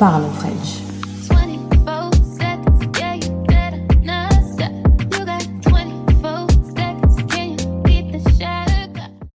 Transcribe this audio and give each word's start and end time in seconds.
Parle 0.00 0.30
French. 0.40 0.80
24 1.28 2.10
seconds, 2.38 2.98
yeah, 2.98 3.16
you 3.16 3.44
better 3.46 3.82
not 4.02 4.32
stop. 4.50 4.72
You 5.12 5.26
got 5.26 5.44
24 5.62 6.48
seconds, 6.74 7.22
can 7.30 7.50
you 7.50 7.82
beat 7.82 8.10
the 8.10 8.30
shot? 8.38 8.80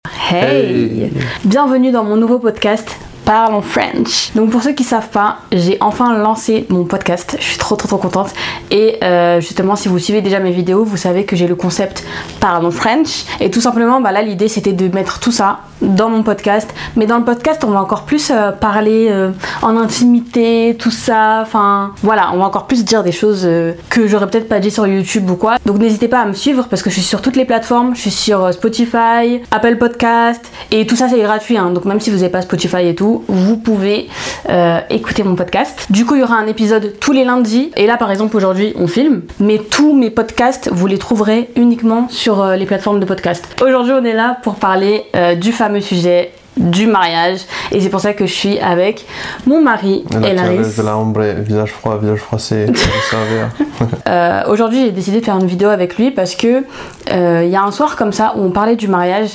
Hey 0.09 1.11
Bienvenue 1.43 1.91
dans 1.91 2.03
mon 2.03 2.17
nouveau 2.17 2.39
podcast 2.39 2.97
Parle 3.25 3.55
en 3.55 3.61
French. 3.63 4.31
Donc 4.35 4.51
pour 4.51 4.61
ceux 4.61 4.73
qui 4.73 4.83
savent 4.83 5.09
pas, 5.09 5.37
j'ai 5.51 5.77
enfin 5.81 6.15
lancé 6.15 6.67
mon 6.69 6.85
podcast. 6.85 7.35
Je 7.39 7.43
suis 7.43 7.57
trop 7.57 7.75
trop 7.75 7.87
trop 7.87 7.97
contente. 7.97 8.29
Et 8.69 8.97
euh, 9.03 9.41
justement, 9.41 9.75
si 9.75 9.87
vous 9.87 9.97
suivez 9.97 10.21
déjà 10.21 10.39
mes 10.39 10.51
vidéos, 10.51 10.83
vous 10.83 10.95
savez 10.97 11.25
que 11.25 11.35
j'ai 11.35 11.47
le 11.47 11.55
concept 11.55 12.03
Parle 12.39 12.65
en 12.65 12.71
French. 12.71 13.25
Et 13.39 13.49
tout 13.49 13.61
simplement, 13.61 13.99
bah 13.99 14.11
là 14.11 14.21
l'idée 14.21 14.47
c'était 14.47 14.73
de 14.73 14.93
mettre 14.93 15.19
tout 15.19 15.31
ça 15.31 15.61
dans 15.81 16.09
mon 16.09 16.21
podcast. 16.21 16.71
Mais 16.95 17.07
dans 17.07 17.17
le 17.17 17.23
podcast, 17.25 17.63
on 17.65 17.71
va 17.71 17.81
encore 17.81 18.03
plus 18.03 18.29
euh, 18.29 18.51
parler 18.51 19.07
euh, 19.09 19.31
en 19.63 19.75
intimité, 19.75 20.75
tout 20.77 20.91
ça. 20.91 21.39
Enfin 21.41 21.93
voilà, 22.03 22.29
on 22.33 22.37
va 22.37 22.45
encore 22.45 22.67
plus 22.67 22.85
dire 22.85 23.03
des 23.03 23.11
choses 23.11 23.49
que 23.89 24.07
j'aurais 24.07 24.27
peut-être 24.27 24.47
pas 24.47 24.59
dit 24.59 24.69
sur 24.69 24.85
YouTube 24.85 25.27
ou 25.31 25.35
quoi. 25.35 25.55
Donc 25.65 25.79
n'hésitez 25.79 26.07
pas 26.07 26.19
à 26.19 26.25
me 26.25 26.33
suivre 26.33 26.67
parce 26.69 26.83
que 26.83 26.91
je 26.91 26.95
suis 26.95 27.03
sur 27.03 27.23
toutes 27.23 27.35
les 27.37 27.45
plateformes. 27.45 27.95
Je 27.95 28.01
suis 28.01 28.11
sur 28.11 28.53
Spotify, 28.53 29.41
Apple 29.49 29.77
Podcast 29.77 30.45
et 30.69 30.85
tout 30.85 30.95
ça 30.95 31.09
c'est 31.09 31.19
gratuit. 31.19 31.57
hein. 31.57 31.71
Donc 31.71 31.85
même 31.85 31.99
si 31.99 32.11
vous 32.11 32.17
n'avez 32.17 32.29
pas 32.29 32.43
Spotify 32.43 32.87
et 32.87 32.93
tout, 32.95 33.14
vous 33.27 33.57
pouvez 33.57 34.07
euh, 34.49 34.79
écouter 34.89 35.23
mon 35.23 35.35
podcast. 35.35 35.87
Du 35.89 36.05
coup, 36.05 36.15
il 36.15 36.21
y 36.21 36.23
aura 36.23 36.35
un 36.35 36.47
épisode 36.47 36.93
tous 36.99 37.11
les 37.11 37.23
lundis. 37.25 37.71
Et 37.77 37.87
là, 37.87 37.97
par 37.97 38.11
exemple, 38.11 38.35
aujourd'hui, 38.35 38.73
on 38.77 38.87
filme. 38.87 39.21
Mais 39.39 39.57
tous 39.57 39.95
mes 39.95 40.09
podcasts, 40.09 40.69
vous 40.71 40.87
les 40.87 40.97
trouverez 40.97 41.49
uniquement 41.55 42.07
sur 42.09 42.41
euh, 42.41 42.55
les 42.55 42.65
plateformes 42.65 42.99
de 42.99 43.05
podcast. 43.05 43.45
Aujourd'hui, 43.61 43.93
on 43.93 44.03
est 44.03 44.13
là 44.13 44.37
pour 44.43 44.55
parler 44.55 45.03
euh, 45.15 45.35
du 45.35 45.51
fameux 45.51 45.81
sujet 45.81 46.31
du 46.57 46.87
mariage 46.87 47.39
et 47.71 47.81
c'est 47.81 47.89
pour 47.89 47.99
ça 47.99 48.13
que 48.13 48.25
je 48.25 48.31
suis 48.31 48.59
avec 48.59 49.05
mon 49.45 49.61
mari 49.61 50.05
Et 50.11 50.19
la 50.19 50.29
Elaris. 50.29 50.49
Thérèse 50.49 50.77
de 50.77 50.83
la 50.83 51.33
visage 51.33 51.71
froid, 51.71 51.97
visage 51.97 52.19
froissé, 52.19 52.65
servir. 53.09 53.49
Euh, 54.07 54.43
Aujourd'hui, 54.47 54.85
j'ai 54.85 54.91
décidé 54.91 55.19
de 55.19 55.25
faire 55.25 55.37
une 55.37 55.47
vidéo 55.47 55.67
avec 55.67 55.97
lui 55.97 56.11
parce 56.11 56.35
que 56.35 56.63
euh, 57.11 57.41
il 57.43 57.49
y 57.49 57.55
a 57.55 57.63
un 57.63 57.71
soir 57.71 57.97
comme 57.97 58.13
ça 58.13 58.33
où 58.37 58.41
on 58.43 58.51
parlait 58.51 58.77
du 58.77 58.87
mariage 58.87 59.31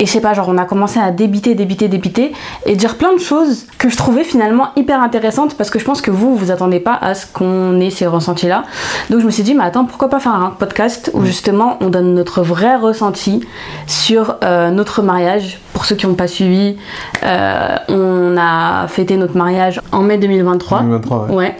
et 0.00 0.06
je 0.06 0.10
sais 0.10 0.20
pas, 0.22 0.32
genre 0.32 0.48
on 0.48 0.56
a 0.58 0.64
commencé 0.64 0.98
à 0.98 1.10
débiter, 1.10 1.54
débiter, 1.54 1.86
débiter 1.86 2.32
et 2.64 2.74
dire 2.74 2.96
plein 2.96 3.12
de 3.12 3.18
choses 3.20 3.66
que 3.78 3.90
je 3.90 3.96
trouvais 3.96 4.24
finalement 4.24 4.68
hyper 4.74 5.00
intéressantes 5.02 5.54
parce 5.56 5.68
que 5.68 5.78
je 5.78 5.84
pense 5.84 6.00
que 6.00 6.10
vous, 6.10 6.34
vous 6.34 6.50
attendez 6.50 6.80
pas 6.80 6.98
à 7.00 7.14
ce 7.14 7.26
qu'on 7.26 7.78
ait 7.80 7.90
ces 7.90 8.06
ressentis-là. 8.06 8.64
Donc 9.10 9.20
je 9.20 9.26
me 9.26 9.30
suis 9.30 9.42
dit, 9.42 9.54
mais 9.54 9.62
attends, 9.64 9.84
pourquoi 9.84 10.08
pas 10.08 10.18
faire 10.18 10.34
un 10.34 10.50
podcast 10.58 11.10
où 11.12 11.24
justement 11.26 11.76
on 11.82 11.90
donne 11.90 12.14
notre 12.14 12.42
vrai 12.42 12.76
ressenti 12.76 13.44
sur 13.86 14.36
euh, 14.42 14.70
notre 14.70 15.02
mariage. 15.02 15.60
Pour 15.74 15.84
ceux 15.84 15.96
qui 15.96 16.06
n'ont 16.06 16.14
pas 16.14 16.28
suivi, 16.28 16.76
euh, 17.22 17.76
on 17.88 18.36
a 18.38 18.88
fêté 18.88 19.16
notre 19.16 19.36
mariage 19.36 19.80
en 19.92 20.00
mai 20.00 20.16
2023. 20.18 20.80
2023, 20.80 21.26
ouais. 21.26 21.34
Ouais. 21.34 21.56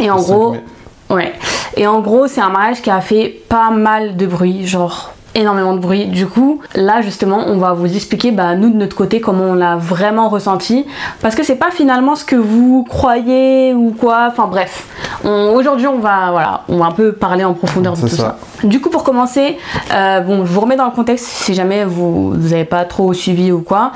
Et 0.00 0.10
en 0.10 0.16
Le 0.16 0.22
5 0.22 0.26
gros, 0.32 0.50
mai. 0.52 0.64
ouais. 1.10 1.32
Et 1.76 1.86
en 1.86 2.00
gros, 2.00 2.26
c'est 2.26 2.40
un 2.40 2.48
mariage 2.50 2.82
qui 2.82 2.90
a 2.90 3.00
fait 3.00 3.42
pas 3.48 3.70
mal 3.70 4.16
de 4.16 4.26
bruit, 4.26 4.66
genre 4.66 5.12
énormément 5.36 5.74
de 5.74 5.78
bruit. 5.78 6.06
Du 6.06 6.26
coup, 6.26 6.60
là 6.74 7.00
justement, 7.02 7.44
on 7.46 7.58
va 7.58 7.72
vous 7.72 7.94
expliquer, 7.94 8.32
bah, 8.32 8.56
nous 8.56 8.70
de 8.70 8.76
notre 8.76 8.96
côté, 8.96 9.20
comment 9.20 9.44
on 9.44 9.54
l'a 9.54 9.76
vraiment 9.76 10.28
ressenti, 10.28 10.84
parce 11.20 11.34
que 11.34 11.44
c'est 11.44 11.56
pas 11.56 11.70
finalement 11.70 12.16
ce 12.16 12.24
que 12.24 12.36
vous 12.36 12.84
croyez 12.88 13.72
ou 13.74 13.94
quoi. 13.98 14.26
Enfin 14.28 14.48
bref, 14.50 14.86
On- 15.24 15.54
aujourd'hui, 15.54 15.86
on 15.86 15.98
va, 15.98 16.30
voilà, 16.30 16.62
on 16.68 16.78
va 16.78 16.86
un 16.86 16.90
peu 16.92 17.12
parler 17.12 17.44
en 17.44 17.54
profondeur 17.54 17.94
de 17.94 18.00
tout 18.00 18.08
ça. 18.08 18.16
ça. 18.16 18.66
Du 18.66 18.80
coup, 18.80 18.90
pour 18.90 19.04
commencer, 19.04 19.56
euh, 19.94 20.20
bon, 20.20 20.44
je 20.44 20.52
vous 20.52 20.60
remets 20.60 20.76
dans 20.76 20.86
le 20.86 20.90
contexte 20.90 21.26
si 21.26 21.54
jamais 21.54 21.84
vous 21.84 22.34
n'avez 22.36 22.64
pas 22.64 22.84
trop 22.84 23.12
suivi 23.12 23.52
ou 23.52 23.60
quoi. 23.60 23.92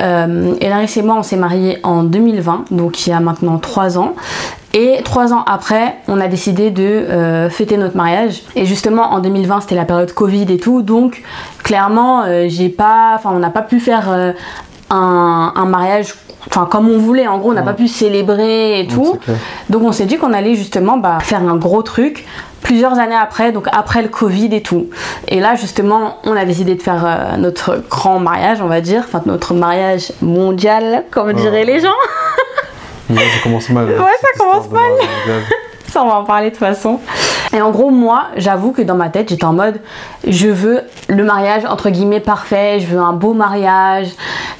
Euh, 0.00 0.54
et 0.60 1.02
moi, 1.02 1.16
on 1.18 1.22
s'est 1.22 1.36
mariés 1.36 1.78
en 1.82 2.02
2020, 2.04 2.66
donc 2.70 3.06
il 3.06 3.10
y 3.10 3.12
a 3.12 3.20
maintenant 3.20 3.58
3 3.58 3.98
ans. 3.98 4.14
Et 4.74 5.00
trois 5.04 5.32
ans 5.32 5.44
après, 5.46 5.94
on 6.08 6.20
a 6.20 6.26
décidé 6.26 6.70
de 6.70 6.82
euh, 6.82 7.48
fêter 7.48 7.76
notre 7.76 7.96
mariage. 7.96 8.42
Et 8.56 8.66
justement, 8.66 9.12
en 9.12 9.20
2020, 9.20 9.60
c'était 9.60 9.76
la 9.76 9.84
période 9.84 10.12
Covid 10.12 10.52
et 10.52 10.58
tout, 10.58 10.82
donc 10.82 11.22
clairement, 11.62 12.24
euh, 12.24 12.46
j'ai 12.48 12.68
pas, 12.68 13.12
enfin, 13.14 13.30
on 13.32 13.38
n'a 13.38 13.50
pas 13.50 13.62
pu 13.62 13.78
faire 13.78 14.10
euh, 14.10 14.32
un, 14.90 15.52
un 15.54 15.64
mariage, 15.64 16.14
enfin, 16.48 16.66
comme 16.68 16.88
on 16.88 16.98
voulait. 16.98 17.28
En 17.28 17.38
gros, 17.38 17.52
on 17.52 17.54
n'a 17.54 17.62
pas 17.62 17.72
pu 17.72 17.86
célébrer 17.86 18.80
et 18.80 18.88
tout. 18.88 19.16
Donc, 19.70 19.82
on 19.84 19.92
s'est 19.92 20.06
dit 20.06 20.18
qu'on 20.18 20.32
allait 20.32 20.56
justement 20.56 20.96
bah, 20.96 21.18
faire 21.20 21.40
un 21.40 21.56
gros 21.56 21.82
truc 21.82 22.26
plusieurs 22.64 22.98
années 22.98 23.14
après, 23.14 23.52
donc 23.52 23.68
après 23.70 24.02
le 24.02 24.08
Covid 24.08 24.52
et 24.52 24.62
tout. 24.62 24.88
Et 25.28 25.38
là, 25.38 25.54
justement, 25.54 26.16
on 26.24 26.34
a 26.34 26.44
décidé 26.44 26.74
de 26.74 26.82
faire 26.82 27.04
euh, 27.06 27.36
notre 27.36 27.80
grand 27.88 28.18
mariage, 28.18 28.60
on 28.60 28.66
va 28.66 28.80
dire, 28.80 29.04
enfin 29.06 29.22
notre 29.26 29.54
mariage 29.54 30.10
mondial, 30.20 31.04
comme 31.12 31.32
diraient 31.34 31.66
les 31.66 31.78
gens. 31.80 31.88
Là, 33.10 33.20
ça 33.20 33.42
commence 33.42 33.68
mal. 33.70 33.86
Ouais, 33.86 33.96
ça 34.20 34.28
commence 34.38 34.70
mal. 34.70 34.90
Ça, 35.94 36.02
on 36.02 36.08
va 36.08 36.16
en 36.16 36.24
parler 36.24 36.46
de 36.46 36.50
toute 36.50 36.58
façon. 36.58 36.98
Et 37.52 37.62
en 37.62 37.70
gros, 37.70 37.90
moi, 37.90 38.24
j'avoue 38.36 38.72
que 38.72 38.82
dans 38.82 38.96
ma 38.96 39.10
tête, 39.10 39.28
j'étais 39.28 39.44
en 39.44 39.52
mode, 39.52 39.80
je 40.26 40.48
veux 40.48 40.80
le 41.08 41.22
mariage 41.22 41.64
entre 41.66 41.88
guillemets 41.88 42.18
parfait, 42.18 42.80
je 42.80 42.86
veux 42.86 42.98
un 42.98 43.12
beau 43.12 43.32
mariage, 43.32 44.08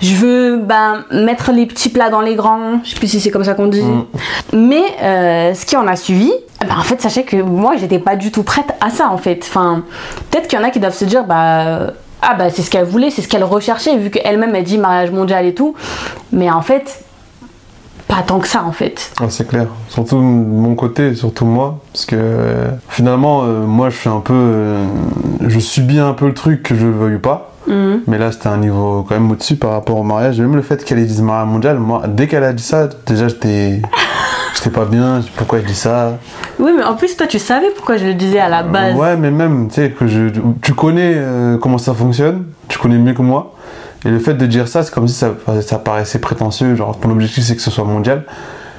je 0.01 0.15
veux 0.15 0.59
ben, 0.59 1.05
mettre 1.11 1.51
les 1.51 1.67
petits 1.67 1.89
plats 1.89 2.09
dans 2.09 2.21
les 2.21 2.37
grands, 2.37 2.85
je 2.85 2.91
sais 2.91 2.97
plus 2.97 3.09
si 3.09 3.21
c'est 3.21 3.33
comme 3.33 3.43
ça 3.43 3.55
qu'on 3.55 3.67
dit. 3.67 3.83
Mm. 3.83 4.05
Mais 4.53 4.85
euh, 5.03 5.55
ce 5.55 5.67
qui 5.67 5.77
en 5.77 5.89
a 5.89 5.97
suivi, 5.97 6.33
ben, 6.61 6.77
en 6.79 6.85
fait, 6.85 7.01
sachez 7.03 7.25
que 7.25 7.37
moi, 7.37 7.75
j'étais 7.79 7.99
pas 7.99 8.15
du 8.15 8.31
tout 8.31 8.45
prête 8.45 8.73
à 8.81 8.91
ça 8.91 9.09
en 9.09 9.19
fait. 9.19 9.45
Enfin, 9.49 9.83
peut-être 10.31 10.47
qu'il 10.47 10.57
y 10.57 10.63
en 10.63 10.65
a 10.65 10.71
qui 10.71 10.79
doivent 10.79 10.95
se 10.95 11.05
dire, 11.05 11.25
bah. 11.25 11.95
Ah 12.27 12.33
bah 12.39 12.49
c'est 12.49 12.63
ce 12.63 12.71
qu'elle 12.71 12.87
voulait, 12.87 13.11
c'est 13.11 13.21
ce 13.21 13.29
qu'elle 13.29 13.45
recherchait 13.45 13.99
vu 13.99 14.09
qu'elle-même 14.09 14.55
elle 14.55 14.65
dit 14.65 14.79
mariage 14.79 15.11
mondial 15.11 15.45
et 15.45 15.53
tout. 15.53 15.75
Mais 16.33 16.51
en 16.51 16.63
fait, 16.63 17.04
pas 18.09 18.23
tant 18.27 18.39
que 18.39 18.49
ça 18.49 18.65
en 18.65 18.73
fait. 18.73 19.13
Ouais, 19.21 19.27
c'est 19.31 19.47
clair. 19.49 19.67
Surtout 19.89 20.17
de 20.17 20.23
mon 20.23 20.75
côté, 20.75 21.15
surtout 21.15 21.47
moi. 21.47 21.79
Parce 21.93 22.05
que 22.07 22.17
euh, 22.19 22.71
finalement, 22.89 23.43
euh, 23.45 23.65
moi, 23.67 23.91
je 23.91 23.97
suis 23.97 24.09
un 24.11 24.21
peu. 24.21 24.35
euh, 24.35 24.85
je 25.47 25.59
subis 25.59 25.99
un 25.99 26.13
peu 26.13 26.27
le 26.27 26.35
truc 26.35 26.63
que 26.63 26.75
je 26.75 26.87
le 26.87 26.93
veuille 26.93 27.19
pas. 27.19 27.51
Mhm. 27.67 28.01
Mais 28.07 28.19
là, 28.19 28.31
c'était 28.31 28.49
un 28.49 28.59
niveau 28.59 29.07
quand 29.09 29.15
même 29.15 29.31
au-dessus 29.31 29.57
par 29.57 29.71
rapport 29.71 29.97
au 29.99 30.03
mariage. 30.03 30.39
Même 30.39 30.55
le 30.55 30.61
fait 30.63 30.85
qu'elle 30.85 30.99
ait 30.99 31.05
dit 31.07 31.23
mariage 31.23 31.49
mondial, 31.49 31.79
moi, 31.79 32.03
dès 32.07 32.27
qu'elle 32.27 32.45
a 32.45 32.53
dit 32.53 32.63
ça, 32.63 32.89
déjà, 33.07 33.29
j'étais. 33.29 33.81
J'étais 34.55 34.71
pas 34.71 34.85
bien. 34.85 35.21
Pourquoi 35.37 35.59
elle 35.59 35.65
dit 35.65 35.75
ça? 35.75 36.17
Oui, 36.61 36.71
mais 36.77 36.85
en 36.85 36.95
plus, 36.95 37.17
toi, 37.17 37.27
tu 37.27 37.41
savais 37.41 37.71
pourquoi 37.75 37.97
je 37.97 38.07
le 38.07 38.15
disais 38.15 38.39
à 38.39 38.49
la 38.49 38.63
base. 38.63 38.95
Ouais, 38.95 39.17
mais 39.17 39.33
même, 39.33 39.67
tu 39.67 39.75
sais, 39.75 39.91
que 39.91 40.07
je, 40.07 40.29
tu 40.63 40.75
connais 40.75 41.15
euh, 41.17 41.59
comment 41.59 41.77
ça 41.77 41.93
fonctionne, 41.93 42.45
tu 42.69 42.79
connais 42.79 42.97
mieux 42.99 43.15
que 43.15 43.23
moi. 43.23 43.53
Et 44.05 44.11
le 44.11 44.19
fait 44.19 44.35
de 44.35 44.47
dire 44.47 44.69
ça, 44.69 44.83
c'est 44.83 44.93
comme 44.93 45.09
si 45.09 45.15
ça, 45.15 45.35
ça 45.63 45.79
paraissait 45.79 46.19
prétentieux, 46.19 46.75
genre 46.75 46.99
ton 46.99 47.11
objectif 47.11 47.45
c'est 47.45 47.57
que 47.57 47.63
ce 47.63 47.71
soit 47.71 47.85
mondial. 47.85 48.25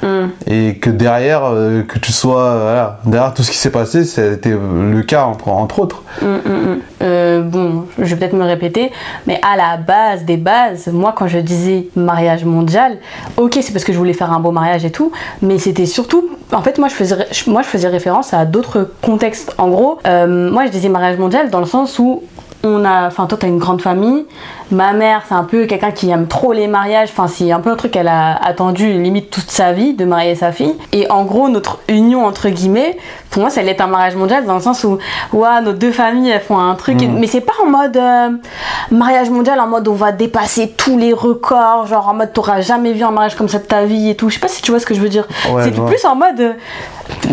Mm. 0.04 0.28
Et 0.48 0.76
que 0.76 0.90
derrière, 0.90 1.46
euh, 1.46 1.82
que 1.82 2.00
tu 2.00 2.12
sois, 2.12 2.42
euh, 2.42 2.64
voilà, 2.64 3.00
derrière 3.06 3.34
tout 3.34 3.44
ce 3.44 3.52
qui 3.52 3.58
s'est 3.58 3.72
passé, 3.72 4.04
c'était 4.04 4.52
le 4.52 5.02
cas 5.02 5.26
entre, 5.26 5.48
entre 5.48 5.80
autres. 5.80 6.04
Mm, 6.22 6.26
mm, 6.26 6.52
mm. 6.52 6.80
Euh, 7.02 7.42
bon, 7.42 7.86
je 7.98 8.04
vais 8.04 8.16
peut-être 8.18 8.36
me 8.36 8.44
répéter, 8.44 8.92
mais 9.26 9.40
à 9.42 9.56
la 9.56 9.78
base 9.78 10.24
des 10.26 10.38
bases, 10.38 10.88
moi, 10.88 11.14
quand 11.16 11.28
je 11.28 11.40
disais 11.40 11.88
mariage 11.96 12.46
mondial, 12.46 12.98
ok, 13.38 13.58
c'est 13.62 13.72
parce 13.72 13.86
que 13.86 13.94
je 13.94 13.98
voulais 13.98 14.14
faire 14.14 14.32
un 14.32 14.40
beau 14.40 14.52
mariage 14.52 14.86
et 14.86 14.92
tout, 14.92 15.12
mais 15.42 15.58
c'était 15.60 15.86
surtout, 15.86 16.30
en 16.52 16.62
fait, 16.62 16.78
moi, 16.78 16.88
je 16.90 16.94
faisais, 16.94 17.16
moi, 17.48 17.62
je 17.62 17.68
faisais 17.68 17.88
référence 17.88 18.34
à 18.34 18.46
d'autres 18.46 18.92
contextes. 19.02 19.56
En 19.58 19.70
gros, 19.70 20.00
euh, 20.06 20.52
moi, 20.52 20.66
je 20.66 20.72
disais 20.72 20.90
mariage 20.90 21.18
mondial 21.18 21.50
dans 21.50 21.60
le 21.60 21.66
sens 21.66 21.98
où 22.00 22.22
on 22.64 22.84
a, 22.84 23.08
enfin, 23.08 23.28
toi, 23.28 23.38
t'as 23.40 23.48
une 23.48 23.60
grande 23.60 23.82
famille. 23.82 24.26
Ma 24.72 24.94
mère, 24.94 25.22
c'est 25.28 25.36
un 25.36 25.44
peu 25.44 25.66
quelqu'un 25.68 25.92
qui 25.92 26.10
aime 26.10 26.28
trop 26.28 26.52
les 26.52 26.68
mariages. 26.68 27.10
Enfin, 27.12 27.28
c'est 27.28 27.52
un 27.52 27.60
peu 27.60 27.70
un 27.72 27.76
truc 27.76 27.92
qu'elle 27.92 28.08
a 28.08 28.36
attendu 28.44 28.94
limite 28.94 29.30
toute 29.30 29.52
sa 29.52 29.74
vie 29.74 29.94
de 29.94 30.06
marier 30.06 30.34
sa 30.36 30.52
fille. 30.52 30.74
Et 30.92 31.10
en 31.12 31.24
gros, 31.24 31.50
notre 31.50 31.80
union 31.88 32.26
entre 32.26 32.50
guillemets, 32.50 32.98
pour 33.30 33.42
moi, 33.42 33.52
ça 33.52 33.62
allait 33.62 33.72
être 33.72 33.82
un 33.82 33.88
mariage 33.88 34.16
mondial 34.16 34.46
dans 34.46 34.56
le 34.56 34.62
sens 34.62 34.84
où, 34.84 34.98
ouais, 35.34 35.62
nos 35.64 35.74
deux 35.74 35.92
familles, 35.92 36.32
elles 36.32 36.42
font 36.42 36.58
un 36.58 36.74
truc. 36.76 37.00
Mm. 37.02 37.20
Mais 37.20 37.28
c'est 37.28 37.42
pas 37.42 37.54
en 37.64 37.70
mode 37.70 37.96
euh, 37.98 38.30
mariage 38.92 39.30
mondial, 39.30 39.60
en 39.60 39.68
mode 39.68 39.88
on 39.88 39.94
va 39.94 40.12
dépasser 40.12 40.74
tous 40.76 40.98
les 40.98 41.14
records, 41.14 41.86
genre 41.88 42.08
en 42.10 42.14
mode 42.16 42.34
t'auras 42.34 42.62
jamais 42.62 42.94
vu 42.94 43.04
un 43.04 43.12
mariage 43.12 43.36
comme 43.36 43.50
ça 43.50 43.60
de 43.60 43.66
ta 43.66 43.86
vie 43.86 44.10
et 44.10 44.16
tout. 44.16 44.30
Je 44.30 44.36
sais 44.36 44.40
pas 44.40 44.48
si 44.48 44.62
tu 44.64 44.72
vois 44.72 44.80
ce 44.80 44.86
que 44.88 44.96
je 44.96 45.00
veux 45.02 45.10
dire. 45.10 45.28
Ouais, 45.52 45.64
c'est 45.64 45.72
plus 45.72 46.04
en 46.06 46.16
mode 46.16 46.40
euh, 46.40 46.54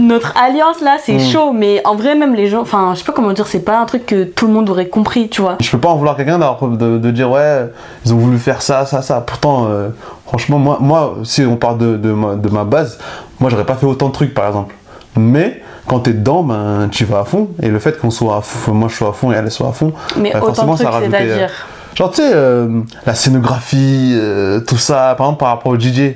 notre 0.01 0.35
alliance 0.37 0.81
là, 0.83 0.97
c'est 1.03 1.15
Mm. 1.15 1.21
chaud, 1.21 1.53
mais 1.53 1.81
en 1.87 1.95
vrai, 1.95 2.15
même 2.15 2.35
les 2.35 2.49
gens, 2.49 2.61
enfin, 2.61 2.91
je 2.95 2.99
sais 2.99 3.05
pas 3.05 3.13
comment 3.13 3.33
dire, 3.33 3.47
c'est 3.47 3.65
pas 3.65 3.79
un 3.79 3.85
truc 3.87 4.05
que 4.07 4.25
tout 4.25 4.47
le 4.47 4.53
monde 4.53 4.69
aurait 4.69 4.89
compris, 4.89 5.29
tu 5.29 5.41
vois. 5.41 5.57
Je 5.61 5.71
peux 5.71 5.79
pas 5.79 5.89
en 5.89 5.97
vouloir 5.97 6.17
quelqu'un 6.17 6.39
d'avoir- 6.39 6.61
de, 6.69 6.99
de 6.99 7.11
dire 7.25 7.31
ouais, 7.31 7.71
ils 8.05 8.13
ont 8.13 8.17
voulu 8.19 8.39
faire 8.39 8.63
ça, 8.63 8.87
ça, 8.87 9.03
ça. 9.03 9.21
Pourtant, 9.21 9.67
euh, 9.69 9.89
franchement, 10.27 10.59
moi, 10.59 10.79
moi, 10.81 11.15
si 11.25 11.43
on 11.45 11.57
parle 11.57 11.79
de, 11.79 11.97
de, 11.97 12.13
ma, 12.13 12.35
de 12.35 12.49
ma 12.49 12.65
base, 12.65 12.99
moi 13.41 13.51
j'aurais 13.51 13.67
pas 13.67 13.75
fait 13.75 13.87
autant 13.87 14.09
de 14.09 14.13
trucs 14.13 14.35
par 14.35 14.47
exemple. 14.47 14.75
Mais 15.17 15.61
quand 15.87 16.01
t'es 16.01 16.13
dedans, 16.13 16.43
ben 16.43 16.89
tu 16.91 17.05
vas 17.05 17.21
à 17.21 17.25
fond. 17.25 17.49
Et 17.63 17.69
le 17.69 17.79
fait 17.79 17.99
qu'on 18.01 18.11
soit 18.11 18.37
à 18.37 18.41
fond, 18.41 18.73
moi 18.73 18.89
je 18.89 18.97
sois 18.97 19.11
à 19.11 19.13
fond 19.13 19.33
et 19.33 19.35
elle 19.37 19.51
soit 19.51 19.69
à 19.69 19.73
fond, 19.73 19.93
Mais 20.17 20.33
bah, 20.33 20.39
autant 20.43 20.51
de 20.51 20.57
forcément 20.57 20.75
trucs, 20.77 20.89
euh, 20.89 21.11
c'est-à-dire. 21.11 21.51
Genre, 21.95 22.11
tu 22.11 22.23
sais, 22.23 22.31
euh, 22.33 22.81
la 23.05 23.15
scénographie, 23.15 24.13
euh, 24.15 24.61
tout 24.61 24.79
ça, 24.79 25.15
par 25.19 25.27
exemple, 25.27 25.41
par 25.41 25.49
rapport 25.49 25.73
au 25.73 25.79
DJ, 25.79 26.15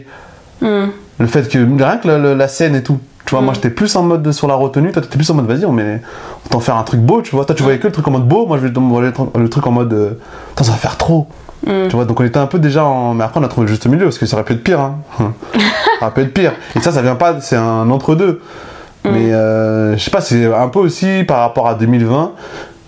Hmm. 0.63 0.87
le 1.19 1.27
fait 1.27 1.47
que, 1.51 1.59
rien 1.59 1.99
que 1.99 2.09
la, 2.09 2.17
la- 2.17 2.35
la 2.35 2.49
scène 2.49 2.75
et 2.75 2.83
tout, 2.83 2.99
tu 3.27 3.33
vois, 3.35 3.43
Mm. 3.43 3.45
moi 3.45 3.55
j'étais 3.55 3.71
plus 3.71 3.95
en 3.97 4.03
mode 4.03 4.23
de- 4.23 4.33
sur 4.33 4.49
la 4.49 4.55
retenue, 4.55 4.93
toi 4.93 5.03
t'étais 5.03 5.17
plus 5.19 5.29
en 5.31 5.35
mode 5.35 5.47
vas-y, 5.47 5.67
on 5.67 5.73
met, 5.73 6.01
on 6.47 6.49
t'en 6.49 6.61
faire 6.61 6.77
un 6.77 6.85
truc 6.85 7.01
beau, 7.01 7.21
tu 7.23 7.35
vois. 7.37 7.45
Toi 7.45 7.55
tu 7.55 7.63
voyais 7.63 7.79
que 7.79 7.87
le 7.87 7.93
truc 7.93 8.07
en 8.09 8.13
mode 8.13 8.27
beau, 8.27 8.47
moi 8.47 8.57
je 8.59 8.63
vais 8.67 8.73
te 8.73 8.79
voyais 8.79 9.09
le 9.09 9.13
truc- 9.13 9.37
le 9.37 9.49
truc 9.51 9.67
en 9.67 9.73
mode, 9.73 9.93
euh, 9.93 10.11
ça 10.61 10.71
va 10.71 10.79
faire 10.79 10.97
trop. 10.97 11.27
Mm. 11.67 11.89
Tu 11.89 11.97
vois, 11.97 12.05
donc 12.05 12.21
on 12.21 12.25
était 12.25 12.39
un 12.39 12.47
peu 12.47 12.59
déjà 12.59 12.85
en. 12.85 13.15
Mais 13.15 13.25
après 13.25 13.41
on 13.41 13.43
a 13.43 13.49
trouvé 13.49 13.67
le 13.67 13.73
juste 13.73 13.87
milieu 13.87 14.05
parce 14.05 14.19
que 14.19 14.27
ça 14.27 14.37
aurait 14.37 14.45
pu 14.45 14.53
être 14.55 14.63
pire, 14.65 14.81
hein. 14.81 14.95
Ça 16.01 16.11
peut 16.11 16.21
être 16.21 16.35
pire. 16.35 16.53
Et 16.77 16.81
ça, 16.81 16.93
ça 16.93 17.01
vient 17.03 17.15
pas, 17.17 17.41
c'est 17.41 17.57
un 17.57 17.89
entre-deux. 17.91 18.41
Mm. 19.05 19.09
Mais 19.11 19.33
euh, 19.33 19.97
je 19.97 20.03
sais 20.05 20.11
pas, 20.11 20.21
c'est 20.21 20.53
un 20.55 20.69
peu 20.69 20.79
aussi 20.81 21.25
par 21.27 21.39
rapport 21.41 21.67
à 21.69 21.75
2020. 21.75 22.33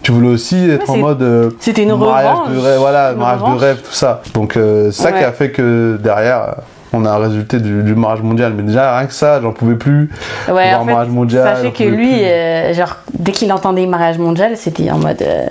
Tu 0.03 0.13
voulais 0.13 0.29
aussi 0.29 0.57
être 0.71 0.89
Ouais, 0.89 0.97
en 0.97 0.99
mode 0.99 1.23
euh, 1.23 1.51
c'était 1.59 1.83
une 1.83 1.97
mariage 1.97 2.37
revanche. 2.39 2.55
de 2.55 2.59
rêve, 2.61 2.79
voilà, 2.79 3.13
Une 3.13 3.19
mariage 3.19 3.41
de 3.41 3.59
rêve, 3.59 3.77
tout 3.83 3.93
ça. 3.93 4.23
Donc 4.35 4.57
euh, 4.57 4.91
c'est 4.93 5.03
ça 5.03 5.13
qui 5.13 5.25
a 5.25 5.33
fait 5.33 5.51
que 5.51 5.99
derrière, 6.01 6.55
on 6.93 7.05
a 7.05 7.11
un 7.11 7.19
résultat 7.19 7.59
du, 7.59 7.83
du 7.83 7.95
mariage 7.95 8.23
mondial. 8.23 8.53
Mais 8.57 8.63
déjà 8.63 8.97
rien 8.99 9.07
que 9.07 9.13
ça, 9.13 9.41
j'en 9.41 9.53
pouvais 9.53 9.75
plus. 9.77 10.11
Ouais, 10.49 10.75
en 10.75 10.85
fait, 10.85 10.93
mariage 10.93 11.09
mondial, 11.13 11.57
sachez 11.57 11.73
que 11.73 11.85
lui, 11.85 12.25
euh, 12.25 12.73
genre, 12.75 12.97
dès 13.13 13.33
qu'il 13.33 13.53
entendait 13.53 13.87
mariage 13.87 14.19
mondial, 14.19 14.57
c'était 14.57 14.91
en 14.91 14.99
mode. 14.99 15.21
euh, 15.23 15.47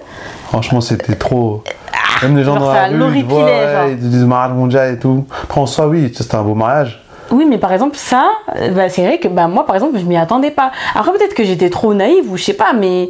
Franchement, 0.47 0.81
c'était 0.81 1.15
trop. 1.15 1.63
Même 2.23 2.35
les 2.37 2.43
gens 2.43 2.55
genre, 2.55 2.63
dans 2.67 2.73
ça 2.73 2.87
la 2.87 3.05
rue, 3.05 3.17
ils 3.19 3.25
voient, 3.25 3.45
ouais, 3.45 3.91
ils 3.91 4.09
disent 4.09 4.23
mariage 4.25 4.53
mondial 4.53 4.93
et 4.93 4.97
tout. 4.97 5.25
Après, 5.43 5.61
en 5.61 5.65
soi, 5.67 5.87
oui, 5.87 6.11
c'était 6.15 6.35
un 6.35 6.41
beau 6.43 6.55
mariage. 6.55 7.03
Oui, 7.29 7.45
mais 7.47 7.57
par 7.57 7.73
exemple, 7.73 7.97
ça, 7.97 8.25
euh, 8.55 8.69
bah, 8.71 8.87
c'est 8.89 9.05
vrai 9.05 9.19
que 9.19 9.27
bah, 9.27 9.47
moi, 9.47 9.65
par 9.65 9.75
exemple, 9.75 9.99
je 9.99 10.05
m'y 10.05 10.15
attendais 10.17 10.49
pas. 10.51 10.71
Après, 10.95 11.11
peut-être 11.11 11.33
que 11.33 11.43
j'étais 11.43 11.69
trop 11.69 11.93
naïve 11.93 12.31
ou 12.31 12.37
je 12.37 12.43
sais 12.43 12.53
pas, 12.53 12.71
mais 12.73 13.09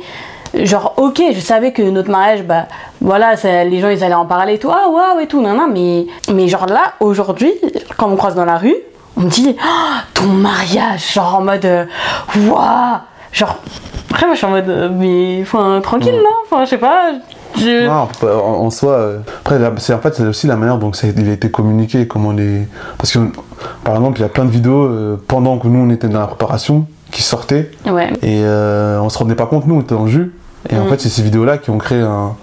genre, 0.66 0.94
ok, 0.98 1.22
je 1.34 1.40
savais 1.40 1.72
que 1.74 1.82
notre 1.82 2.10
mariage, 2.10 2.44
bah 2.44 2.66
voilà, 3.02 3.36
ça- 3.38 3.64
les 3.64 3.80
gens 3.80 3.90
ils 3.90 4.04
allaient 4.04 4.14
en 4.14 4.26
parler 4.26 4.54
et 4.56 4.60
tout, 4.60 4.70
ah 4.72 4.90
waouh 4.90 5.20
et 5.22 5.28
tout, 5.28 5.42
nan, 5.42 5.58
nan, 5.58 5.70
mais, 5.72 6.06
mais 6.34 6.48
genre 6.48 6.66
là, 6.68 6.94
aujourd'hui, 7.00 7.52
quand 7.98 8.08
on 8.08 8.12
me 8.12 8.16
croise 8.18 8.36
dans 8.36 8.46
la 8.46 8.58
rue, 8.58 8.76
on 9.16 9.22
me 9.22 9.30
dit, 9.30 9.56
Ah, 9.62 10.04
ton 10.14 10.26
mariage, 10.28 11.14
genre 11.14 11.36
en 11.36 11.42
mode, 11.42 11.66
euh, 11.66 11.86
waouh, 12.48 12.98
genre, 13.32 13.58
après, 14.10 14.26
moi 14.26 14.34
je 14.36 14.38
suis 14.38 14.48
en 14.48 14.52
mode, 14.52 14.70
euh, 14.70 14.90
mais, 14.92 15.40
enfin, 15.42 15.80
tranquille, 15.82 16.16
non, 16.16 16.30
enfin, 16.50 16.66
je 16.66 16.70
sais 16.72 16.78
pas, 16.78 17.12
je. 17.58 17.88
Non, 17.88 18.08
en, 18.30 18.70
soi, 18.70 18.92
euh, 18.94 19.20
après, 19.40 19.60
c'est 19.78 19.94
en 19.94 20.00
fait 20.00 20.14
c'est 20.16 20.24
aussi 20.28 20.48
la 20.48 20.56
manière 20.56 20.78
dont 20.78 20.94
ça, 20.94 21.08
il 21.08 21.30
a 21.30 21.34
été 21.34 21.50
communiqué, 21.50 22.08
comment 22.08 22.32
les. 22.32 22.68
Parce 22.98 23.12
que, 23.14 23.20
par 23.84 23.96
exemple, 23.96 24.20
il 24.20 24.22
y 24.22 24.26
a 24.26 24.30
plein 24.30 24.46
de 24.46 24.52
vidéos 24.52 24.84
euh, 24.86 25.18
pendant 25.28 25.58
que 25.58 25.68
nous 25.68 25.80
on 25.80 25.90
était 25.90 26.08
dans 26.08 26.20
la 26.20 26.28
préparation 26.28 26.86
qui 27.12 27.24
sortaient 27.24 27.72
Ouais. 27.90 28.12
et 28.22 28.42
euh, 28.44 29.00
on 29.02 29.10
se 29.10 29.18
rendait 29.18 29.34
pas 29.36 29.46
compte, 29.48 29.66
nous 29.66 29.76
on 29.76 29.82
était 29.82 29.96
en 29.96 30.08
jus. 30.08 30.34
Et 30.70 30.78
en 30.78 30.86
Mm. 30.86 30.90
fait, 30.90 31.02
c'est 31.02 31.10
ces 31.10 31.22
vidéos-là 31.22 31.58
qui 31.58 31.70
ont 31.70 31.78
créé 31.78 32.02
un. 32.02 32.36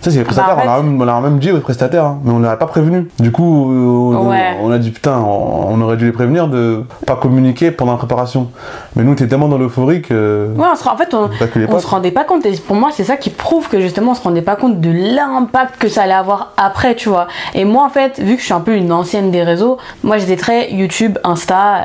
Tu 0.00 0.04
sais, 0.04 0.10
c'est 0.12 0.18
les 0.18 0.24
prestataires, 0.24 0.54
Bah, 0.54 0.62
en 0.62 0.64
on 0.64 0.66
leur 0.68 0.74
a 0.78 0.82
même- 0.84 1.02
on 1.02 1.04
leur 1.04 1.16
a 1.16 1.20
même 1.20 1.38
dit 1.40 1.50
aux 1.50 1.58
prestataires, 1.58 2.04
hein, 2.04 2.20
mais 2.22 2.30
on 2.32 2.38
leur 2.38 2.52
a 2.52 2.56
pas 2.56 2.66
prévenu. 2.68 3.08
Du 3.18 3.32
coup, 3.32 3.42
on, 3.68 4.28
Ouais. 4.28 4.56
on 4.62 4.70
a 4.70 4.78
dit 4.78 4.92
putain, 4.92 5.18
on, 5.18 5.74
on 5.74 5.80
aurait 5.80 5.96
dû 5.96 6.04
les 6.06 6.12
prévenir 6.12 6.46
de 6.46 6.84
pas 7.04 7.16
communiquer 7.16 7.72
pendant 7.72 7.90
la 7.92 7.98
préparation. 7.98 8.46
Mais 8.94 9.02
nous, 9.02 9.14
était 9.14 9.26
tellement 9.26 9.48
dans 9.48 9.58
l'euphorie 9.58 10.00
que. 10.00 10.52
Ouais, 10.56 10.66
on 10.72 10.76
se, 10.76 10.88
en 10.88 10.96
fait, 10.96 11.12
on, 11.14 11.28
on 11.68 11.78
se 11.80 11.86
rendait 11.88 12.12
pas 12.12 12.22
compte. 12.22 12.46
Et 12.46 12.52
pour 12.52 12.76
moi, 12.76 12.90
c'est 12.92 13.02
ça 13.02 13.16
qui 13.16 13.30
prouve 13.30 13.68
que 13.68 13.80
justement, 13.80 14.12
on 14.12 14.14
se 14.14 14.22
rendait 14.22 14.40
pas 14.40 14.54
compte 14.54 14.80
de 14.80 14.90
l'impact 15.16 15.78
que 15.80 15.88
ça 15.88 16.02
allait 16.02 16.12
avoir 16.12 16.52
après, 16.56 16.94
tu 16.94 17.08
vois. 17.08 17.26
Et 17.54 17.64
moi, 17.64 17.82
en 17.84 17.88
fait, 17.90 18.20
vu 18.20 18.34
que 18.36 18.40
je 18.40 18.44
suis 18.44 18.54
un 18.54 18.60
peu 18.60 18.76
une 18.76 18.92
ancienne 18.92 19.32
des 19.32 19.42
réseaux, 19.42 19.78
moi, 20.04 20.18
j'étais 20.18 20.36
très 20.36 20.70
YouTube, 20.70 21.18
Insta, 21.24 21.56
euh, 21.78 21.80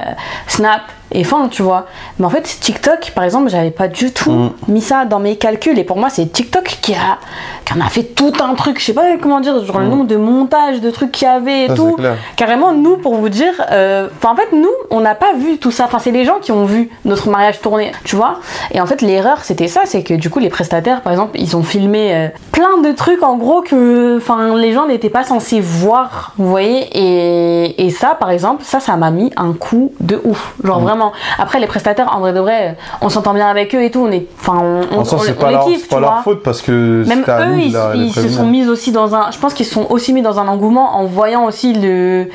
Snap 0.47 0.81
et 1.13 1.23
fin, 1.23 1.47
tu 1.47 1.61
vois. 1.61 1.85
Mais 2.19 2.25
en 2.25 2.29
fait, 2.29 2.41
TikTok, 2.43 3.11
par 3.15 3.23
exemple, 3.23 3.49
j'avais 3.49 3.71
pas 3.71 3.87
du 3.87 4.11
tout 4.11 4.31
Mm. 4.31 4.49
mis 4.67 4.81
ça 4.81 5.05
dans 5.05 5.19
mes 5.19 5.35
calculs. 5.35 5.77
Et 5.79 5.83
pour 5.83 5.97
moi, 5.97 6.09
c'est 6.09 6.25
TikTok 6.31 6.77
qui 6.81 6.93
a, 6.93 7.17
qui 7.65 7.73
en 7.73 7.81
a 7.81 7.89
fait 7.89 8.03
tout 8.03 8.33
un 8.43 8.53
truc. 8.55 8.79
Je 8.79 8.85
sais 8.85 8.93
pas 8.93 9.03
comment 9.21 9.39
dire, 9.39 9.63
genre 9.65 9.79
le 9.79 9.85
Mm. 9.85 9.89
nombre 9.89 10.05
de 10.07 10.15
montages, 10.17 10.81
de 10.81 10.89
trucs 10.91 11.11
qu'il 11.11 11.27
y 11.27 11.31
avait 11.31 11.65
et 11.65 11.67
Ça, 11.67 11.75
tout. 11.75 11.97
Carrément, 12.35 12.73
nous, 12.73 12.97
pour 12.97 13.15
vous 13.15 13.29
dire, 13.29 13.53
euh, 13.71 14.07
enfin, 14.17 14.33
en 14.33 14.35
fait, 14.35 14.55
nous, 14.55 14.69
on 14.89 14.99
n'a 15.01 15.15
pas 15.15 15.33
vu 15.37 15.57
tout 15.57 15.71
ça. 15.71 15.85
Enfin, 15.85 15.99
c'est 15.99 16.11
les 16.11 16.25
gens 16.25 16.39
qui 16.41 16.51
ont 16.51 16.65
vu 16.65 16.89
notre 17.05 17.29
mariage 17.29 17.59
tourner, 17.61 17.91
tu 18.03 18.15
vois. 18.15 18.39
Et 18.71 18.81
en 18.81 18.85
fait, 18.85 19.01
l'erreur, 19.01 19.39
c'était 19.43 19.67
ça, 19.67 19.81
c'est 19.85 20.03
que 20.03 20.13
du 20.13 20.29
coup, 20.29 20.39
les 20.39 20.49
prestataires, 20.49 21.01
par 21.01 21.11
exemple, 21.13 21.39
ils 21.39 21.55
ont 21.55 21.63
filmé 21.63 22.13
euh, 22.15 22.27
plein 22.51 22.77
de 22.83 22.91
trucs, 22.91 23.21
en 23.23 23.35
gros, 23.37 23.61
que, 23.61 24.17
enfin, 24.17 24.55
les 24.57 24.71
gens 24.73 24.87
n'étaient 24.87 25.09
pas 25.09 25.23
censés 25.23 25.59
voir, 25.59 26.33
vous 26.37 26.47
voyez. 26.49 26.87
Et, 26.93 27.85
et 27.85 27.89
ça, 27.91 28.15
par 28.19 28.29
exemple, 28.31 28.63
ça, 28.63 28.79
ça 28.79 28.95
m'a 28.95 29.11
mis 29.11 29.31
un 29.37 29.53
coup 29.53 29.91
de 29.99 30.19
ouf, 30.23 30.53
genre 30.63 30.79
Mm. 30.79 30.83
vraiment. 30.83 31.02
Après, 31.37 31.59
les 31.59 31.67
prestataires, 31.67 32.09
en 32.15 32.19
vrai 32.19 32.33
de 32.33 32.39
vrai, 32.39 32.77
on 33.01 33.09
s'entend 33.09 33.33
bien 33.33 33.47
avec 33.47 33.73
eux 33.75 33.83
et 33.83 33.91
tout. 33.91 34.05
On 34.07 34.11
est, 34.11 34.25
enfin, 34.39 34.59
on, 34.61 34.81
on, 34.95 34.99
En 34.99 35.05
soi, 35.05 35.17
on- 35.19 35.23
c'est 35.23 35.33
pas, 35.33 35.51
leur, 35.51 35.65
kiffe, 35.65 35.89
pas 35.89 36.21
faute 36.23 36.43
parce 36.43 36.61
que 36.61 37.03
Même 37.07 37.23
eux, 37.27 37.45
nous 37.45 37.59
ils, 37.59 38.05
ils 38.05 38.13
se 38.13 38.29
sont 38.29 38.45
mis 38.45 38.67
aussi 38.67 38.91
dans 38.91 39.15
un. 39.15 39.31
Je 39.31 39.37
pense 39.39 39.53
qu'ils 39.53 39.65
sont 39.65 39.87
aussi 39.89 40.13
mis 40.13 40.21
dans 40.21 40.39
un 40.39 40.47
engouement 40.47 40.97
en 40.97 41.05
voyant 41.05 41.45
aussi 41.45 41.73
le, 41.73 42.27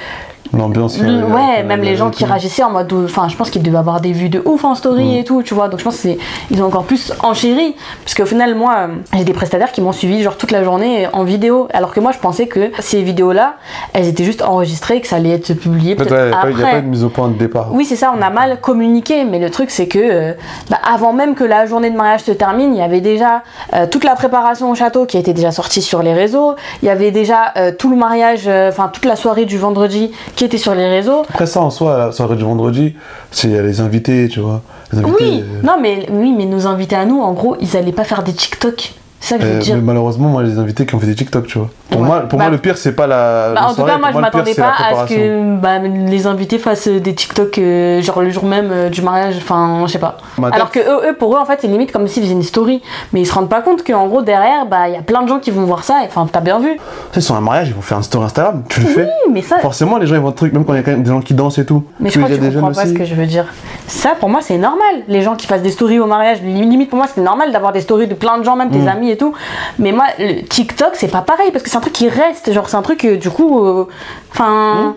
L'ambiance. 0.53 0.99
le- 0.99 1.25
ouais, 1.25 1.63
même 1.65 1.83
les 1.83 1.97
gens 1.97 2.11
qui 2.11 2.25
réagissaient 2.25 2.63
en 2.63 2.71
mode. 2.71 2.93
Enfin, 3.05 3.29
je 3.29 3.37
pense 3.37 3.51
qu'ils 3.51 3.63
devaient 3.63 3.79
avoir 3.79 4.01
des 4.01 4.13
vues 4.13 4.29
de 4.29 4.43
ouf 4.45 4.65
en 4.65 4.75
story 4.75 5.05
Mm. 5.15 5.19
et 5.19 5.25
tout, 5.25 5.43
tu 5.43 5.55
vois. 5.55 5.69
Donc 5.69 5.79
je 5.81 5.85
pense 5.85 6.01
qu'ils 6.01 6.63
ont 6.63 6.67
encore 6.67 6.85
plus 6.85 7.13
enchéri. 7.23 7.77
Parce 8.05 8.15
qu'au 8.15 8.27
final, 8.27 8.55
moi, 8.55 8.89
j'ai 9.15 9.25
des 9.25 9.33
prestataires 9.33 9.73
qui 9.73 9.81
m'ont 9.81 9.93
suivi 9.93 10.23
genre 10.23 10.37
toute 10.37 10.51
la 10.51 10.65
journée 10.65 11.07
en 11.13 11.25
vidéo. 11.25 11.69
Alors 11.73 11.93
que 11.93 12.01
moi, 12.01 12.13
je 12.13 12.19
pensais 12.19 12.47
que 12.47 12.71
ces 12.81 13.03
vidéos-là, 13.03 13.55
elles 13.93 14.07
étaient 14.09 14.25
juste 14.25 14.43
enregistrées 14.43 14.97
et 14.97 15.01
que 15.01 15.07
ça 15.09 15.17
allait 15.17 15.31
être 15.31 15.53
publié 15.55 15.95
peut-être 15.95 16.13
ouais, 16.13 16.19
il 16.23 16.29
n'y 16.29 16.33
a, 16.35 16.37
pas- 16.41 16.47
a 16.47 16.69
après. 16.71 16.83
de 16.83 16.87
mise 16.87 17.05
au 17.05 17.09
point 17.11 17.29
de 17.29 17.35
départ. 17.39 17.69
Oui, 17.73 17.85
c'est 17.85 17.97
ça, 17.97 18.13
on 18.17 18.23
a 18.23 18.31
mal 18.31 18.61
communiqué, 18.61 19.25
mais 19.25 19.39
le 19.39 19.51
truc 19.51 19.71
c'est 19.71 19.87
que 19.89 19.99
euh, 19.99 20.33
bah, 20.71 20.79
avant 20.91 21.13
même 21.13 21.35
que 21.35 21.45
la 21.45 21.67
journée 21.67 21.91
de 21.91 21.97
mariage 21.97 22.21
se 22.23 22.33
termine, 22.33 22.75
il 22.75 22.79
y 22.79 22.83
avait 22.83 23.01
déjà 23.01 23.43
euh, 23.75 23.87
toute 23.87 24.05
la 24.05 24.15
préparation 24.15 24.71
au 24.71 24.75
château 24.75 25.05
qui 25.07 25.19
était 25.19 25.33
déjà 25.35 25.51
sortie 25.51 25.83
sur 25.83 26.03
les 26.03 26.15
réseaux, 26.15 26.55
il 26.83 26.87
y 26.87 26.91
avait 26.91 27.11
déjà 27.11 27.53
euh, 27.57 27.73
tout 27.77 27.91
le 27.91 27.97
mariage, 27.97 28.49
enfin 28.49 28.89
toute 28.93 29.05
la 29.05 29.17
soirée 29.17 29.45
du 29.45 29.59
vendredi 29.59 30.11
qui 30.39 30.45
était 30.45 30.57
sur 30.57 30.75
les 30.75 30.87
réseaux. 30.89 31.23
Après 31.29 31.47
ça, 31.47 31.61
en 31.61 31.71
soi, 31.71 31.99
la 31.99 32.13
soirée 32.13 32.37
du 32.37 32.45
vendredi, 32.45 32.95
c'est 33.33 33.61
les 33.61 33.81
invités, 33.81 34.29
tu 34.29 34.39
vois. 34.39 34.63
Les 34.93 35.01
invités, 35.01 35.17
Oui, 35.21 35.43
euh, 35.45 35.67
non 35.67 35.79
mais 35.83 36.07
oui, 36.11 36.33
mais 36.37 36.47
nos 36.47 36.67
invités 36.69 36.95
à 36.95 37.05
nous, 37.05 37.21
en 37.21 37.33
gros, 37.33 37.57
ils 37.61 37.77
allaient 37.77 37.91
pas 37.93 38.05
faire 38.05 38.23
des 38.23 38.33
TikTok. 38.33 38.95
Ça 39.21 39.37
que 39.37 39.43
je 39.43 39.49
veux 39.49 39.55
euh, 39.57 39.59
dire. 39.59 39.75
mais 39.77 39.83
malheureusement, 39.83 40.29
moi, 40.29 40.45
des 40.45 40.59
invités 40.59 40.87
qui 40.87 40.95
ont 40.95 41.01
fait 41.01 41.07
des 41.07 41.15
TikTok, 41.15 41.47
tu 41.47 41.59
vois. 41.59 41.69
Pour, 41.91 42.01
Ouais. 42.01 42.07
moi, 42.07 42.21
pour 42.21 42.39
Bah, 42.39 42.45
moi, 42.47 42.53
le 42.53 42.59
pire, 42.59 42.77
c'est 42.77 42.93
pas 42.93 43.07
la. 43.07 43.53
Bah, 43.55 43.67
en 43.69 43.75
tout 43.75 43.83
cas, 43.83 43.99
moi, 43.99 44.11
je 44.13 44.19
m'attendais 44.19 44.55
pas 44.55 44.73
à 44.79 45.07
ce 45.07 45.13
que 45.15 45.57
bah, 45.57 45.79
les 45.81 46.27
invités 46.27 46.59
fassent 46.59 46.89
des 46.89 47.15
TikTok 47.15 47.59
euh, 47.59 48.01
genre 48.01 48.23
le 48.23 48.31
jour 48.31 48.45
même 48.45 48.69
euh, 48.71 48.89
du 48.89 49.03
mariage, 49.03 49.35
enfin, 49.39 49.83
je 49.87 49.93
sais 49.93 49.99
pas. 49.99 50.19
Ma 50.39 50.49
Alors 50.49 50.71
que 50.71 50.79
eux, 50.79 51.11
eux, 51.11 51.15
pour 51.15 51.35
eux, 51.35 51.39
en 51.39 51.45
fait, 51.47 51.59
c'est 51.61 51.67
limite 51.67 51.91
comme 51.91 52.07
s'ils 52.07 52.23
faisaient 52.23 52.35
une 52.35 52.43
story, 52.43 52.81
mais 53.13 53.21
ils 53.23 53.27
se 53.27 53.35
rendent 53.35 53.49
pas 53.49 53.61
compte 53.61 53.85
qu'en 53.85 54.07
gros, 54.07 54.23
derrière, 54.23 54.67
bah, 54.67 54.89
il 54.89 54.95
y 54.95 54.99
a 54.99 55.03
plein 55.03 55.23
de 55.23 55.29
gens 55.29 55.41
qui 55.41 55.51
vont 55.51 55.65
voir 55.65 55.83
ça, 55.83 55.97
enfin, 56.05 56.27
t'as 56.31 56.41
bien 56.41 56.61
vu. 56.61 56.75
Tu 56.77 56.81
sais, 57.15 57.21
sur 57.21 57.35
un 57.35 57.41
mariage, 57.41 57.69
ils 57.69 57.75
vont 57.75 57.83
faire 57.83 57.99
un 57.99 58.03
story 58.03 58.25
Instagram, 58.27 58.63
tu 58.69 58.81
le 58.81 58.87
fais. 58.87 59.03
Oui, 59.03 59.33
mais 59.33 59.43
ça, 59.43 59.59
Forcément, 59.59 59.99
les 59.99 60.07
gens, 60.07 60.15
ils 60.15 60.21
vont 60.21 60.33
truc, 60.33 60.53
même 60.53 60.65
quand 60.65 60.75
il 60.75 60.77
y 60.77 60.81
a 60.81 60.83
quand 60.83 60.93
même 60.93 61.03
des 61.03 61.11
gens 61.11 61.21
qui 61.21 61.35
dansent 61.35 61.59
et 61.59 61.67
tout. 61.67 61.83
mais 61.99 62.11
je 62.11 62.19
crois 62.19 62.29
que 62.31 62.35
tu 62.35 62.53
comprends 62.53 62.73
pas 62.73 62.87
ce 62.87 62.93
que 62.93 63.05
je 63.05 63.15
veux 63.15 63.27
dire. 63.27 63.47
Ça, 63.89 64.11
pour 64.19 64.29
moi, 64.29 64.41
c'est 64.43 64.59
normal. 64.59 65.03
Les 65.09 65.23
gens 65.23 65.35
qui 65.35 65.47
fassent 65.47 65.63
des 65.63 65.71
stories 65.71 65.99
au 65.99 66.07
mariage, 66.07 66.43
limite 66.43 66.91
pour 66.91 66.99
moi, 66.99 67.07
c'est 67.13 67.23
normal 67.23 67.53
d'avoir 67.53 67.73
des 67.73 67.81
stories 67.81 68.07
de 68.07 68.15
plein 68.15 68.39
de 68.39 68.45
gens, 68.45 68.55
même 68.55 68.71
tes 68.71 68.79
Mm. 68.79 68.85
Et 69.11 69.17
tout. 69.17 69.35
Mais 69.79 69.93
moi, 69.93 70.07
le 70.19 70.43
TikTok, 70.43 70.91
c'est 70.95 71.09
pas 71.09 71.23
pareil, 71.23 71.51
parce 71.51 71.63
que 71.63 71.71
c'est 71.71 71.77
un 71.77 71.81
truc 71.81 71.93
qui 71.93 72.09
reste, 72.09 72.53
genre, 72.53 72.69
c'est 72.69 72.77
un 72.77 72.83
truc, 72.83 73.05
euh, 73.05 73.17
du 73.17 73.31
coup, 73.31 73.65
euh, 73.65 73.87
enfin. 74.31 74.97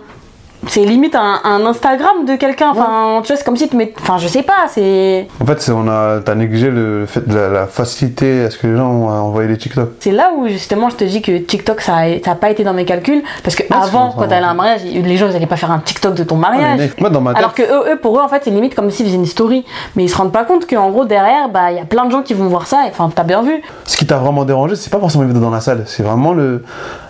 C'est 0.68 0.86
limite 0.86 1.16
un, 1.16 1.40
un 1.44 1.66
Instagram 1.66 2.26
de 2.28 2.36
quelqu'un, 2.36 2.70
enfin, 2.70 3.22
tu 3.24 3.28
vois, 3.30 3.36
c'est 3.36 3.44
comme 3.44 3.58
si 3.58 3.68
tu 3.68 3.76
mets. 3.76 3.94
Enfin, 4.00 4.18
je 4.20 4.28
sais 4.28 4.44
pas, 4.44 4.68
c'est. 4.68 5.28
En 5.42 5.46
fait, 5.46 5.72
on 5.74 5.88
a, 5.88 6.20
t'as 6.20 6.36
négligé 6.36 6.70
le 6.70 7.06
fait 7.08 7.28
de 7.28 7.36
la, 7.36 7.50
la 7.50 7.68
facilité 7.68 8.46
à 8.46 8.52
ce 8.52 8.58
que 8.58 8.68
les 8.68 8.78
gens 8.78 8.90
ont 8.92 9.10
à 9.10 9.14
envoyer 9.14 9.48
les 9.50 9.58
TikTok. 9.58 9.90
C'est 10.00 10.12
là 10.12 10.30
où 10.36 10.48
justement 10.48 10.90
je 10.90 10.96
te 10.98 11.04
dis 11.04 11.22
que 11.22 11.36
TikTok 11.38 11.82
ça 11.82 11.96
a, 11.98 12.20
ça 12.24 12.32
a 12.32 12.36
pas 12.36 12.50
été 12.52 12.64
dans 12.64 12.74
mes 12.74 12.86
calculs 12.86 13.24
parce 13.44 13.56
que 13.56 13.64
c'est 13.68 13.74
avant 13.74 14.12
quand 14.16 14.28
t'allais 14.28 14.46
à 14.46 14.50
un 14.50 14.54
mariage 14.54 14.82
les 14.84 15.18
gens 15.18 15.28
ils 15.30 15.36
allaient 15.36 15.46
pas 15.48 15.56
faire 15.56 15.72
un 15.72 15.80
TikTok 15.80 16.14
de 16.14 16.24
ton 16.24 16.40
Ah, 16.44 16.50
mais 16.52 16.58
mariage 16.60 16.92
moi, 17.00 17.10
dans 17.10 17.22
ma 17.22 17.32
tête, 17.32 17.40
alors 17.40 17.54
que 17.54 17.64
eux, 17.64 17.94
eux, 17.94 17.98
pour 17.98 18.18
eux 18.20 18.22
en 18.22 18.28
fait 18.30 18.42
c'est 18.44 18.52
limite 18.52 18.76
comme 18.76 18.90
s'ils 18.92 19.06
faisaient 19.08 19.18
une 19.18 19.26
story 19.26 19.66
mais 19.96 20.04
ils 20.04 20.10
se 20.10 20.16
rendent 20.18 20.32
pas 20.32 20.44
compte 20.44 20.68
qu'en 20.70 20.90
gros 20.90 21.06
derrière 21.06 21.50
bah 21.50 21.72
il 21.72 21.78
y 21.78 21.80
a 21.80 21.86
plein 21.86 22.06
de 22.06 22.12
gens 22.12 22.22
qui 22.22 22.34
vont 22.34 22.48
voir 22.48 22.68
ça 22.68 22.86
et 22.86 22.90
enfin 22.90 23.10
t'as 23.14 23.24
bien 23.24 23.42
vu 23.42 23.62
ce 23.86 23.98
qui 23.98 24.06
t'a 24.06 24.18
vraiment 24.18 24.46
dérangé, 24.46 24.76
c'est 24.76 24.92
pas 24.92 25.00
forcément 25.00 25.24
les 25.24 25.30
vidéos 25.30 25.44
dans 25.44 25.50
la 25.50 25.62
salle, 25.62 25.84
c'est 25.88 26.04
vraiment 26.04 26.34
le, 26.34 26.64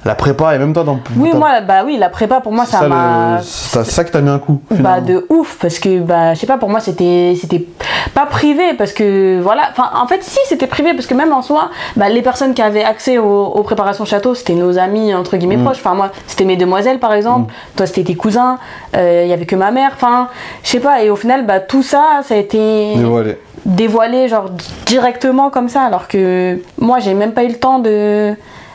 la 0.06 0.16
prépa 0.16 0.56
et 0.56 0.60
même 0.60 0.74
toi 0.74 0.84
dans 0.84 1.00
oui 1.18 1.32
moi 1.34 1.62
bah 1.62 1.84
oui 1.86 1.98
la 1.98 2.10
prépa 2.10 2.40
pour 2.40 2.52
moi 2.54 2.66
ça 2.66 2.80
ça, 2.80 2.88
m'a 2.88 3.38
le- 3.38 3.41
c'est 3.44 3.84
ça 3.86 4.04
qui 4.04 4.12
t'a 4.12 4.22
mis 4.22 4.30
un 4.30 4.40
coup. 4.40 4.62
bah 4.72 5.02
de 5.02 5.26
ouf 5.30 5.58
parce 5.62 5.80
que 5.80 6.00
bah 6.00 6.34
je 6.34 6.40
sais 6.40 6.48
pas 6.48 6.58
pour 6.58 6.70
moi 6.70 6.80
c'était 6.80 7.36
c'était 7.40 7.66
pas 8.14 8.26
privé 8.26 8.74
parce 8.78 8.94
que 8.94 9.40
voilà 9.42 9.64
enfin 9.72 9.90
en 10.02 10.08
fait 10.08 10.24
si 10.24 10.40
c'était 10.48 10.68
privé 10.68 10.94
parce 10.94 11.06
que 11.08 11.14
même 11.14 11.32
en 11.34 11.42
soi 11.42 11.70
bah 11.96 12.10
les 12.10 12.22
personnes 12.22 12.54
qui 12.54 12.62
avaient 12.62 12.84
accès 12.84 13.18
aux, 13.18 13.46
aux 13.46 13.64
préparations 13.64 14.06
château 14.06 14.36
c'était 14.36 14.54
nos 14.56 14.78
amis 14.78 15.14
entre 15.14 15.38
guillemets 15.38 15.58
Mm. 15.58 15.64
proches 15.66 15.78
enfin 15.78 15.94
moi 15.94 16.12
c'était 16.28 16.46
mes 16.46 16.56
demoiselles 16.58 17.00
par 17.00 17.14
exemple 17.14 17.54
toi 17.76 17.86
c'était 17.86 18.04
tes 18.04 18.16
cousins 18.16 18.58
euh, 18.96 19.22
il 19.26 19.30
y 19.30 19.34
avait 19.34 19.46
que 19.46 19.56
ma 19.56 19.72
mère 19.72 19.92
enfin 19.94 20.28
je 20.64 20.70
sais 20.70 20.80
pas 20.80 21.04
et 21.04 21.10
au 21.10 21.16
final 21.16 21.46
bah 21.46 21.60
tout 21.60 21.84
ça 21.84 22.22
ça 22.24 22.36
a 22.36 22.38
été 22.38 22.96
Dévoilé. 22.96 23.38
dévoilé 23.66 24.28
genre 24.28 24.46
directement 24.86 25.50
comme 25.50 25.70
ça 25.70 25.82
alors 25.82 26.08
que 26.08 26.60
moi 26.80 27.00
j'ai 27.00 27.14
même 27.14 27.34
pas 27.34 27.44
eu 27.44 27.50
le 27.50 27.56
temps 27.60 27.80
de 27.80 28.34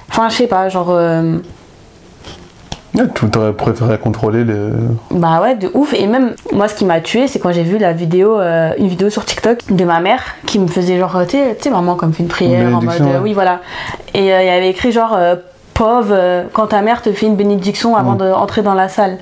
enfin 0.08 0.28
je 0.28 0.34
sais 0.36 0.46
pas 0.46 0.68
genre 0.68 0.90
euh, 0.90 1.38
tu 3.14 3.38
aurais 3.38 3.52
préféré 3.52 3.98
contrôler 3.98 4.44
le. 4.44 4.72
Bah 5.10 5.40
ouais, 5.40 5.54
de 5.54 5.70
ouf. 5.74 5.94
Et 5.94 6.06
même, 6.06 6.34
moi, 6.52 6.68
ce 6.68 6.74
qui 6.74 6.84
m'a 6.84 7.00
tué, 7.00 7.28
c'est 7.28 7.38
quand 7.38 7.52
j'ai 7.52 7.62
vu 7.62 7.78
la 7.78 7.92
vidéo, 7.92 8.38
euh, 8.38 8.70
une 8.78 8.88
vidéo 8.88 9.10
sur 9.10 9.24
TikTok 9.24 9.72
de 9.72 9.84
ma 9.84 10.00
mère 10.00 10.22
qui 10.46 10.58
me 10.58 10.66
faisait 10.66 10.98
genre, 10.98 11.18
tu 11.28 11.36
sais, 11.58 11.70
maman, 11.70 11.94
comme 11.96 12.12
fait 12.12 12.22
une 12.22 12.28
prière 12.28 12.76
en 12.76 12.82
mode, 12.82 13.00
euh, 13.02 13.20
oui, 13.22 13.32
voilà. 13.32 13.60
Et 14.14 14.32
euh, 14.32 14.42
il 14.42 14.46
y 14.46 14.50
avait 14.50 14.70
écrit 14.70 14.92
genre, 14.92 15.16
pauvre, 15.74 16.44
quand 16.52 16.68
ta 16.68 16.82
mère 16.82 17.02
te 17.02 17.12
fait 17.12 17.26
une 17.26 17.36
bénédiction 17.36 17.96
avant 17.96 18.14
d'entrer 18.14 18.62
dans 18.62 18.74
la 18.74 18.88
salle. 18.88 19.18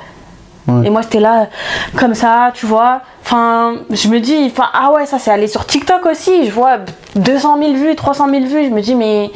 Ouais. 0.66 0.86
Et 0.86 0.90
moi, 0.90 1.02
j'étais 1.02 1.20
là, 1.20 1.48
comme 1.96 2.14
ça, 2.14 2.50
tu 2.54 2.64
vois. 2.64 3.02
Enfin, 3.22 3.74
je 3.90 4.08
me 4.08 4.18
dis, 4.18 4.50
enfin, 4.50 4.68
ah 4.72 4.92
ouais, 4.92 5.04
ça, 5.04 5.18
c'est 5.18 5.30
allé 5.30 5.46
sur 5.46 5.66
TikTok 5.66 6.06
aussi. 6.06 6.46
Je 6.46 6.52
vois 6.52 6.78
200 7.16 7.58
000 7.58 7.72
vues, 7.74 7.94
300 7.94 8.30
000 8.30 8.44
vues. 8.46 8.64
Je 8.64 8.70
me 8.70 8.80
dis, 8.80 8.94
mais 8.94 9.30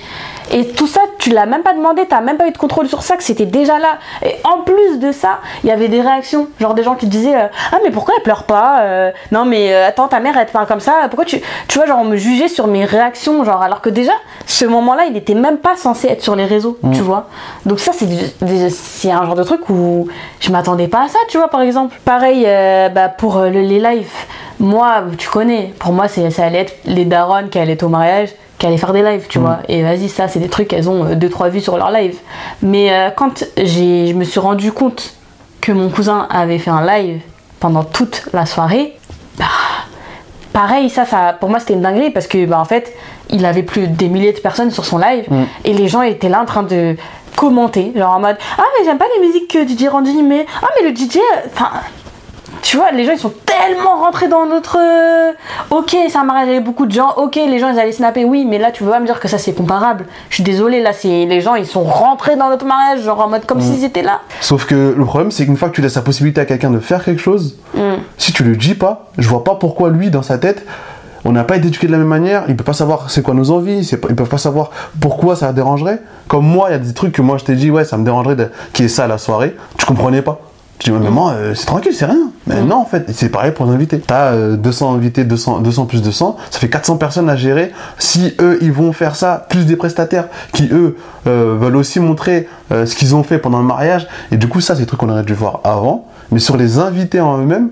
Et 0.50 0.67
tout 0.69 0.87
ça, 0.87 1.00
tu 1.19 1.31
l'as 1.31 1.47
même 1.47 1.62
pas 1.62 1.73
demandé, 1.75 2.07
t'as 2.09 2.21
même 2.21 2.37
pas 2.37 2.47
eu 2.49 2.50
de 2.52 2.59
contrôle 2.59 2.88
sur 2.88 3.02
ça, 3.02 3.17
que 3.17 3.23
c'était 3.23 3.47
déjà 3.47 3.78
là. 3.78 3.99
Et 4.25 4.37
en 4.45 4.62
plus 4.62 4.99
de 4.99 5.12
ça, 5.12 5.40
il 5.62 5.69
y 5.69 5.73
avait 5.73 5.88
des 5.88 6.00
réactions, 6.00 6.49
genre 6.61 6.75
des 6.75 6.83
gens 6.83 6.95
qui 6.95 7.07
disaient 7.07 7.37
euh, 7.37 7.47
Ah, 7.73 7.78
mais 7.85 7.90
pourquoi 7.90 8.14
elle 8.17 8.23
pleure 8.23 8.45
pas 8.45 8.81
Euh, 8.83 9.11
Non, 9.33 9.45
mais 9.45 9.73
euh, 9.75 9.87
attends, 9.88 10.09
ta 10.09 10.21
mère, 10.21 10.37
elle 10.38 10.47
te 10.47 10.52
parle 10.52 10.67
comme 10.67 10.81
ça, 10.81 10.93
pourquoi 11.09 11.25
tu. 11.25 11.40
Tu 11.69 11.78
vois, 11.78 11.87
genre, 11.87 11.99
on 12.00 12.05
me 12.05 12.17
jugeait 12.17 12.49
sur 12.49 12.67
mes 12.67 12.85
réactions, 12.85 13.45
genre, 13.45 13.62
alors 13.62 13.81
que 13.81 13.90
déjà, 13.90 14.12
ce 14.47 14.64
moment-là, 14.64 15.05
il 15.11 15.17
était 15.17 15.35
même 15.35 15.59
pas 15.59 15.76
censé 15.76 16.09
être 16.09 16.23
sur 16.23 16.35
les 16.37 16.47
réseaux, 16.47 16.78
tu 16.93 17.00
vois. 17.00 17.26
Donc, 17.67 17.78
ça, 17.81 17.93
c'est 17.93 19.11
un 19.11 19.25
genre 19.25 19.35
de 19.35 19.43
truc 19.45 19.69
où 19.69 20.09
je 20.40 20.50
m'attendais 20.50 20.88
pas 20.88 21.05
à 21.05 21.09
ça, 21.09 21.19
tu 21.28 21.38
vois, 21.38 21.49
par 21.49 21.61
exemple. 21.61 21.97
Pareil, 22.05 22.45
bah, 22.95 23.09
pour 23.09 23.38
le- 23.40 23.50
les 23.61 23.78
lives, 23.81 24.11
moi, 24.61 25.02
tu 25.17 25.28
connais, 25.28 25.73
pour 25.78 25.93
moi, 25.93 26.09
c'est, 26.09 26.31
ça 26.31 26.45
allait 26.47 26.61
être 26.61 26.75
les 26.85 27.05
darons 27.05 27.49
qui 27.50 27.59
allaient 27.59 27.75
être 27.75 27.83
au 27.85 27.88
mariage, 27.88 28.31
qui 28.59 28.67
allaient 28.67 28.77
faire 28.77 28.93
des 28.93 29.03
lives, 29.03 29.27
tu 29.29 29.38
vois. 29.38 29.59
Et 29.69 29.83
vas-y, 29.83 30.09
ça, 30.09 30.29
c'est 30.29 30.41
des 30.41 30.49
trucs, 30.49 30.73
elles 30.73 30.88
ont 30.91 31.05
2-3 31.15 31.50
vues 31.50 31.61
sur 31.61 31.77
leur 31.77 31.91
live. 31.91 32.17
Mais 32.62 32.93
euh, 32.93 33.11
quand 33.11 33.45
je 33.57 34.12
me 34.12 34.25
suis 34.25 34.41
rendu 34.41 34.73
compte 34.73 35.15
que 35.61 35.73
mon 35.73 35.88
cousin 35.91 36.27
avait 36.31 36.59
fait 36.59 36.71
un 36.71 36.85
live 36.85 37.21
pendant 37.61 37.85
toute 37.85 38.29
la 38.33 38.47
soirée, 38.47 38.97
bah, 39.38 39.47
pareil, 40.53 40.91
ça, 40.91 41.05
ça, 41.05 41.37
pour 41.38 41.50
moi, 41.50 41.61
c'était 41.61 41.75
une 41.75 41.83
dinguerie 41.83 42.11
parce 42.11 42.27
que, 42.27 42.47
bah, 42.47 42.59
en 42.59 42.65
fait, 42.65 42.95
il 43.31 43.45
avait 43.47 43.62
plus 43.62 43.87
des 43.87 44.09
milliers 44.09 44.33
de 44.33 44.41
personnes 44.41 44.71
sur 44.71 44.85
son 44.85 44.99
live 44.99 45.27
et 45.65 45.73
les 45.73 45.87
gens 45.87 46.03
étaient 46.03 46.29
là 46.29 46.41
en 46.41 46.47
train 46.47 46.62
de 46.62 46.97
commenter, 47.37 47.93
genre 47.95 48.15
en 48.15 48.21
mode 48.21 48.37
Ah, 48.59 48.65
mais 48.77 48.85
j'aime 48.85 48.99
pas 48.99 49.05
les 49.17 49.27
musiques 49.27 49.49
que 49.49 49.67
DJ 49.67 49.88
Randy 49.88 50.23
met. 50.23 50.47
Ah, 50.61 50.67
mais 50.77 50.91
le 50.91 50.97
DJ, 50.97 51.19
enfin. 51.47 51.71
Tu 52.70 52.76
vois, 52.76 52.90
les 52.90 53.06
gens 53.06 53.12
ils 53.12 53.18
sont 53.18 53.32
tellement 53.46 53.96
rentrés 54.04 54.28
dans 54.28 54.44
notre. 54.44 54.76
euh, 54.78 55.32
Ok, 55.70 55.96
c'est 56.10 56.18
un 56.18 56.25
mariage 56.25 56.48
avec 56.50 56.64
beaucoup 56.64 56.84
de 56.84 56.92
gens. 56.92 57.14
Ok, 57.16 57.37
les 57.37 57.58
gens 57.58 57.70
ils 57.72 57.78
allaient 57.78 57.92
snapper, 57.92 58.26
oui, 58.26 58.44
mais 58.46 58.58
là 58.58 58.70
tu 58.70 58.84
veux 58.84 58.90
pas 58.90 59.00
me 59.00 59.06
dire 59.06 59.20
que 59.20 59.26
ça 59.26 59.38
c'est 59.38 59.54
comparable. 59.54 60.04
Je 60.28 60.34
suis 60.34 60.44
désolée, 60.44 60.82
là 60.82 60.92
c'est 60.92 61.25
les 61.25 61.40
gens 61.40 61.54
ils 61.54 61.64
sont 61.64 61.82
rentrés 61.82 62.37
dans 62.37 62.50
notre 62.50 62.66
mariage, 62.66 63.00
genre 63.00 63.20
en 63.20 63.28
mode 63.28 63.46
comme 63.46 63.62
s'ils 63.62 63.84
étaient 63.84 64.02
là. 64.02 64.20
Sauf 64.42 64.66
que 64.66 64.94
le 64.94 65.04
problème, 65.06 65.30
c'est 65.30 65.46
qu'une 65.46 65.56
fois 65.56 65.70
que 65.70 65.76
tu 65.76 65.80
laisses 65.80 65.94
la 65.96 66.02
possibilité 66.02 66.42
à 66.42 66.44
quelqu'un 66.44 66.70
de 66.70 66.78
faire 66.78 67.02
quelque 67.04 67.22
chose, 67.22 67.56
Mm. 67.75 68.00
si 68.18 68.32
tu 68.34 68.44
le 68.44 68.54
dis 68.54 68.75
pas, 68.75 69.06
je 69.16 69.26
vois 69.30 69.44
pas 69.44 69.54
pourquoi 69.54 69.88
lui, 69.88 70.10
dans 70.10 70.22
sa 70.22 70.37
tête, 70.37 70.66
on 71.25 71.32
n'a 71.32 71.44
pas 71.44 71.56
été 71.56 71.68
éduqué 71.68 71.87
de 71.87 71.92
la 71.92 71.98
même 71.98 72.06
manière, 72.06 72.44
il 72.48 72.56
peut 72.56 72.64
pas 72.64 72.72
savoir 72.75 73.10
c'est 73.10 73.22
quoi 73.22 73.32
nos 73.32 73.50
envies, 73.50 73.82
c'est 73.84 73.98
ils 74.10 74.14
peuvent 74.14 74.28
pas 74.28 74.37
savoir 74.38 74.70
pourquoi 75.00 75.37
ça 75.37 75.52
dérangerait. 75.54 76.00
Comme 76.28 76.44
moi, 76.46 76.68
il 76.68 76.72
y 76.72 76.75
a 76.75 76.78
des 76.78 76.92
trucs 76.92 77.12
que 77.12 77.22
moi 77.22 77.38
je 77.38 77.44
t'ai 77.44 77.54
dit, 77.54 77.70
ouais, 77.70 77.84
ça 77.87 77.96
me 77.96 78.04
dérangerait 78.04 78.37
de, 78.37 78.50
qu'il 78.75 78.84
y 78.84 78.87
ait 78.87 78.90
ça 78.90 79.04
à 79.04 79.06
la 79.06 79.16
soirée, 79.16 79.56
tu 79.78 79.87
comprenais 79.87 80.20
pas. 80.20 80.38
Tu 80.78 80.90
dis, 80.90 80.97
mais 80.97 81.02
maman, 81.02 81.30
euh, 81.30 81.54
c'est 81.54 81.66
tranquille, 81.66 81.92
c'est 81.94 82.06
rien. 82.06 82.30
Mais 82.47 82.62
non, 82.62 82.76
en 82.76 82.85
fait, 82.85 83.04
c'est 83.12 83.28
pareil 83.28 83.52
pour 83.52 83.66
les 83.66 83.73
invités. 83.73 83.99
T'as 83.99 84.32
euh, 84.32 84.56
200 84.56 84.94
invités, 84.94 85.25
200, 85.25 85.61
200 85.61 85.87
plus 85.87 86.02
200, 86.02 86.37
ça 86.50 86.58
fait 86.58 86.70
400 86.70 86.97
personnes 86.97 87.28
à 87.28 87.37
gérer. 87.37 87.73
Si 87.99 88.35
eux, 88.40 88.58
ils 88.62 88.73
vont 88.73 88.92
faire 88.92 89.16
ça, 89.16 89.47
plus 89.49 89.66
des 89.66 89.76
prestataires 89.76 90.28
qui, 90.52 90.68
eux, 90.73 90.97
euh, 91.26 91.56
veulent 91.58 91.76
aussi 91.76 92.00
montrer 92.00 92.49
euh, 92.73 92.87
ce 92.87 92.94
qu'ils 92.94 93.14
ont 93.14 93.23
fait 93.23 93.38
pendant 93.38 93.58
le 93.58 93.66
mariage. 93.66 94.08
Et 94.32 94.37
du 94.37 94.49
coup, 94.49 94.61
ça, 94.61 94.75
c'est 94.75 94.82
des 94.82 94.87
trucs 94.87 95.00
qu'on 95.00 95.11
aurait 95.11 95.25
dû 95.25 95.35
voir 95.35 95.61
avant. 95.64 96.06
Mais 96.30 96.38
sur 96.38 96.56
les 96.56 96.78
invités 96.78 97.20
en 97.20 97.38
eux-mêmes, 97.38 97.70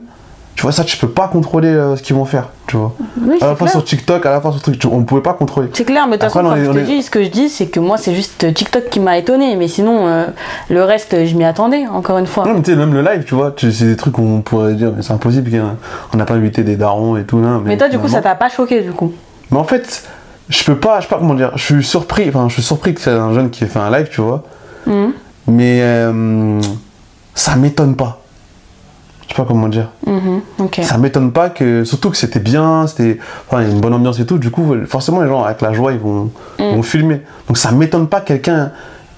tu 0.57 0.63
vois, 0.63 0.73
ça, 0.73 0.83
tu 0.85 0.97
peux 0.97 1.09
pas 1.11 1.29
contrôler 1.29 1.69
euh, 1.69 1.97
ce 1.97 2.03
qu'ils 2.03 2.17
vont 2.17 2.25
faire, 2.25 2.49
tu 2.67 2.77
vois. 2.79 2.93
Oui, 3.21 3.37
à 3.43 3.47
la 3.49 3.55
fois 3.57 3.67
clair. 3.67 3.71
sur 3.73 3.85
TikTok, 3.85 4.25
à 4.27 4.31
la 4.31 4.41
fois 4.41 4.53
sur 4.53 4.63
truc, 4.63 4.79
tu- 4.79 4.87
on 4.87 5.05
pouvait 5.05 5.21
pas 5.21 5.35
contrôler. 5.35 5.69
C'est 5.75 5.85
clair, 5.85 6.07
mais 6.09 6.17
de 6.17 6.23
toute 6.25 6.33
façon, 6.33 6.57
je 6.57 6.71
te 6.73 6.79
est- 6.79 6.83
dis, 6.83 7.03
ce 7.03 7.11
que 7.11 7.23
je 7.23 7.29
dis, 7.29 7.49
c'est 7.51 7.67
que 7.67 7.79
moi, 7.79 7.99
c'est 7.99 8.15
juste 8.15 8.53
TikTok 8.55 8.89
qui 8.89 8.99
m'a 8.99 9.19
étonné, 9.19 9.55
mais 9.57 9.69
sinon, 9.69 10.09
euh, 10.09 10.25
le 10.71 10.83
reste, 10.83 11.27
je 11.27 11.35
m'y 11.37 11.45
attendais, 11.45 11.87
encore 11.87 12.17
une 12.19 12.27
fois. 12.27 12.45
Non, 12.47 12.55
mais 12.55 12.63
tu 12.63 12.71
sais, 12.73 12.77
même 12.77 12.95
le 12.95 13.03
live, 13.03 13.25
tu 13.25 13.35
vois, 13.35 13.55
c'est 13.59 13.85
des 13.85 13.97
trucs 13.97 14.17
où 14.19 14.23
on 14.23 14.41
pourrait 14.41 14.73
dire, 14.75 14.93
mais 14.97 15.03
c'est 15.03 15.13
impossible, 15.13 15.51
qu'un- 15.51 15.77
on 16.15 16.17
n'a 16.17 16.25
pas 16.25 16.35
invité 16.35 16.65
des 16.65 16.77
darons 16.77 17.17
et 17.19 17.25
tout, 17.25 17.41
là. 17.41 17.61
Mais 17.65 17.77
toi, 17.77 17.89
du 17.89 17.99
coup, 17.99 18.09
ça 18.09 18.23
t'a 18.23 18.35
pas 18.35 18.49
choqué, 18.49 18.81
du 18.81 18.93
coup. 18.93 19.13
Mais 19.51 19.59
en 19.59 19.65
fait, 19.65 20.05
je 20.49 20.65
peux 20.65 20.77
pas, 20.77 21.01
je 21.01 21.05
sais 21.05 21.11
pas 21.11 21.19
comment 21.19 21.35
dire, 21.35 21.53
je 21.57 21.63
suis 21.63 21.85
surpris, 21.85 22.29
enfin, 22.31 22.47
je 22.49 22.55
suis 22.55 22.63
surpris 22.63 22.95
que 22.95 23.01
c'est 23.03 23.11
un 23.11 23.35
jeune 23.35 23.51
qui 23.51 23.65
ait 23.65 23.69
fait 23.69 23.79
un 23.79 23.91
live, 23.91 24.09
tu 24.11 24.23
vois. 24.23 24.43
Mhm. 24.87 25.13
Mais 25.49 25.81
euh, 25.83 26.61
ça 27.35 27.57
m'étonne 27.57 27.95
pas. 27.95 28.23
Sais 29.37 29.43
pas 29.43 29.49
comment 29.49 29.69
dire. 29.69 29.89
Mhm. 30.07 30.41
Ça 30.83 30.97
m'étonne 30.97 31.31
pas 31.31 31.51
que, 31.51 31.85
surtout 31.85 32.09
que 32.09 32.17
c'était 32.17 32.41
bien, 32.41 32.87
c'était, 32.87 33.19
enfin, 33.51 33.61
une 33.69 33.81
bonne 33.81 33.93
ambiance 33.93 34.19
et 34.19 34.25
tout. 34.25 34.39
Du 34.39 34.51
coup, 34.51 34.75
forcément, 34.87 35.21
les 35.21 35.29
gens 35.29 35.43
avec 35.45 35.61
la 35.61 35.75
joie, 35.75 35.93
ils 35.93 35.99
vont, 35.99 36.31
Mm. 36.59 36.77
vont 36.77 36.83
filmer. 36.83 37.21
Donc 37.47 37.59
ça 37.59 37.71
m'étonne 37.71 38.07
pas 38.09 38.21
que 38.21 38.29
quelqu'un 38.29 38.71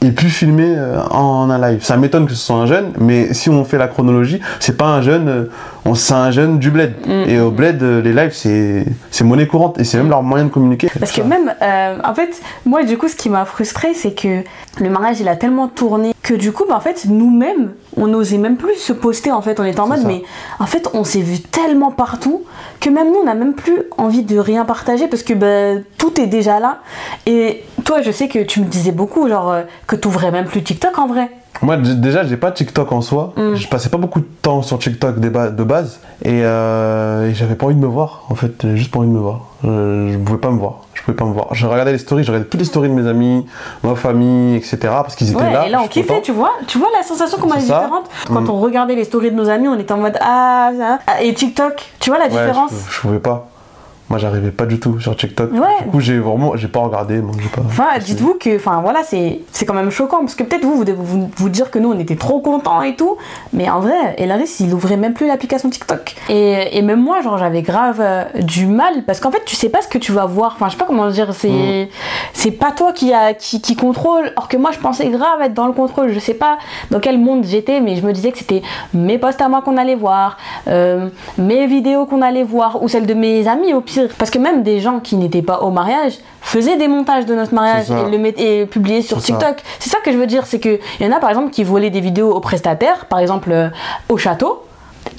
ait 0.03 0.11
pu 0.11 0.29
filmer 0.29 0.75
euh, 0.77 1.01
en 1.11 1.51
un 1.51 1.59
live. 1.71 1.85
Ça 1.85 1.97
m'étonne 1.97 2.27
que 2.27 2.33
ce 2.33 2.39
soit 2.39 2.57
un 2.57 2.67
jeune, 2.67 2.93
mais 2.99 3.33
si 3.33 3.49
on 3.49 3.65
fait 3.65 3.79
la 3.79 3.87
chronologie, 3.87 4.41
c'est 4.59 4.77
pas 4.77 4.87
un 4.87 5.03
jeune, 5.03 5.29
euh, 5.29 5.45
c'est 5.95 6.15
un 6.15 6.31
jeune 6.31 6.59
du 6.59 6.71
bled. 6.71 6.95
Mm. 7.07 7.29
Et 7.29 7.41
au 7.41 7.51
bled, 7.51 7.83
euh, 7.83 8.01
les 8.01 8.13
lives, 8.13 8.33
c'est, 8.33 8.85
c'est 9.11 9.25
monnaie 9.25 9.47
courante 9.47 9.79
et 9.79 9.85
c'est 9.85 9.99
même 9.99 10.11
leur 10.11 10.23
moyen 10.23 10.45
de 10.45 10.51
communiquer. 10.51 10.89
Parce 10.99 11.13
que 11.13 11.23
Ça. 11.23 11.27
même, 11.27 11.55
euh, 11.63 11.99
en 12.05 12.15
fait, 12.15 12.41
moi, 12.65 12.85
du 12.85 12.99
coup, 12.99 13.09
ce 13.09 13.17
qui 13.17 13.29
m'a 13.29 13.45
frustré, 13.45 13.95
c'est 13.95 14.13
que 14.13 14.43
le 14.81 14.91
mariage, 14.91 15.21
il 15.21 15.29
a 15.29 15.37
tellement 15.37 15.69
tourné 15.69 16.15
que 16.23 16.35
du 16.35 16.53
coup, 16.53 16.65
bah, 16.69 16.77
en 16.77 16.81
fait, 16.81 17.07
nous-mêmes, 17.09 17.73
on 17.97 18.07
n'osait 18.07 18.39
même 18.39 18.57
plus 18.57 18.75
se 18.75 18.93
poster, 18.93 19.33
en 19.33 19.41
fait. 19.43 19.61
On 19.61 19.65
était 19.65 19.81
en 19.81 19.89
mode, 19.89 20.03
ça. 20.03 20.07
mais 20.07 20.23
en 20.59 20.67
fait, 20.67 20.89
on 20.95 21.05
s'est 21.05 21.23
vu 21.23 21.41
tellement 21.41 21.91
partout 21.91 22.45
que 22.81 22.91
même 22.91 23.09
nous, 23.09 23.21
on 23.23 23.25
n'a 23.25 23.35
même 23.35 23.55
plus 23.55 23.83
envie 23.97 24.23
de 24.23 24.39
rien 24.39 24.65
partager 24.65 25.09
parce 25.09 25.23
que 25.23 25.35
bah, 25.35 25.81
tout 25.97 26.21
est 26.21 26.27
déjà 26.27 26.61
là. 26.61 26.81
Et 27.27 27.65
toi, 27.85 28.03
je 28.03 28.11
sais 28.11 28.29
que 28.29 28.41
tu 28.41 28.61
me 28.61 28.67
disais 28.67 28.93
beaucoup, 28.93 29.29
genre, 29.29 29.51
euh, 29.51 29.63
que 29.87 29.97
tu 29.97 30.09
ouvrais 30.09 30.31
même 30.31 30.47
plus 30.47 30.63
TikTok 30.63 30.99
en 30.99 31.07
vrai. 31.07 31.31
Moi, 31.61 31.77
déjà, 31.77 32.23
j'ai 32.25 32.37
pas 32.37 32.53
TikTok 32.53 32.93
en 32.93 33.01
soi. 33.01 33.33
Mm. 33.37 33.55
Je 33.57 33.67
passais 33.69 33.89
pas 33.89 33.99
beaucoup 33.99 34.21
de 34.21 34.29
temps 34.43 34.63
sur 34.63 34.79
TikTok 34.79 35.19
de, 35.19 35.29
ba- 35.29 35.49
de 35.51 35.65
base. 35.65 35.99
Et, 36.25 36.43
euh, 36.45 37.29
et 37.29 37.35
j'avais 37.35 37.57
pas 37.57 37.67
envie 37.67 37.75
de 37.75 37.81
me 37.81 37.87
voir, 37.87 38.23
en 38.31 38.37
fait. 38.37 38.75
Juste 38.77 38.93
pas 38.93 39.01
envie 39.01 39.09
de 39.09 39.13
me 39.13 39.19
voir. 39.19 39.41
Je, 39.65 40.11
je 40.13 40.19
pouvais 40.19 40.39
pas 40.39 40.51
me 40.51 40.59
voir. 40.59 40.75
Je 40.95 41.03
pouvais 41.03 41.17
pas 41.17 41.25
me 41.25 41.33
voir. 41.33 41.49
Je 41.53 41.67
regardais 41.67 41.91
les 41.93 41.99
stories, 41.99 42.23
je 42.23 42.31
regardais 42.31 42.49
toutes 42.49 42.61
les 42.61 42.67
stories 42.67 42.89
de 42.89 42.95
mes 42.95 43.09
amis, 43.09 43.45
ma 43.83 43.97
famille, 43.97 44.55
etc. 44.57 44.79
Parce 44.83 45.17
qu'ils 45.17 45.31
étaient 45.33 45.41
Ouais, 45.43 45.53
là. 45.53 45.67
et 45.67 45.71
là, 45.71 45.81
on 45.83 45.89
kiffait, 45.89 46.07
content. 46.09 46.21
tu 46.23 46.33
vois. 46.33 46.53
Tu 46.69 46.79
vois 46.79 46.89
la 46.97 47.03
sensation 47.03 47.39
qu'on 47.39 47.51
ça. 47.51 47.57
différente 47.59 48.05
Quand 48.29 48.41
Mm. 48.43 48.51
on 48.51 48.61
regardait 48.61 48.95
les 48.95 49.05
stories 49.05 49.31
de 49.33 49.37
nos 49.37 49.49
amis, 49.49 49.67
on 49.67 49.79
était 49.79 49.93
en 49.93 49.99
mode, 49.99 50.17
ah, 50.21 50.71
ça. 50.79 50.99
Ah, 51.09 51.23
Et 51.23 51.35
TikTok, 51.35 51.93
tu 51.99 52.11
vois 52.11 52.19
la 52.21 52.27
Ouais, 52.27 52.31
différence 52.31 52.71
je, 52.89 52.95
je 52.95 53.01
pouvais 53.01 53.19
pas. 53.19 53.49
Moi, 54.11 54.19
j'arrivais 54.19 54.51
pas 54.51 54.65
du 54.65 54.81
tout 54.81 54.99
sur 55.01 55.15
TikTok. 55.15 55.53
Ouais. 55.53 55.85
Du 55.85 55.91
coup, 55.91 56.01
j'ai 56.01 56.19
vraiment, 56.19 56.57
j'ai 56.57 56.69
pas 56.69 56.81
regardé. 56.81 57.21
Donc 57.21 57.39
j'ai 57.41 57.49
pas. 57.49 57.61
Enfin, 57.67 57.99
dites-vous 58.03 58.35
que, 58.41 58.57
enfin 58.57 58.81
voilà, 58.81 59.03
c'est 59.03 59.41
c'est 59.53 59.67
quand 59.67 59.75
même 59.75 59.91
choquant 59.91 60.21
parce 60.21 60.35
que 60.35 60.45
peut-être 60.45 60.65
vous, 60.65 60.77
vous 60.77 60.85
devez 60.85 60.97
vous, 60.99 61.31
vous 61.37 61.49
dire 61.51 61.71
que 61.71 61.79
nous 61.79 61.93
on 61.93 61.99
était 61.99 62.17
trop 62.17 62.41
contents 62.41 62.81
et 62.81 62.97
tout, 62.97 63.19
mais 63.53 63.69
en 63.69 63.81
vrai, 63.81 64.15
Elaris 64.17 64.61
il 64.61 64.73
ouvrait 64.73 64.97
même 64.97 65.13
plus 65.13 65.27
l'application 65.27 65.69
TikTok. 65.69 66.15
Et, 66.31 66.79
et 66.79 66.81
même 66.81 67.03
moi, 67.03 67.21
genre 67.21 67.37
j'avais 67.37 67.61
grave 67.61 67.99
euh, 68.01 68.25
du 68.41 68.65
mal 68.65 69.05
parce 69.07 69.21
qu'en 69.21 69.31
fait 69.31 69.43
tu 69.45 69.57
sais 69.57 69.69
pas 69.69 69.83
ce 69.83 69.89
que 69.89 69.99
tu 69.99 70.13
vas 70.13 70.25
voir. 70.25 70.53
Enfin, 70.55 70.69
je 70.69 70.73
sais 70.73 70.79
pas 70.79 70.87
comment 70.87 71.11
dire, 71.11 71.35
c'est 71.35 71.91
c'est 72.33 72.53
pas 72.53 72.73
toi 72.73 72.95
qui, 72.95 73.13
a, 73.13 73.35
qui, 73.35 73.61
qui 73.61 73.77
contrôle. 73.77 74.33
Or 74.37 74.49
que 74.49 74.57
moi 74.57 74.71
je 74.73 74.79
pensais 74.79 75.09
grave 75.11 75.43
être 75.43 75.55
dans 75.55 75.67
le 75.67 75.75
contrôle. 75.75 76.13
Je 76.13 76.19
sais 76.19 76.35
pas 76.35 76.57
dans 76.91 77.01
quel 77.01 77.19
monde 77.19 77.45
j'étais, 77.45 77.81
mais 77.81 77.97
je 77.97 78.07
me 78.07 78.13
disais 78.13 78.33
que 78.33 78.39
c'était 78.39 78.63
mes 78.95 79.19
posts 79.19 79.43
à 79.43 79.51
moi 79.51 79.61
qu'on 79.61 79.77
allait 79.77 79.97
voir, 79.97 80.39
euh, 80.67 81.11
mes 81.37 81.67
vidéos 81.67 82.07
qu'on 82.07 82.23
allait 82.23 82.43
voir 82.43 82.83
ou 82.83 82.89
celles 82.89 83.07
de 83.07 83.15
mes 83.15 83.47
amis 83.47 83.75
au 83.75 83.83
pire. 83.83 83.98
Parce 84.19 84.31
que 84.31 84.39
même 84.39 84.63
des 84.63 84.81
gens 84.81 85.01
qui 85.01 85.17
n'étaient 85.17 85.43
pas 85.43 85.61
au 85.61 85.71
mariage 85.71 86.15
faisaient 86.41 86.77
des 86.77 86.89
montages 86.89 87.27
de 87.27 87.35
notre 87.35 87.55
mariage 87.55 87.91
et 87.91 88.11
le 88.11 88.19
mettaient 88.19 88.61
et 88.61 88.67
publiaient 88.67 89.03
sur. 89.03 89.21
TikTok. 89.21 89.63
C'est 89.79 89.91
ça 89.91 89.99
que 90.05 90.13
je 90.13 90.17
veux 90.17 90.27
dire, 90.27 90.47
c'est 90.47 90.61
que 90.61 90.79
il 91.01 91.07
y 91.07 91.09
en 91.09 91.17
a 91.17 91.21
par 91.21 91.31
exemple 91.31 91.51
qui 91.51 91.65
volaient 91.65 91.91
des 91.91 92.01
vidéos 92.01 92.31
aux 92.33 92.41
prestataires, 92.41 93.07
par 93.07 93.19
exemple 93.19 93.51
euh, 93.53 93.69
au 94.09 94.17
château. 94.17 94.65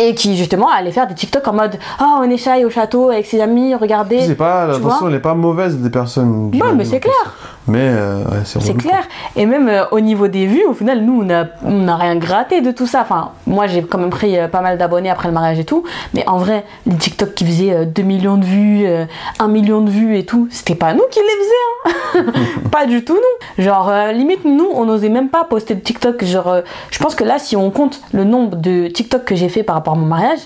Et 0.02 0.14
qui 0.14 0.38
justement 0.38 0.70
allaient 0.70 0.92
faire 0.92 1.08
des 1.08 1.16
TikTok 1.16 1.46
en 1.48 1.54
mode 1.54 1.78
Ah, 1.98 2.20
on 2.22 2.30
est 2.30 2.38
shy 2.38 2.64
au 2.64 2.70
château 2.70 3.10
avec 3.10 3.26
ses 3.26 3.42
amis, 3.42 3.74
regardez. 3.76 4.22
C'est 4.22 4.36
pas, 4.36 4.78
vois 4.78 5.00
elle 5.08 5.16
est 5.16 5.20
pas 5.20 5.34
mauvaise 5.34 5.78
des 5.78 5.90
personnes. 5.90 6.52
Ouais, 6.54 6.74
mais 6.76 6.86
c'est 6.86 7.00
clair. 7.00 7.36
Mais 7.70 7.80
euh, 7.82 8.24
ouais, 8.24 8.42
c'est 8.44 8.74
clair. 8.76 9.04
Et 9.36 9.46
même 9.46 9.70
euh, 9.70 9.86
au 9.92 10.00
niveau 10.00 10.28
des 10.28 10.48
vues, 10.48 10.66
au 10.66 10.74
final, 10.74 11.02
nous, 11.02 11.22
on 11.22 11.72
n'a 11.72 11.96
rien 11.96 12.16
gratté 12.16 12.62
de 12.62 12.72
tout 12.72 12.88
ça. 12.88 13.02
Enfin, 13.02 13.32
moi, 13.46 13.68
j'ai 13.68 13.84
quand 13.84 14.00
même 14.00 14.10
pris 14.10 14.38
euh, 14.38 14.48
pas 14.48 14.62
mal 14.62 14.78
d'abonnés 14.78 15.10
après 15.10 15.28
le 15.28 15.34
mariage 15.34 15.60
et 15.60 15.66
tout. 15.66 15.84
Mais 16.14 16.28
en 16.28 16.38
vrai, 16.38 16.66
les 16.86 16.96
TikTok 16.96 17.36
qui 17.36 17.46
faisaient 17.46 17.74
euh, 17.74 17.86
2 17.86 18.02
millions 18.02 18.38
de 18.38 18.46
vues, 18.46 18.86
euh, 18.86 19.06
1 19.40 19.48
million 19.48 19.82
de 19.82 19.90
vues 19.90 20.18
et 20.18 20.26
tout, 20.26 20.48
c'était 20.52 20.76
pas 20.76 20.94
nous 20.94 21.04
qui 21.12 21.20
les 21.20 22.24
faisions. 22.24 22.34
Hein. 22.34 22.70
pas 22.72 22.86
du 22.86 23.04
tout 23.04 23.16
nous. 23.16 23.64
Genre, 23.64 23.90
euh, 23.90 24.12
limite, 24.12 24.46
nous, 24.46 24.70
on 24.74 24.86
n'osait 24.86 25.10
même 25.10 25.30
pas 25.30 25.44
poster 25.44 25.76
de 25.76 25.82
TikTok. 25.82 26.24
Genre, 26.24 26.48
euh, 26.48 26.62
je 26.92 27.00
pense 27.00 27.16
que 27.16 27.24
là, 27.24 27.38
si 27.40 27.56
on 27.56 27.70
compte 27.72 28.02
le 28.14 28.24
nombre 28.24 28.56
de 28.58 28.88
TikTok 28.88 29.26
que 29.26 29.36
j'ai 29.36 29.50
fait 29.50 29.64
par 29.64 29.76
rapport 29.76 29.94
à 29.94 29.98
mon 29.98 30.06
mariage, 30.06 30.40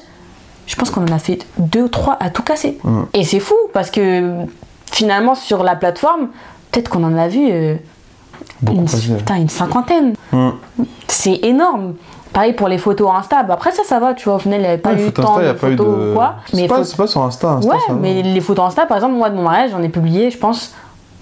je 0.68 0.76
pense 0.76 0.90
qu'on 0.90 1.04
en 1.04 1.12
a 1.12 1.20
fait 1.20 1.40
deux 1.58 1.84
ou 1.84 1.88
trois 1.90 2.18
à 2.20 2.30
tout 2.30 2.44
casser. 2.44 2.80
Et 3.14 3.24
c'est 3.26 3.42
fou 3.42 3.56
parce 3.74 3.92
que 3.92 4.46
finalement, 4.92 5.36
sur 5.36 5.64
la 5.64 5.76
plateforme, 5.76 6.30
peut-être 6.74 6.90
qu'on 6.90 7.04
en 7.06 7.18
a 7.18 7.28
vu. 7.30 7.48
euh, 7.50 7.76
une, 8.70 8.86
putain, 8.86 9.36
une 9.38 9.50
cinquantaine. 9.50 10.14
Hum. 10.34 10.54
C'est 11.08 11.40
énorme. 11.44 11.94
Pareil 12.34 12.54
pour 12.54 12.68
les 12.68 12.78
photos 12.80 13.10
Insta. 13.14 13.44
Bah, 13.44 13.54
après, 13.54 13.72
ça, 13.72 13.84
ça 13.86 14.00
va, 14.00 14.14
tu 14.16 14.26
vois. 14.26 14.36
Au 14.36 14.40
final, 14.40 14.60
il 14.60 14.64
n'y 14.64 14.68
avait 14.68 14.78
pas 14.80 14.94
Ouais, 14.94 15.08
eu 15.08 15.12
tant 15.12 15.38
Insta, 15.38 15.54
de 15.54 15.58
photos 15.58 15.78
de. 15.88 16.12
ou 16.12 16.14
quoi. 16.16 16.36
C'est 16.50 16.58
Mais, 16.58 16.68
pas, 16.68 16.84
faut- 16.84 16.98
pas 16.98 17.08
sur 17.08 17.22
Insta. 17.22 17.50
Insta 17.52 17.72
ouais, 17.72 17.80
ça 17.88 17.94
mais 17.94 18.22
les 18.24 18.42
photos 18.42 18.66
Insta, 18.68 18.86
par 18.86 18.98
exemple, 18.98 19.14
moi, 19.16 19.30
de 19.30 19.36
mon 19.36 19.44
mariage, 19.44 19.72
j'en 19.72 19.84
ai 19.84 19.90
publié, 19.90 20.32
je 20.32 20.38
pense, 20.40 20.74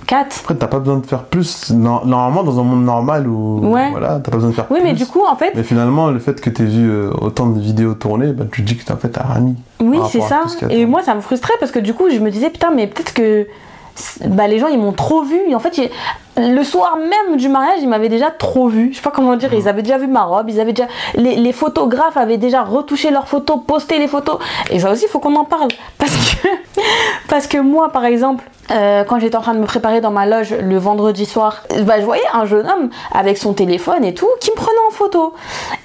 4. 0.08 0.40
Après, 0.42 0.56
t'as 0.56 0.68
pas 0.68 0.80
besoin 0.80 0.98
de 1.00 1.06
faire 1.06 1.24
plus. 1.24 1.72
No- 1.72 2.02
Normalement, 2.06 2.44
dans 2.44 2.60
un 2.60 2.64
monde 2.64 2.86
normal 2.86 3.28
où. 3.28 3.60
Ouais. 3.74 3.90
Voilà, 3.92 4.20
t'as 4.24 4.32
pas 4.32 4.38
besoin 4.38 4.52
de 4.52 4.56
faire 4.56 4.68
Oui, 4.70 4.80
plus. 4.80 4.88
mais 4.88 4.94
du 4.94 5.06
coup, 5.06 5.24
en 5.30 5.36
fait, 5.36 5.52
Mais 5.56 5.64
finalement, 5.64 6.10
le 6.12 6.20
fait 6.20 6.40
que 6.40 6.50
t'aies 6.50 6.64
vu 6.64 6.90
euh, 6.90 7.12
autant 7.20 7.48
de 7.48 7.60
vidéos 7.60 7.94
tournées, 7.96 8.32
bah, 8.32 8.46
tu 8.50 8.62
te 8.64 8.68
dis 8.68 8.78
que 8.78 8.86
t'as 8.86 8.94
en 8.94 8.98
fait 8.98 9.10
t'as 9.10 9.24
rien 9.24 9.42
mis. 9.42 9.56
oui, 9.82 9.98
c'est 10.10 10.22
ça. 10.22 10.44
Et 10.70 10.86
moi, 10.86 11.02
ça 11.04 11.14
me 11.16 11.22
frustrait 11.22 11.54
parce 11.60 11.72
que 11.74 11.80
du 11.80 11.94
coup, 11.94 12.06
je 12.10 12.20
me 12.20 12.32
disais, 12.32 12.50
putain, 12.50 12.72
mais 12.74 12.88
peut-être 12.88 13.14
que 13.14 13.48
bah, 14.26 14.48
les 14.48 14.60
gens 14.60 14.68
ils 14.68 14.80
m'ont 14.80 14.94
trop 14.94 15.24
vu. 15.24 15.40
Et 15.48 15.56
en 15.56 15.60
fait, 15.60 15.92
le 16.38 16.64
soir 16.64 16.98
même 16.98 17.38
du 17.38 17.50
mariage, 17.50 17.80
ils 17.82 17.90
m'avaient 17.90 18.10
déjà 18.10 18.32
trop 18.32 18.68
vu. 18.68 18.90
Je 18.92 18.98
sais 18.98 19.02
pas 19.02 19.12
comment 19.12 19.36
dire, 19.36 19.54
ils 19.54 19.68
avaient 19.68 19.82
déjà 19.82 19.98
vu 19.98 20.08
ma 20.08 20.24
robe, 20.24 20.50
ils 20.50 20.60
avaient 20.60 20.74
déjà. 20.74 20.88
Les, 21.16 21.36
les 21.36 21.54
photographes 21.54 22.18
avaient 22.18 22.38
déjà 22.38 22.64
retouché 22.64 23.12
leurs 23.12 23.28
photos, 23.28 23.60
posté 23.66 24.00
les 24.00 24.08
photos. 24.08 24.38
Et 24.70 24.80
ça 24.80 24.92
aussi, 24.92 25.06
il 25.06 25.10
faut 25.10 25.20
qu'on 25.20 25.36
en 25.36 25.46
parle. 25.46 25.70
Parce 25.98 26.16
que, 26.16 26.48
parce 27.28 27.48
que 27.48 27.58
moi, 27.58 27.90
par 27.90 28.06
exemple, 28.06 28.44
euh, 28.72 29.04
quand 29.04 29.20
j'étais 29.20 29.36
en 29.36 29.42
train 29.42 29.54
de 29.54 29.60
me 29.60 29.66
préparer 29.66 30.02
dans 30.02 30.12
ma 30.12 30.26
loge 30.26 30.54
le 30.54 30.78
vendredi 30.78 31.26
soir, 31.26 31.64
bah, 31.84 32.00
je 32.00 32.06
voyais 32.06 32.24
un 32.34 32.46
jeune 32.46 32.66
homme 32.68 32.90
avec 33.14 33.38
son 33.38 33.54
téléphone 33.54 34.04
et 34.06 34.14
tout 34.14 34.28
qui 34.40 34.50
me 34.52 34.56
prenait 34.56 34.72
en 34.88 34.92
photo. 34.92 35.34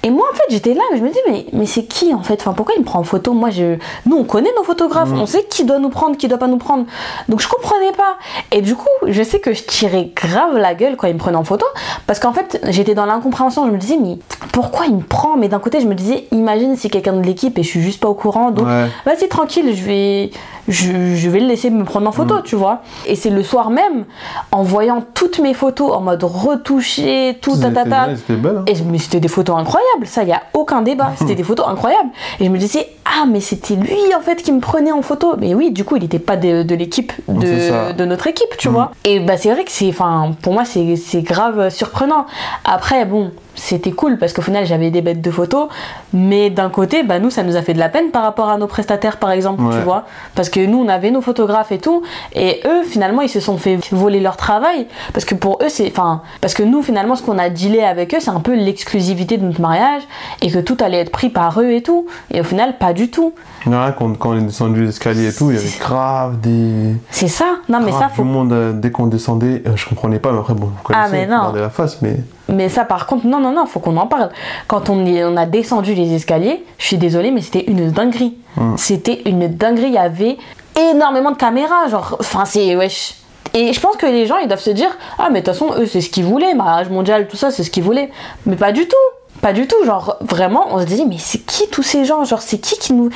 Et 0.03 0.09
moi, 0.09 0.25
en 0.31 0.35
fait, 0.35 0.43
j'étais 0.49 0.73
là, 0.73 0.81
mais 0.91 0.97
je 0.99 1.03
me 1.03 1.09
dis, 1.09 1.19
mais, 1.29 1.45
mais 1.53 1.65
c'est 1.65 1.83
qui 1.83 2.13
en 2.13 2.21
fait? 2.23 2.35
Enfin, 2.41 2.53
Pourquoi 2.53 2.75
il 2.75 2.81
me 2.81 2.85
prend 2.85 2.99
en 2.99 3.03
photo? 3.03 3.33
Moi, 3.33 3.49
je... 3.49 3.77
nous, 4.05 4.17
on 4.17 4.23
connaît 4.23 4.51
nos 4.55 4.63
photographes, 4.63 5.09
on 5.13 5.25
sait 5.25 5.43
qui 5.49 5.63
doit 5.65 5.79
nous 5.79 5.89
prendre, 5.89 6.15
qui 6.17 6.27
doit 6.27 6.37
pas 6.37 6.47
nous 6.47 6.57
prendre. 6.57 6.85
Donc, 7.29 7.41
je 7.41 7.47
comprenais 7.47 7.91
pas. 7.91 8.17
Et 8.51 8.61
du 8.61 8.75
coup, 8.75 8.87
je 9.05 9.23
sais 9.23 9.39
que 9.39 9.53
je 9.53 9.63
tirais 9.63 10.11
grave 10.15 10.57
la 10.57 10.73
gueule 10.73 10.95
quand 10.95 11.07
il 11.07 11.13
me 11.13 11.19
prenait 11.19 11.37
en 11.37 11.43
photo 11.43 11.65
parce 12.05 12.19
qu'en 12.19 12.33
fait, 12.33 12.59
j'étais 12.69 12.95
dans 12.95 13.05
l'incompréhension. 13.05 13.65
Je 13.67 13.71
me 13.71 13.77
disais, 13.77 13.97
mais 14.01 14.17
pourquoi 14.53 14.85
il 14.85 14.95
me 14.95 15.01
prend? 15.03 15.35
Mais 15.37 15.47
d'un 15.49 15.59
côté, 15.59 15.81
je 15.81 15.87
me 15.87 15.95
disais, 15.95 16.27
imagine 16.31 16.75
si 16.75 16.89
quelqu'un 16.89 17.13
de 17.13 17.21
l'équipe 17.25 17.57
et 17.57 17.63
je 17.63 17.67
suis 17.67 17.81
juste 17.81 17.99
pas 17.99 18.07
au 18.09 18.13
courant. 18.13 18.51
Donc, 18.51 18.67
Ouais. 18.67 18.87
vas-y 19.05 19.27
tranquille, 19.29 19.73
je 19.75 19.83
vais, 19.83 20.31
je, 20.67 21.15
je 21.15 21.29
vais 21.29 21.39
le 21.39 21.47
laisser 21.47 21.69
me 21.69 21.83
prendre 21.83 22.07
en 22.07 22.11
photo, 22.11 22.41
tu 22.41 22.55
vois. 22.55 22.76
Et 23.05 23.15
c'est 23.15 23.29
le 23.29 23.43
soir 23.43 23.69
même, 23.69 24.05
en 24.51 24.63
voyant 24.63 25.03
toutes 25.13 25.39
mes 25.39 25.53
photos 25.53 25.91
en 25.93 26.01
mode 26.01 26.23
retouché, 26.23 27.37
tout 27.41 27.55
ta 27.57 27.69
ta 27.71 27.83
C'était 27.83 27.89
ta. 27.89 28.05
bien, 28.07 28.15
C'était 28.15 28.33
belle. 28.35 28.57
hein. 28.59 28.63
Et 28.67 28.75
je- 28.75 28.83
mais 28.83 28.97
c'était 28.97 29.19
des 29.19 29.27
photos 29.27 29.57
incroyables, 29.57 30.05
ça 30.05 30.23
y 30.23 30.31
a 30.31 30.41
aucun 30.53 30.81
débat. 30.81 31.11
C'était 31.17 31.35
des 31.35 31.43
photos 31.43 31.67
incroyables. 31.67 32.09
Et 32.39 32.45
je 32.45 32.49
me 32.49 32.57
disais 32.57 32.87
ah 33.05 33.25
mais 33.27 33.39
c'était 33.39 33.75
lui 33.75 33.97
en 34.17 34.21
fait 34.21 34.43
qui 34.43 34.51
me 34.51 34.59
prenait 34.59 34.91
en 34.91 35.01
photo. 35.01 35.35
Mais 35.39 35.53
oui, 35.55 35.71
du 35.71 35.83
coup 35.85 35.95
il 35.95 36.01
n'était 36.01 36.19
pas 36.19 36.35
de, 36.37 36.63
de 36.63 36.75
l'équipe 36.75 37.13
de, 37.27 37.91
de 37.93 38.05
notre 38.05 38.27
équipe, 38.27 38.55
tu 38.57 38.67
vois. 38.69 38.91
Et 39.05 39.19
bah 39.19 39.37
c'est 39.37 39.49
vrai 39.51 39.63
que 39.63 39.71
c'est, 39.71 39.87
enfin 39.89 40.31
pour 40.41 40.53
moi 40.53 40.63
c'est 40.65 41.21
grave 41.21 41.69
surprenant. 41.69 42.25
Après 42.65 43.05
bon 43.05 43.31
c'était 43.57 43.91
cool 43.91 44.17
parce 44.17 44.31
qu'au 44.33 44.41
final 44.41 44.65
j'avais 44.65 44.91
des 44.91 45.01
bêtes 45.01 45.21
de 45.21 45.31
photos, 45.31 45.67
mais 46.13 46.49
d'un 46.49 46.69
côté 46.69 47.03
bah 47.03 47.19
nous 47.19 47.29
ça 47.29 47.43
nous 47.43 47.55
a 47.57 47.61
fait 47.61 47.73
de 47.73 47.79
la 47.79 47.89
peine 47.89 48.11
par 48.11 48.23
rapport 48.23 48.47
à 48.49 48.57
nos 48.57 48.67
prestataires 48.67 49.17
par 49.17 49.31
exemple, 49.31 49.61
tu 49.71 49.79
vois. 49.79 50.05
Parce 50.35 50.49
que 50.49 50.65
nous 50.65 50.77
on 50.79 50.87
avait 50.87 51.11
nos 51.11 51.21
photographes 51.21 51.71
et 51.71 51.79
tout, 51.79 52.03
et 52.33 52.61
eux 52.65 52.83
finalement 52.83 53.21
ils 53.21 53.29
se 53.29 53.39
sont 53.39 53.57
fait 53.57 53.77
voler 53.91 54.19
leur 54.21 54.37
travail 54.37 54.87
parce 55.13 55.25
que 55.25 55.35
pour 55.35 55.59
eux 55.63 55.69
c'est, 55.69 55.87
enfin 55.87 56.21
parce 56.39 56.53
que 56.53 56.63
nous 56.63 56.81
finalement 56.83 57.15
ce 57.15 57.23
qu'on 57.23 57.37
a 57.37 57.49
dealé 57.49 57.81
avec 57.81 58.13
eux 58.13 58.19
c'est 58.21 58.29
un 58.29 58.39
peu 58.39 58.55
l'exclusivité 58.55 59.37
de 59.37 59.43
notre 59.45 59.59
mariage 59.61 60.03
et 60.41 60.51
que 60.51 60.59
tout 60.59 60.77
allait 60.79 60.99
être 60.99 61.11
pris 61.11 61.29
par 61.29 61.59
eux 61.59 61.71
et 61.71 61.81
tout, 61.81 62.05
et 62.31 62.39
au 62.39 62.43
final 62.45 62.77
pas 62.77 62.93
du 62.93 63.09
tout. 63.09 63.33
Un, 63.65 63.91
quand, 63.91 64.17
quand 64.17 64.29
on 64.29 64.37
est 64.37 64.41
descendu 64.41 64.85
l'escalier 64.85 65.27
et 65.29 65.33
tout, 65.33 65.51
il 65.51 65.57
y 65.57 65.59
avait 65.59 65.77
grave 65.79 66.39
des. 66.39 66.95
C'est 67.11 67.27
ça. 67.27 67.45
Non 67.67 67.79
mais 67.83 67.91
ça 67.91 68.07
faut 68.09 68.23
du 68.23 68.29
monde 68.29 68.53
euh, 68.53 68.71
dès 68.71 68.91
qu'on 68.91 69.07
descendait. 69.07 69.63
euh, 69.65 69.71
je 69.75 69.87
comprenais 69.89 70.19
pas, 70.19 70.31
mais 70.31 70.39
après, 70.39 70.53
bon, 70.53 70.67
vous 70.67 70.83
connaissez, 70.83 71.03
Ah, 71.05 71.09
mais 71.11 71.25
non. 71.25 71.51
la 71.53 71.69
face, 71.69 72.01
mais. 72.01 72.17
Mais 72.49 72.69
ça, 72.69 72.85
par 72.85 73.07
contre, 73.07 73.25
non, 73.27 73.39
non, 73.39 73.51
non, 73.51 73.65
faut 73.65 73.79
qu'on 73.79 73.97
en 73.97 74.07
parle. 74.07 74.29
Quand 74.67 74.89
on, 74.89 75.05
est- 75.05 75.23
on 75.25 75.35
a 75.37 75.45
descendu 75.45 75.93
les 75.93 76.13
escaliers, 76.13 76.63
je 76.77 76.85
suis 76.85 76.97
désolée, 76.97 77.31
mais 77.31 77.41
c'était 77.41 77.65
une 77.67 77.91
dinguerie. 77.91 78.37
C'était 78.77 79.21
une 79.25 79.47
dinguerie. 79.47 79.87
Il 79.87 79.93
y 79.93 79.97
avait 79.97 80.37
énormément 80.79 81.31
de 81.31 81.37
caméras. 81.37 81.87
Genre, 81.89 82.17
enfin, 82.19 82.45
c'est. 82.45 82.75
Wesh. 82.75 83.15
Et 83.53 83.71
je 83.73 83.79
pense 83.79 83.97
que 83.97 84.05
les 84.05 84.25
gens, 84.25 84.37
ils 84.37 84.47
doivent 84.47 84.59
se 84.61 84.69
dire 84.71 84.89
Ah, 85.19 85.29
mais 85.31 85.41
de 85.41 85.45
toute 85.45 85.53
façon, 85.53 85.73
eux, 85.79 85.85
c'est 85.85 86.01
ce 86.01 86.09
qu'ils 86.09 86.25
voulaient. 86.25 86.53
Mariage 86.53 86.89
mondial, 86.89 87.27
tout 87.27 87.37
ça, 87.37 87.51
c'est 87.51 87.63
ce 87.63 87.69
qu'ils 87.71 87.83
voulaient. 87.83 88.11
Mais 88.45 88.55
pas 88.55 88.71
du 88.71 88.87
tout. 88.87 88.95
Pas 89.41 89.53
du 89.53 89.67
tout. 89.67 89.83
Genre, 89.85 90.15
vraiment, 90.21 90.67
on 90.71 90.79
se 90.79 90.85
disait 90.85 91.05
Mais 91.05 91.17
c'est 91.19 91.39
qui 91.45 91.67
tous 91.69 91.83
ces 91.83 92.05
gens? 92.05 92.23
Genre, 92.23 92.41
c'est 92.41 92.57
qui 92.59 92.77
qui 92.79 92.93
nous. 92.93 93.09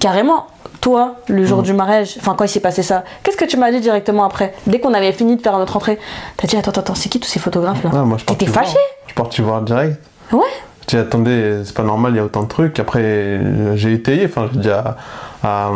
Carrément, 0.00 0.46
toi, 0.82 1.14
le 1.28 1.46
jour 1.46 1.62
du 1.62 1.72
mariage, 1.72 2.16
enfin, 2.18 2.34
quand 2.36 2.44
il 2.44 2.48
s'est 2.48 2.60
passé 2.60 2.82
ça, 2.82 3.04
qu'est-ce 3.22 3.36
que 3.36 3.44
tu 3.44 3.56
m'as 3.56 3.70
dit 3.70 3.80
directement 3.80 4.24
après 4.24 4.52
Dès 4.66 4.80
qu'on 4.80 4.92
avait 4.92 5.12
fini 5.12 5.36
de 5.36 5.40
faire 5.40 5.56
notre 5.56 5.76
entrée, 5.76 5.98
t'as 6.36 6.48
dit 6.48 6.56
Attends, 6.56 6.70
attends, 6.72 6.80
attends, 6.80 6.94
c'est 6.96 7.08
qui 7.08 7.20
tous 7.20 7.28
ces 7.28 7.38
photographes 7.38 7.82
là 7.84 8.02
moi, 8.02 8.18
je 8.18 8.24
T'étais 8.24 8.46
fâché? 8.46 8.76
Je 9.04 9.10
suis 9.10 9.14
parti 9.14 9.40
voir 9.42 9.62
direct. 9.62 9.98
Ouais. 10.32 10.40
Je 10.82 10.86
dis, 10.88 10.96
attendez, 10.96 11.60
c'est 11.64 11.76
pas 11.76 11.84
normal, 11.84 12.12
il 12.14 12.16
y 12.16 12.18
a 12.18 12.24
autant 12.24 12.42
de 12.42 12.48
trucs. 12.48 12.80
Après, 12.80 13.40
j'ai 13.76 13.92
étayé, 13.92 14.26
enfin, 14.26 14.48
j'ai 14.52 14.58
dit 14.58 14.70
à, 14.70 14.96
à, 15.44 15.70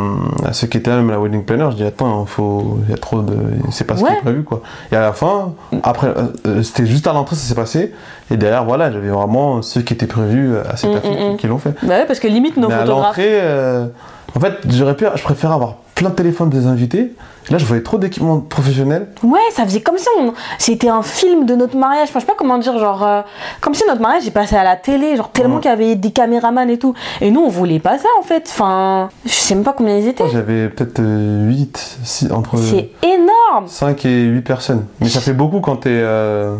à 0.44 0.52
ceux 0.52 0.66
qui 0.66 0.78
étaient 0.78 0.90
là, 0.90 0.96
même 0.96 1.10
la 1.10 1.20
wedding 1.20 1.44
planner, 1.44 1.68
je 1.70 1.76
dis, 1.76 1.84
attends, 1.84 2.26
faut, 2.26 2.80
il 2.86 2.90
y 2.90 2.94
a 2.94 2.98
trop 2.98 3.22
de. 3.22 3.36
C'est 3.70 3.84
pas 3.84 3.96
ce 3.96 4.02
qui 4.02 4.10
est 4.12 4.20
prévu, 4.20 4.42
quoi. 4.42 4.62
Et 4.90 4.96
à 4.96 5.00
la 5.00 5.12
fin, 5.12 5.52
après, 5.84 6.08
euh, 6.08 6.62
c'était 6.64 6.86
juste 6.86 7.06
à 7.06 7.12
l'entrée, 7.12 7.36
ça 7.36 7.46
s'est 7.46 7.54
passé. 7.54 7.94
Et 8.30 8.36
derrière, 8.36 8.64
voilà, 8.64 8.90
j'avais 8.90 9.08
vraiment 9.08 9.62
ceux 9.62 9.82
qui 9.82 9.94
étaient 9.94 10.06
prévus 10.06 10.56
à 10.58 10.76
cette 10.76 10.90
Mm, 10.90 10.96
affiche 10.96 11.10
mm, 11.20 11.32
mm. 11.32 11.36
qui 11.36 11.46
l'ont 11.46 11.58
fait. 11.58 11.74
Bah 11.82 11.94
ouais, 11.98 12.06
parce 12.06 12.18
que 12.18 12.26
limite 12.28 12.56
nos 12.56 12.68
Mais 12.68 12.74
à 12.74 12.78
photographes. 12.80 13.06
l'entrée, 13.06 13.38
euh, 13.40 13.86
en 14.34 14.40
fait, 14.40 14.54
j'aurais 14.70 14.96
pu, 14.96 15.04
je 15.14 15.22
préfère 15.22 15.52
avoir 15.52 15.74
plein 15.94 16.10
de 16.10 16.14
téléphones 16.14 16.50
des 16.50 16.66
invités. 16.66 17.14
Là, 17.48 17.58
je 17.58 17.64
voyais 17.64 17.84
trop 17.84 17.96
d'équipements 17.96 18.40
professionnels. 18.40 19.06
Ouais, 19.22 19.38
ça 19.52 19.64
faisait 19.64 19.80
comme 19.80 19.96
si 19.98 20.08
on... 20.18 20.32
c'était 20.58 20.88
un 20.88 21.02
film 21.02 21.46
de 21.46 21.54
notre 21.54 21.76
mariage. 21.76 22.08
Enfin, 22.08 22.18
je 22.18 22.24
sais 22.24 22.32
pas 22.32 22.36
comment 22.36 22.58
dire, 22.58 22.76
genre. 22.80 23.06
euh, 23.06 23.20
comme 23.60 23.72
si 23.72 23.84
notre 23.86 24.00
mariage 24.02 24.26
est 24.26 24.32
passé 24.32 24.56
à 24.56 24.64
la 24.64 24.74
télé, 24.74 25.14
genre 25.16 25.30
tellement 25.30 25.54
Ouais. 25.54 25.60
qu'il 25.60 25.70
y 25.70 25.74
avait 25.74 25.94
des 25.94 26.10
caméramans 26.10 26.68
et 26.68 26.76
tout. 26.78 26.92
Et 27.20 27.30
nous, 27.30 27.40
on 27.40 27.48
voulait 27.48 27.78
pas 27.78 27.98
ça 27.98 28.08
en 28.18 28.22
fait. 28.24 28.48
Enfin, 28.50 29.10
je 29.24 29.30
sais 29.30 29.54
même 29.54 29.62
pas 29.62 29.72
combien 29.74 29.96
ils 29.96 30.08
étaient. 30.08 30.24
J'avais 30.32 30.68
peut-être 30.68 31.00
8, 31.00 31.98
entre 32.32 32.58
C'est 32.58 32.90
énorme. 33.04 33.68
5 33.68 34.04
et 34.06 34.22
8 34.24 34.40
personnes. 34.42 34.84
Mais 35.00 35.08
ça 35.08 35.20
fait 35.20 35.32
beaucoup 35.32 35.60
quand 35.60 35.76
t'es. 35.76 35.90
euh, 35.92 36.56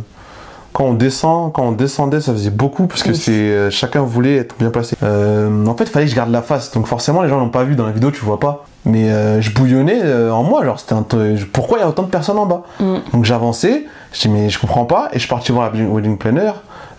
quand 0.76 0.84
on 0.84 0.92
descend, 0.92 1.54
quand 1.54 1.62
on 1.62 1.72
descendait, 1.72 2.20
ça 2.20 2.32
faisait 2.32 2.50
beaucoup 2.50 2.86
parce 2.86 3.02
que 3.02 3.08
Oui. 3.08 3.16
c'est 3.16 3.32
euh, 3.32 3.70
chacun 3.70 4.02
voulait 4.02 4.36
être 4.36 4.56
bien 4.58 4.68
placé. 4.68 4.94
Euh, 5.02 5.64
en 5.64 5.74
fait, 5.74 5.84
il 5.84 5.90
fallait 5.90 6.04
que 6.04 6.10
je 6.10 6.16
garde 6.16 6.30
la 6.30 6.42
face. 6.42 6.70
Donc 6.70 6.86
forcément, 6.86 7.22
les 7.22 7.30
gens 7.30 7.38
l'ont 7.38 7.48
pas 7.48 7.64
vu 7.64 7.76
dans 7.76 7.86
la 7.86 7.92
vidéo, 7.92 8.10
tu 8.10 8.22
vois 8.22 8.38
pas. 8.38 8.66
Mais 8.84 9.10
euh, 9.10 9.40
je 9.40 9.52
bouillonnais 9.52 10.02
en 10.30 10.42
moi. 10.42 10.60
Alors 10.60 10.78
c'était 10.78 10.92
un 10.92 11.06
pourquoi 11.54 11.78
il 11.78 11.80
y 11.80 11.84
a 11.84 11.88
autant 11.88 12.02
de 12.02 12.10
personnes 12.10 12.36
en 12.36 12.44
bas? 12.44 12.64
Mm. 12.78 12.96
Donc 13.14 13.24
j'avançais. 13.24 13.86
Je 14.12 14.20
dis 14.20 14.28
mais 14.28 14.50
je 14.50 14.58
comprends 14.58 14.84
pas. 14.84 15.08
Et 15.12 15.14
je 15.14 15.20
suis 15.20 15.30
parti 15.30 15.50
voir 15.50 15.72
la 15.72 15.82
wedding 15.82 16.18
planner. 16.18 16.52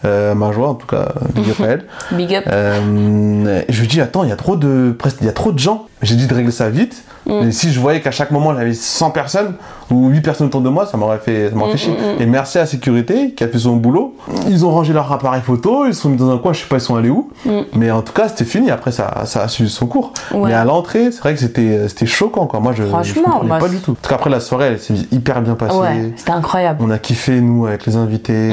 Ma 0.04 0.52
joie 0.52 0.70
en 0.70 0.74
tout 0.74 0.88
cas, 0.88 1.10
big 1.36 1.48
up 1.48 1.60
à 1.62 1.66
elle. 1.66 1.86
Big 2.14 2.34
up. 2.34 2.46
Je 2.48 3.80
lui 3.80 3.88
dis 3.88 4.02
attends, 4.02 4.24
il 4.24 4.30
y 4.30 4.34
a 4.34 4.38
trop 4.38 4.56
de 4.56 4.98
il 5.22 5.26
y 5.28 5.30
a 5.30 5.34
trop 5.34 5.52
de 5.52 5.60
gens. 5.60 5.86
J'ai 6.02 6.16
dit 6.16 6.26
de 6.26 6.34
régler 6.34 6.52
ça 6.52 6.72
vite. 6.72 7.04
Mm. 7.28 7.42
Mais 7.44 7.52
si 7.52 7.72
je 7.72 7.80
voyais 7.80 8.02
qu'à 8.02 8.12
chaque 8.12 8.32
moment 8.32 8.56
j'avais 8.56 8.74
100 8.74 9.12
personnes 9.12 9.54
ou 9.92 10.10
8 10.10 10.22
personnes 10.22 10.48
autour 10.48 10.62
de 10.62 10.70
moi, 10.70 10.86
ça 10.86 10.98
m'aurait 10.98 11.18
fait 11.20 11.50
ça 11.50 11.56
m'aurait 11.56 11.70
Mm, 11.70 11.78
fait 11.78 11.78
chier. 11.78 11.94
mm, 11.94 12.18
mm. 12.18 12.22
Et 12.22 12.26
merci 12.26 12.58
à 12.58 12.62
la 12.62 12.68
sécurité 12.68 13.32
qui 13.34 13.44
a 13.44 13.48
fait 13.48 13.58
son 13.60 13.76
boulot. 13.78 14.16
Ils 14.48 14.66
ont 14.66 14.72
rangé 14.72 14.92
leur 14.94 15.12
appareil 15.12 15.42
photo, 15.42 15.86
ils 15.86 15.94
sont 15.96 16.10
mis 16.10 16.18
dans 16.18 16.30
un 16.30 16.38
coin, 16.38 16.54
je 16.54 16.60
sais 16.62 16.68
pas 16.68 16.78
ils 16.78 16.82
sont 16.82 16.96
allés 16.96 17.10
où. 17.10 17.30
Mais 17.74 17.90
en 17.92 18.02
tout 18.02 18.14
cas, 18.14 18.28
c'était 18.28 18.46
fini, 18.46 18.70
après 18.72 18.92
ça 18.92 19.24
ça 19.26 19.44
a 19.44 19.48
suivi 19.48 19.70
son 19.70 19.88
cours. 19.88 20.14
Ouais. 20.34 20.50
Mais 20.50 20.54
à 20.54 20.66
l'entrée, 20.66 21.12
c'est 21.12 21.20
vrai 21.20 21.34
que 21.34 21.40
c'était 21.40 21.88
c'était 21.88 22.06
choquant 22.06 22.48
quoi. 22.48 22.60
Moi 22.60 22.74
je 22.76 22.84
je 23.04 23.14
comprenais 23.20 23.60
pas 23.60 23.70
du 23.70 23.78
tout. 23.78 23.92
En 23.92 23.96
tout 23.96 24.10
cas 24.10 24.16
après 24.16 24.30
la 24.30 24.40
soirée, 24.40 24.66
elle 24.68 24.80
s'est 24.80 24.94
hyper 25.12 25.42
bien 25.42 25.56
passée. 25.56 25.78
Ouais, 25.78 26.14
c'était 26.16 26.32
incroyable. 26.32 26.80
On 26.84 26.90
a 26.90 26.98
kiffé 27.00 27.40
nous 27.42 27.66
avec 27.66 27.86
les 27.86 27.96
invités. 27.96 28.52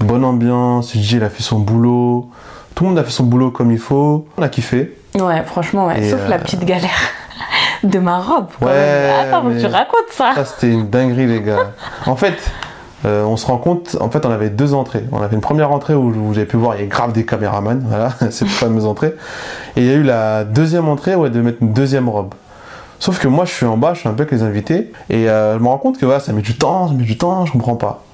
Bonne 0.00 0.24
ambiance, 0.24 0.92
DJ 0.96 1.14
il 1.14 1.24
a 1.24 1.28
fait 1.30 1.42
son 1.42 1.58
boulot. 1.58 2.28
Tout 2.74 2.84
le 2.84 2.90
monde 2.90 2.98
a 2.98 3.04
fait 3.04 3.10
son 3.10 3.24
boulot 3.24 3.50
comme 3.50 3.70
il 3.70 3.78
faut. 3.78 4.26
On 4.38 4.42
a 4.42 4.48
kiffé. 4.48 4.96
Ouais, 5.20 5.42
franchement, 5.44 5.88
ouais. 5.88 6.08
Sauf 6.08 6.26
la 6.28 6.36
euh, 6.36 6.38
petite 6.38 6.64
galère 6.64 6.88
de 7.84 7.98
ma 7.98 8.18
robe. 8.20 8.46
quand 8.60 8.66
Ouais, 8.66 8.72
même. 8.72 9.26
Attends, 9.28 9.42
mais- 9.44 9.58
tu 9.60 9.66
racontes 9.66 10.10
ça. 10.10 10.32
Ça, 10.34 10.44
c'était 10.44 10.70
une 10.72 10.88
dinguerie, 10.88 11.26
les 11.26 11.40
gars. 11.40 11.72
En 12.06 12.16
fait, 12.16 12.34
euh, 13.04 13.24
on 13.24 13.36
se 13.36 13.46
rend 13.46 13.56
compte, 13.58 13.96
en 14.00 14.08
fait, 14.10 14.24
on 14.26 14.30
avait 14.30 14.50
deux 14.50 14.74
entrées. 14.74 15.04
On 15.12 15.20
avait 15.22 15.34
une 15.34 15.40
première 15.40 15.72
entrée 15.72 15.94
où 15.94 16.10
vous 16.12 16.36
avez 16.38 16.46
pu 16.46 16.56
voir, 16.56 16.76
il 16.76 16.82
y 16.82 16.84
a 16.84 16.86
grave 16.86 17.12
des 17.12 17.24
caméramans, 17.24 17.80
voilà, 17.88 18.10
cette 18.30 18.48
fameuse 18.48 18.86
entrée. 18.86 19.14
Et 19.76 19.80
il 19.82 19.86
y 19.86 19.90
a 19.90 19.94
eu 19.94 20.02
la 20.02 20.44
deuxième 20.44 20.88
entrée 20.88 21.14
où 21.14 21.26
elle 21.26 21.32
devait 21.32 21.44
mettre 21.44 21.58
une 21.62 21.72
deuxième 21.72 22.08
robe. 22.08 22.34
Sauf 23.00 23.18
que 23.18 23.26
moi, 23.26 23.44
je 23.44 23.50
suis 23.52 23.66
en 23.66 23.76
bas, 23.76 23.94
je 23.94 24.00
suis 24.00 24.08
un 24.08 24.12
peu 24.12 24.22
avec 24.22 24.30
les 24.32 24.42
invités, 24.44 24.92
et 25.10 25.28
euh, 25.28 25.58
je 25.58 25.62
me 25.62 25.66
rends 25.66 25.78
compte 25.78 25.98
que 25.98 26.06
voilà, 26.06 26.20
ça 26.20 26.32
met 26.32 26.40
du 26.42 26.56
temps, 26.56 26.86
ça 26.86 26.94
met 26.94 27.02
du 27.02 27.18
temps, 27.18 27.44
je 27.46 27.50
comprends 27.52 27.74
pas. 27.74 28.04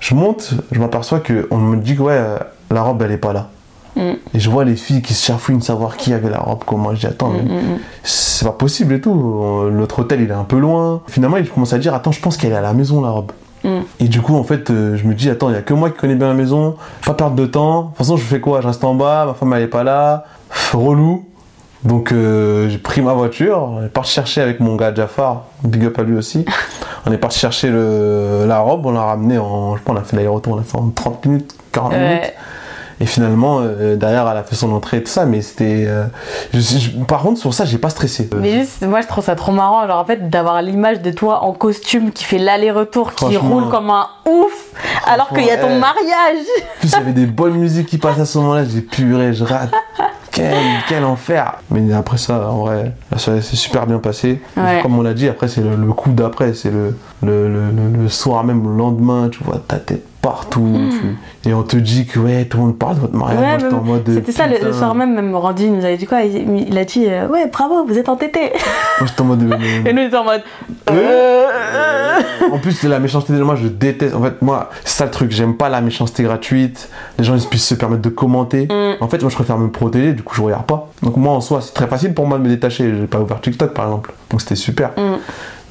Je 0.00 0.14
monte, 0.14 0.54
je 0.72 0.80
m'aperçois 0.80 1.20
que 1.20 1.46
on 1.50 1.58
me 1.58 1.76
dit 1.76 1.96
que 1.96 2.02
ouais, 2.02 2.14
euh, 2.16 2.38
la 2.70 2.80
robe, 2.82 3.02
elle 3.02 3.12
est 3.12 3.18
pas 3.18 3.34
là. 3.34 3.48
Mm. 3.96 4.00
Et 4.34 4.40
je 4.40 4.50
vois 4.50 4.64
les 4.64 4.76
filles 4.76 5.02
qui 5.02 5.14
se 5.14 5.24
chafouinent 5.26 5.58
de 5.58 5.62
savoir 5.62 5.96
qui 5.96 6.12
avait 6.14 6.30
la 6.30 6.38
robe, 6.38 6.60
comment. 6.66 6.94
Je 6.94 7.00
dis, 7.00 7.06
attends, 7.06 7.30
mais 7.30 7.42
Mm, 7.42 7.54
mm, 7.54 7.74
mm. 7.74 7.78
c'est 8.02 8.44
pas 8.46 8.52
possible 8.52 8.94
et 8.94 9.00
tout. 9.00 9.12
Euh, 9.12 9.70
Notre 9.70 10.00
hôtel 10.00 10.20
il 10.22 10.30
est 10.30 10.34
un 10.34 10.44
peu 10.44 10.58
loin. 10.58 11.02
Finalement, 11.08 11.36
il 11.36 11.48
commence 11.48 11.72
à 11.72 11.78
dire 11.78 11.94
Attends, 11.94 12.12
je 12.12 12.20
pense 12.20 12.36
qu'elle 12.36 12.52
est 12.52 12.56
à 12.56 12.60
la 12.62 12.72
maison 12.74 13.02
la 13.02 13.10
robe. 13.10 13.32
Mm. 13.64 13.80
Et 14.00 14.08
du 14.08 14.20
coup, 14.22 14.34
en 14.36 14.44
fait, 14.44 14.70
euh, 14.70 14.96
je 14.96 15.04
me 15.06 15.14
dis 15.14 15.28
Attends, 15.30 15.50
il 15.50 15.54
y 15.54 15.58
a 15.58 15.62
que 15.62 15.74
moi 15.74 15.90
qui 15.90 15.98
connais 15.98 16.14
bien 16.14 16.28
la 16.28 16.34
maison, 16.34 16.76
pas 17.04 17.14
perdre 17.14 17.36
de 17.36 17.46
temps. 17.46 17.82
De 17.82 17.88
toute 17.88 17.96
façon, 17.98 18.16
je 18.16 18.24
fais 18.24 18.40
quoi? 18.40 18.60
Je 18.60 18.66
reste 18.68 18.82
en 18.84 18.94
bas, 18.94 19.26
ma 19.26 19.34
femme 19.34 19.52
elle 19.52 19.62
est 19.62 19.66
pas 19.66 19.84
là. 19.84 20.24
Pff, 20.48 20.74
relou. 20.74 21.24
Donc, 21.84 22.12
euh, 22.12 22.68
j'ai 22.68 22.78
pris 22.78 23.02
ma 23.02 23.12
voiture, 23.12 23.58
on 23.60 23.84
est 23.84 23.88
parti 23.88 24.12
chercher 24.12 24.40
avec 24.40 24.60
mon 24.60 24.76
gars 24.76 24.94
Jafar, 24.94 25.46
big 25.64 25.84
up 25.86 25.98
à 25.98 26.02
lui 26.04 26.16
aussi. 26.16 26.44
On 27.04 27.10
est 27.10 27.18
parti 27.18 27.40
chercher 27.40 27.68
le, 27.68 28.44
la 28.46 28.60
robe, 28.60 28.86
on 28.86 28.92
l'a 28.92 29.02
ramenée 29.02 29.36
en. 29.36 29.74
Je 29.74 29.80
sais 29.80 29.84
pas, 29.84 29.92
on 29.92 29.96
a 29.96 30.02
fait 30.02 30.14
l'aller-retour, 30.14 30.52
on 30.52 30.56
l'a 30.56 30.62
fait 30.62 30.78
en 30.78 30.88
30 30.90 31.26
minutes, 31.26 31.52
40 31.72 31.92
minutes. 31.94 32.32
Et 33.00 33.06
finalement, 33.06 33.58
euh, 33.60 33.96
derrière, 33.96 34.28
elle 34.30 34.36
a 34.36 34.42
fait 34.42 34.54
son 34.54 34.72
entrée 34.72 34.98
et 34.98 35.02
tout 35.02 35.10
ça, 35.10 35.24
mais 35.26 35.40
c'était. 35.42 35.84
euh, 35.86 36.04
je- 36.54 36.60
je- 36.60 36.90
par 37.04 37.22
contre, 37.22 37.40
sur 37.40 37.52
ça, 37.54 37.64
j'ai 37.64 37.78
pas 37.78 37.90
stressé. 37.90 38.28
Mais 38.36 38.60
juste, 38.60 38.82
moi 38.86 39.00
je 39.00 39.06
trouve 39.08 39.24
ça 39.24 39.34
trop 39.34 39.52
marrant, 39.52 39.86
genre 39.86 39.98
en 40.00 40.04
fait 40.04 40.28
d'avoir 40.30 40.62
l'image 40.62 41.00
de 41.02 41.10
toi 41.10 41.42
en 41.44 41.52
costume 41.52 42.12
qui 42.12 42.24
fait 42.24 42.38
l'aller-retour, 42.38 43.14
qui 43.14 43.36
roule 43.36 43.68
comme 43.68 43.90
un 43.90 44.06
ouf, 44.28 44.52
alors 45.06 45.28
qu'il 45.30 45.44
y 45.44 45.50
a 45.50 45.56
ton 45.56 45.70
eh. 45.74 45.78
mariage. 45.78 46.44
En 46.76 46.80
plus, 46.80 46.88
il 46.88 46.92
y 46.92 46.94
avait 46.96 47.12
des 47.12 47.26
bonnes 47.26 47.54
musiques 47.56 47.88
qui 47.88 47.98
passaient 47.98 48.22
à 48.22 48.26
ce 48.26 48.38
moment-là, 48.38 48.64
j'ai 48.64 48.80
puré, 48.82 49.32
je 49.32 49.44
rate. 49.44 49.70
quel, 50.30 50.54
quel 50.88 51.04
enfer. 51.04 51.54
Mais 51.70 51.92
après 51.92 52.16
ça, 52.18 52.48
en 52.50 52.60
vrai, 52.60 52.92
ça 53.16 53.40
s'est 53.40 53.56
super 53.56 53.86
bien 53.86 53.98
passé. 53.98 54.40
Ouais. 54.56 54.80
Comme 54.82 54.98
on 54.98 55.02
l'a 55.02 55.12
dit, 55.14 55.28
après, 55.28 55.48
c'est 55.48 55.60
le, 55.60 55.76
le 55.76 55.92
coup 55.92 56.10
d'après. 56.10 56.54
C'est 56.54 56.70
le, 56.70 56.96
le- 57.22 57.70
le 58.02 58.08
soir 58.08 58.42
même, 58.44 58.62
le 58.64 58.76
lendemain, 58.76 59.28
tu 59.30 59.42
vois 59.44 59.58
ta 59.66 59.76
tête 59.78 60.04
partout. 60.22 60.78
tu- 60.90 61.50
et 61.50 61.52
on 61.52 61.62
te 61.64 61.76
dit 61.76 62.06
que, 62.06 62.18
ouais, 62.20 62.44
tout 62.44 62.56
le 62.58 62.62
monde 62.64 62.78
parle 62.78 62.94
de 62.94 63.00
votre 63.00 63.14
mariage. 63.16 63.62
Hmm. 63.62 63.66
Ouais, 63.66 63.70
Moi, 63.72 63.80
en 63.80 63.84
mode. 63.84 64.08
euh, 64.08 64.14
C'était 64.14 64.32
ça 64.32 64.46
le, 64.46 64.72
soir 64.72 64.94
même, 64.94 65.12
même 65.14 65.34
Randy 65.34 65.68
nous 65.68 65.84
avait 65.84 65.96
dit 65.96 66.06
quoi 66.06 66.22
il, 66.22 66.68
il 66.68 66.78
a 66.78 66.84
dit 66.84 67.06
euh, 67.08 67.26
Ouais, 67.28 67.46
bravo, 67.52 67.84
vous 67.84 67.98
êtes 67.98 68.08
entêtés. 68.08 68.52
Moi, 69.00 69.08
j'étais 69.08 69.20
en 69.20 69.24
mode. 69.24 69.42
Et 69.86 69.92
nous, 69.92 70.02
on 70.02 70.06
était 70.06 70.16
en 70.16 70.24
mode 70.24 70.42
Euh, 70.90 71.46
en 72.52 72.58
plus, 72.58 72.72
c'est 72.72 72.88
la 72.88 73.00
méchanceté. 73.00 73.32
Moi, 73.32 73.56
je 73.56 73.66
déteste. 73.68 74.14
En 74.14 74.22
fait, 74.22 74.40
moi, 74.42 74.70
c'est 74.84 74.98
ça 74.98 75.04
le 75.04 75.10
truc. 75.10 75.30
J'aime 75.32 75.56
pas 75.56 75.68
la 75.68 75.80
méchanceté 75.80 76.22
gratuite. 76.22 76.88
Les 77.18 77.24
gens, 77.24 77.34
ils 77.34 77.46
puissent 77.46 77.66
se 77.66 77.74
permettre 77.74 78.02
de 78.02 78.08
commenter. 78.08 78.66
Mm. 78.70 79.02
En 79.02 79.08
fait, 79.08 79.20
moi, 79.20 79.30
je 79.30 79.34
préfère 79.34 79.58
me 79.58 79.70
protéger. 79.70 80.12
Du 80.12 80.22
coup, 80.22 80.34
je 80.34 80.42
regarde 80.42 80.66
pas. 80.66 80.88
Donc, 81.02 81.16
moi, 81.16 81.32
en 81.34 81.40
soi, 81.40 81.60
c'est 81.60 81.74
très 81.74 81.86
facile 81.88 82.14
pour 82.14 82.26
moi 82.26 82.38
de 82.38 82.44
me 82.44 82.48
détacher. 82.48 82.92
J'ai 83.00 83.06
pas 83.06 83.18
ouvert 83.20 83.40
TikTok, 83.40 83.74
par 83.74 83.86
exemple. 83.86 84.12
Donc, 84.30 84.40
c'était 84.40 84.54
super. 84.54 84.90
Mm. 84.96 85.14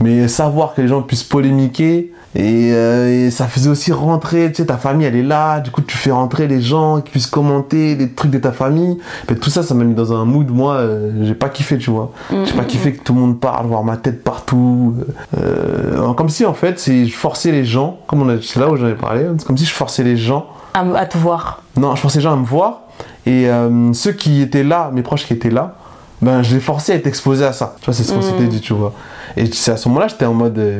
Mais 0.02 0.28
savoir 0.28 0.74
que 0.74 0.82
les 0.82 0.88
gens 0.88 1.02
puissent 1.02 1.24
polémiquer. 1.24 2.12
Et, 2.34 2.72
euh, 2.72 3.28
et 3.28 3.30
ça 3.30 3.46
faisait 3.48 3.70
aussi 3.70 3.92
rentrer, 3.92 4.50
tu 4.54 4.62
sais, 4.62 4.66
ta 4.68 4.78
famille 4.78 5.06
elle 5.06 5.18
est 5.18 5.22
là, 5.22 5.60
du 5.60 5.70
coup 5.70 5.82
tu 5.82 5.98
fais 5.98 6.12
rentrer 6.12 6.48
les 6.48 6.62
gens 6.62 7.02
qui 7.02 7.12
puissent 7.12 7.28
commenter 7.28 7.94
les 7.96 8.10
trucs 8.10 8.32
de 8.32 8.38
ta 8.38 8.54
famille. 8.54 8.98
Mais 9.30 9.36
tout 9.36 9.50
ça, 9.50 9.64
ça 9.64 9.74
m'a 9.74 9.84
mis 9.84 9.96
dans 9.96 10.14
un 10.14 10.24
mood, 10.24 10.50
moi, 10.50 10.76
euh, 10.76 11.12
j'ai 11.24 11.34
pas 11.36 11.50
kiffé, 11.50 11.78
tu 11.78 11.92
vois. 11.92 12.14
Mm, 12.32 12.36
J'ai 12.46 12.54
pas 12.54 12.64
kiffé 12.64 12.94
que 12.94 13.04
tout 13.04 13.14
le 13.14 13.20
monde 13.20 13.42
parle, 13.42 13.66
voir 13.68 13.84
ma 13.84 13.98
tête 13.98 14.24
partout. 14.24 14.96
Euh, 15.38 16.14
comme 16.14 16.30
si 16.30 16.46
en 16.46 16.54
fait, 16.54 16.80
c'est 16.80 17.06
je 17.06 17.14
forçais 17.14 17.52
les 17.52 17.66
gens, 17.66 18.00
comme 18.08 18.22
on 18.22 18.30
a, 18.30 18.42
c'est 18.42 18.62
là 18.62 18.70
où 18.70 18.78
j'en 18.78 18.88
ai 18.88 18.96
parlé, 18.96 19.26
c'est 19.38 19.46
comme 19.46 19.58
si 19.58 19.66
je 19.66 19.74
forçais 19.74 20.04
les 20.04 20.16
gens. 20.16 20.46
à, 20.74 20.86
à 20.96 21.06
tout 21.06 21.20
voir. 21.20 21.64
Non, 21.78 21.96
je 21.98 22.02
forçais 22.02 22.20
les 22.20 22.24
gens 22.24 22.34
à 22.34 22.38
me 22.38 22.46
voir. 22.46 22.84
Et 23.26 23.48
ceux 23.94 24.14
qui 24.14 24.42
étaient 24.42 24.64
là, 24.64 24.90
mes 24.94 25.04
proches 25.04 25.26
qui 25.28 25.34
étaient 25.34 25.52
là, 25.52 25.76
ben 26.22 26.44
je 26.44 26.54
les 26.54 26.60
forçais 26.62 26.94
à 26.94 26.96
être 26.96 27.08
exposés 27.08 27.46
à 27.46 27.54
ça. 27.54 27.76
Tu 27.80 27.86
vois, 27.86 27.94
c'est 27.94 28.04
ce 28.04 28.14
qu'on 28.14 28.20
Mm. 28.20 28.24
s'était 28.24 28.48
dit, 28.48 28.62
tu 28.62 28.74
vois. 28.74 28.94
Et 29.38 29.46
c'est 29.52 29.72
à 29.72 29.78
ce 29.78 29.88
moment-là, 29.90 30.08
j'étais 30.08 30.26
en 30.26 30.34
mode 30.34 30.58
euh, 30.60 30.80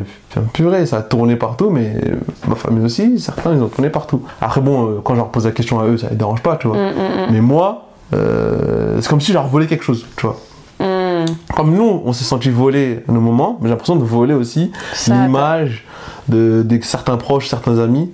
purée, 0.54 0.86
ça 0.86 0.98
a 0.98 1.02
tourné 1.02 1.36
partout, 1.36 1.70
mais 1.70 1.94
euh, 2.06 2.16
ma 2.48 2.56
famille 2.56 2.84
aussi, 2.86 3.18
certains 3.20 3.54
ils 3.54 3.62
ont 3.62 3.68
tourné 3.68 3.90
partout. 3.90 4.22
Après 4.42 4.62
bon, 4.62 4.88
euh, 4.88 5.00
quand 5.04 5.14
je 5.14 5.20
leur 5.20 5.30
pose 5.30 5.46
la 5.46 5.52
question 5.52 5.80
à 5.80 5.86
eux, 5.86 5.98
ça 5.98 6.08
les 6.10 6.16
dérange 6.16 6.42
pas, 6.42 6.58
tu 6.58 6.68
vois. 6.68 6.78
Mm, 6.78 6.90
mm, 6.92 7.32
Mais 7.32 7.42
moi, 7.42 7.88
c'est 8.12 9.08
comme 9.10 9.22
si 9.22 9.28
je 9.30 9.34
leur 9.34 9.48
volais 9.48 9.68
quelque 9.68 9.84
chose, 9.86 10.06
tu 10.18 10.26
vois. 10.28 10.38
mm. 10.80 10.84
Mm. 11.24 11.26
Comme 11.56 11.74
nous, 11.76 12.02
on 12.06 12.14
s'est 12.14 12.24
senti 12.24 12.50
voler 12.50 13.04
à 13.08 13.12
nos 13.12 13.22
moments, 13.22 13.58
mais 13.62 13.68
j'ai 13.68 13.72
l'impression 13.72 13.96
de 13.96 14.04
voler 14.04 14.34
aussi 14.34 14.72
l'image 15.08 15.86
de, 16.28 16.64
de 16.66 16.80
certains 16.84 17.18
proches, 17.18 17.48
certains 17.48 17.80
amis, 17.80 18.12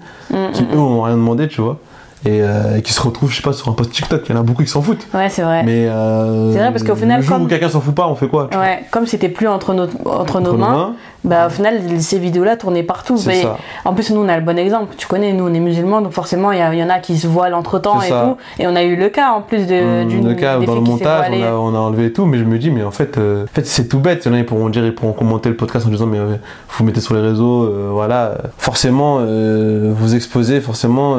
qui 0.53 0.63
eux 0.73 0.77
ont 0.79 1.01
rien 1.03 1.15
demandé, 1.15 1.47
tu 1.47 1.61
vois, 1.61 1.77
et, 2.25 2.41
euh, 2.41 2.77
et 2.77 2.81
qui 2.81 2.93
se 2.93 3.01
retrouvent, 3.01 3.29
je 3.31 3.35
sais 3.37 3.41
pas, 3.41 3.53
sur 3.53 3.69
un 3.69 3.73
post 3.73 3.91
TikTok. 3.91 4.23
Il 4.27 4.33
y 4.33 4.37
en 4.37 4.41
a 4.41 4.43
beaucoup 4.43 4.63
qui 4.63 4.69
s'en 4.69 4.81
foutent. 4.81 5.07
Ouais, 5.13 5.29
c'est 5.29 5.43
vrai. 5.43 5.63
Mais 5.63 5.87
euh, 5.87 6.51
C'est 6.51 6.59
vrai, 6.59 6.71
parce 6.71 6.83
qu'au 6.83 6.95
final, 6.95 7.17
le 7.21 7.25
jour 7.25 7.35
comme- 7.37 7.45
où 7.45 7.47
quelqu'un 7.47 7.69
s'en 7.69 7.79
fout 7.81 7.93
pas, 7.95 8.07
on 8.07 8.15
fait 8.15 8.27
quoi 8.27 8.49
Ouais, 8.57 8.83
comme 8.91 9.05
c'était 9.05 9.29
plus 9.29 9.47
entre 9.47 9.73
nos, 9.73 9.87
entre 10.05 10.39
nos 10.41 10.53
mains, 10.57 10.93
bah 11.23 11.47
au 11.47 11.49
final 11.49 11.81
ces 11.99 12.19
vidéos-là 12.19 12.57
tournaient 12.57 12.83
partout. 12.83 13.19
Mais 13.25 13.41
ça. 13.41 13.57
En 13.85 13.93
plus 13.93 14.11
nous 14.11 14.21
on 14.21 14.29
a 14.29 14.37
le 14.37 14.43
bon 14.43 14.57
exemple. 14.57 14.95
Tu 14.97 15.07
connais, 15.07 15.33
nous 15.33 15.47
on 15.47 15.53
est 15.53 15.59
musulmans, 15.59 16.01
donc 16.01 16.13
forcément 16.13 16.51
il 16.51 16.59
y, 16.59 16.83
en 16.83 16.89
a 16.89 16.99
qui 16.99 17.17
se 17.17 17.27
voilent 17.27 17.53
entre 17.53 17.79
temps 17.79 18.01
et 18.01 18.09
ça. 18.09 18.23
tout. 18.23 18.61
Et 18.61 18.67
on 18.67 18.75
a 18.75 18.83
eu 18.83 18.95
le 18.95 19.09
cas 19.09 19.31
en 19.31 19.41
plus 19.41 19.67
de 19.67 20.03
d'une 20.03 20.27
le 20.27 20.35
cas 20.35 20.57
dans 20.59 20.75
le 20.75 20.81
montage, 20.81 21.25
on 21.31 21.43
a, 21.43 21.51
on 21.51 21.75
a 21.75 21.79
enlevé 21.79 22.11
tout, 22.11 22.25
mais 22.25 22.37
je 22.37 22.43
me 22.43 22.57
dis, 22.57 22.71
mais 22.71 22.83
en 22.83 22.91
fait, 22.91 23.17
euh, 23.17 23.43
en 23.43 23.47
fait 23.53 23.65
c'est 23.65 23.87
tout 23.87 23.99
bête. 23.99 24.23
Il 24.25 24.29
y 24.29 24.31
en 24.31 24.35
a, 24.35 24.39
ils 24.39 24.45
pourront 24.45 24.69
dire, 24.69 24.85
ils 24.85 24.93
pourront 24.93 25.13
commenter 25.13 25.49
le 25.49 25.55
podcast 25.55 25.85
en 25.85 25.89
disant, 25.89 26.05
mais 26.05 26.19
euh, 26.19 26.35
vous 26.69 26.83
mettez 26.83 27.01
sur 27.01 27.13
les 27.13 27.21
réseaux, 27.21 27.63
euh, 27.63 27.89
voilà. 27.91 28.37
Forcément, 28.57 29.19
vous 29.19 30.15
exposez, 30.15 30.61
forcément, 30.61 31.17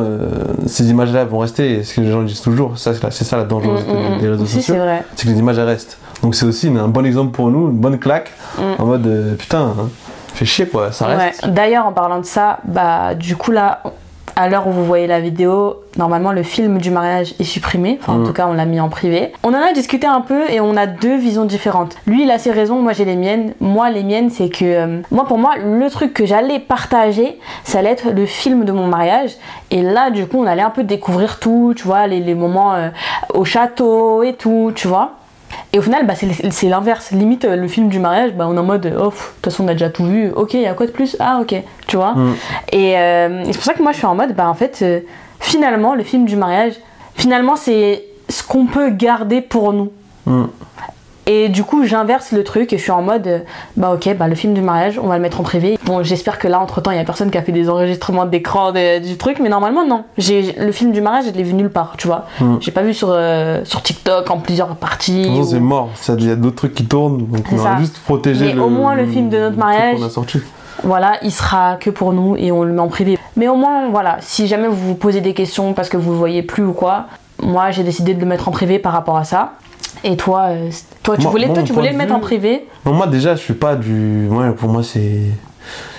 ces 0.66 0.90
images-là 0.90 1.24
vont 1.24 1.38
rester. 1.38 1.78
Et 1.78 1.82
ce 1.82 1.94
que 1.94 2.00
les 2.00 2.10
gens 2.10 2.22
disent 2.22 2.40
toujours, 2.40 2.78
ça, 2.78 2.92
c'est 3.10 3.24
ça 3.24 3.36
la 3.36 3.44
dangerosité 3.44 3.68
Hum, 3.88 4.12
hum, 4.14 4.18
des, 4.18 4.28
réseaux 4.28 4.46
sociaux. 4.46 4.74
c'est 4.74 4.78
vrai. 4.78 5.04
c'est 5.14 5.26
que 5.26 5.32
les 5.32 5.38
images 5.38 5.58
elles 5.58 5.66
restent. 5.66 5.98
Donc 6.22 6.34
c'est 6.34 6.46
aussi 6.46 6.66
une- 6.68 6.78
un 6.78 6.88
bon 6.88 7.04
exemple 7.06 7.32
pour 7.32 7.50
nous, 7.50 7.68
une 7.70 7.78
bonne 7.78 7.98
claque, 7.98 8.32
Mm. 8.58 8.62
en 8.82 8.86
mode 8.86 9.06
euh, 9.06 9.34
putain, 9.36 9.60
hein, 9.78 9.88
fait 10.34 10.44
chier 10.44 10.66
quoi, 10.66 10.92
ça 10.92 11.06
reste. 11.06 11.44
Ouais. 11.44 11.50
D'ailleurs, 11.52 11.86
en 11.86 11.92
parlant 11.92 12.18
de 12.18 12.24
ça, 12.24 12.58
bah 12.64 13.14
du 13.14 13.36
coup 13.36 13.50
là, 13.52 13.82
à 14.36 14.48
l'heure 14.48 14.68
où 14.68 14.70
vous 14.70 14.84
voyez 14.84 15.08
la 15.08 15.18
vidéo, 15.20 15.82
normalement 15.96 16.30
le 16.30 16.44
film 16.44 16.78
du 16.78 16.92
mariage 16.92 17.34
est 17.40 17.44
supprimé. 17.44 17.98
Enfin, 18.00 18.12
en 18.12 18.18
Mm. 18.18 18.24
tout 18.26 18.32
cas, 18.32 18.46
on 18.48 18.52
l'a 18.52 18.66
mis 18.66 18.78
en 18.78 18.88
privé. 18.88 19.32
On 19.42 19.48
en 19.48 19.60
a 19.60 19.72
discuté 19.72 20.06
un 20.06 20.20
peu 20.20 20.48
et 20.48 20.60
on 20.60 20.76
a 20.76 20.86
deux 20.86 21.16
visions 21.16 21.44
différentes. 21.44 21.96
Lui, 22.06 22.22
il 22.22 22.30
a 22.30 22.38
ses 22.38 22.52
raisons, 22.52 22.80
moi 22.80 22.92
j'ai 22.92 23.04
les 23.04 23.16
miennes. 23.16 23.54
Moi, 23.60 23.90
les 23.90 24.04
miennes, 24.04 24.30
c'est 24.30 24.48
que 24.48 24.64
euh, 24.64 25.00
moi, 25.10 25.24
pour 25.26 25.38
moi, 25.38 25.54
le 25.56 25.90
truc 25.90 26.14
que 26.14 26.24
j'allais 26.24 26.60
partager, 26.60 27.38
ça 27.64 27.80
allait 27.80 27.90
être 27.90 28.10
le 28.12 28.26
film 28.26 28.64
de 28.64 28.70
mon 28.70 28.86
mariage. 28.86 29.32
Et 29.72 29.82
là, 29.82 30.10
du 30.10 30.26
coup, 30.26 30.38
on 30.38 30.46
allait 30.46 30.62
un 30.62 30.70
peu 30.70 30.84
découvrir 30.84 31.40
tout, 31.40 31.74
tu 31.76 31.82
vois, 31.84 32.06
les, 32.06 32.20
les 32.20 32.34
moments 32.36 32.74
euh, 32.74 32.90
au 33.34 33.44
château 33.44 34.22
et 34.22 34.34
tout, 34.34 34.70
tu 34.74 34.86
vois. 34.86 35.14
Et 35.72 35.78
au 35.78 35.82
final, 35.82 36.06
bah, 36.06 36.14
c'est 36.14 36.68
l'inverse. 36.68 37.10
Limite, 37.10 37.44
euh, 37.44 37.56
le 37.56 37.68
film 37.68 37.88
du 37.88 37.98
mariage, 37.98 38.32
bah, 38.32 38.46
on 38.48 38.56
est 38.56 38.58
en 38.58 38.64
mode, 38.64 38.86
oh, 38.98 39.06
de 39.06 39.10
toute 39.10 39.44
façon, 39.44 39.64
on 39.64 39.68
a 39.68 39.72
déjà 39.72 39.90
tout 39.90 40.06
vu. 40.06 40.30
Ok, 40.34 40.54
il 40.54 40.62
y 40.62 40.66
a 40.66 40.72
quoi 40.72 40.86
de 40.86 40.92
plus? 40.92 41.16
Ah, 41.20 41.40
ok, 41.42 41.54
tu 41.86 41.96
vois? 41.96 42.14
Mm. 42.14 42.34
Et, 42.72 42.98
euh, 42.98 43.42
et 43.42 43.52
c'est 43.52 43.58
pour 43.58 43.64
ça 43.64 43.74
que 43.74 43.82
moi, 43.82 43.92
je 43.92 43.98
suis 43.98 44.06
en 44.06 44.14
mode, 44.14 44.34
bah, 44.34 44.48
en 44.48 44.54
fait, 44.54 44.78
euh, 44.82 45.00
finalement, 45.40 45.94
le 45.94 46.04
film 46.04 46.24
du 46.24 46.36
mariage, 46.36 46.74
finalement, 47.14 47.56
c'est 47.56 48.04
ce 48.30 48.42
qu'on 48.42 48.66
peut 48.66 48.90
garder 48.90 49.42
pour 49.42 49.72
nous. 49.74 49.92
Mm. 50.26 50.44
Et 51.30 51.50
du 51.50 51.62
coup, 51.62 51.84
j'inverse 51.84 52.32
le 52.32 52.42
truc 52.42 52.72
et 52.72 52.78
je 52.78 52.82
suis 52.82 52.90
en 52.90 53.02
mode, 53.02 53.26
euh, 53.26 53.38
bah 53.76 53.92
ok, 53.92 54.16
bah 54.16 54.28
le 54.28 54.34
film 54.34 54.54
du 54.54 54.62
mariage, 54.62 54.98
on 54.98 55.08
va 55.08 55.16
le 55.16 55.22
mettre 55.22 55.38
en 55.40 55.42
privé. 55.42 55.78
Bon, 55.84 56.02
j'espère 56.02 56.38
que 56.38 56.48
là, 56.48 56.58
entre 56.58 56.80
temps, 56.80 56.90
il 56.90 56.96
y 56.96 57.00
a 57.00 57.04
personne 57.04 57.30
qui 57.30 57.36
a 57.36 57.42
fait 57.42 57.52
des 57.52 57.68
enregistrements 57.68 58.24
d'écran 58.24 58.72
de- 58.72 58.98
du 59.06 59.18
truc, 59.18 59.38
mais 59.38 59.50
normalement, 59.50 59.86
non. 59.86 60.04
J'ai 60.16 60.52
le 60.58 60.72
film 60.72 60.90
du 60.90 61.02
mariage, 61.02 61.26
je 61.26 61.32
l'ai 61.36 61.42
vu 61.42 61.52
nulle 61.52 61.68
part, 61.68 61.94
tu 61.98 62.06
vois. 62.06 62.24
Mm. 62.40 62.56
J'ai 62.60 62.70
pas 62.70 62.80
vu 62.82 62.94
sur, 62.94 63.08
euh, 63.10 63.60
sur 63.64 63.82
TikTok 63.82 64.30
en 64.30 64.38
plusieurs 64.38 64.74
parties. 64.76 65.28
Non, 65.28 65.40
ou- 65.40 65.44
c'est 65.44 65.60
mort, 65.60 65.90
il 66.08 66.26
y 66.26 66.30
a 66.30 66.36
d'autres 66.36 66.56
trucs 66.56 66.74
qui 66.74 66.86
tournent, 66.86 67.18
donc 67.26 67.44
on 67.52 67.56
va 67.56 67.76
juste 67.78 67.98
protéger 67.98 68.54
Mais 68.54 68.60
au 68.60 68.70
moins, 68.70 68.94
le 68.94 69.06
film 69.06 69.28
de 69.28 69.38
notre 69.38 69.58
mariage- 69.58 69.98
qu'on 69.98 70.06
a 70.06 70.10
sorti. 70.10 70.38
Voilà, 70.82 71.14
il 71.22 71.32
sera 71.32 71.76
que 71.76 71.90
pour 71.90 72.12
nous 72.14 72.36
et 72.36 72.52
on 72.52 72.62
le 72.62 72.72
met 72.72 72.80
en 72.80 72.88
privé. 72.88 73.18
Mais 73.36 73.48
au 73.48 73.56
moins, 73.56 73.88
voilà, 73.90 74.16
si 74.20 74.46
jamais 74.46 74.68
vous 74.68 74.76
vous 74.76 74.94
posez 74.94 75.20
des 75.20 75.34
questions 75.34 75.74
parce 75.74 75.88
que 75.90 75.96
vous 75.98 76.12
le 76.12 76.16
voyez 76.16 76.42
plus 76.42 76.64
ou 76.64 76.72
quoi, 76.72 77.06
moi 77.42 77.70
j'ai 77.72 77.82
décidé 77.82 78.14
de 78.14 78.20
le 78.20 78.26
mettre 78.26 78.48
en 78.48 78.52
privé 78.52 78.78
par 78.78 78.92
rapport 78.92 79.16
à 79.18 79.24
ça. 79.24 79.52
Et 80.04 80.16
toi, 80.16 80.46
euh, 80.50 80.70
toi 81.02 81.16
tu 81.16 81.22
Moi- 81.22 81.30
voulais, 81.32 81.46
moi, 81.46 81.54
toi, 81.56 81.64
tu 81.64 81.72
voulais 81.72 81.90
le 81.92 81.98
mettre 81.98 82.14
en 82.14 82.20
privé? 82.20 82.66
Non, 82.86 82.92
moi 82.92 83.06
déjà, 83.06 83.34
je 83.34 83.40
suis 83.40 83.54
pas 83.54 83.74
du. 83.74 84.28
Ouais, 84.28 84.52
pour 84.52 84.68
moi, 84.68 84.82
c'est. 84.82 85.22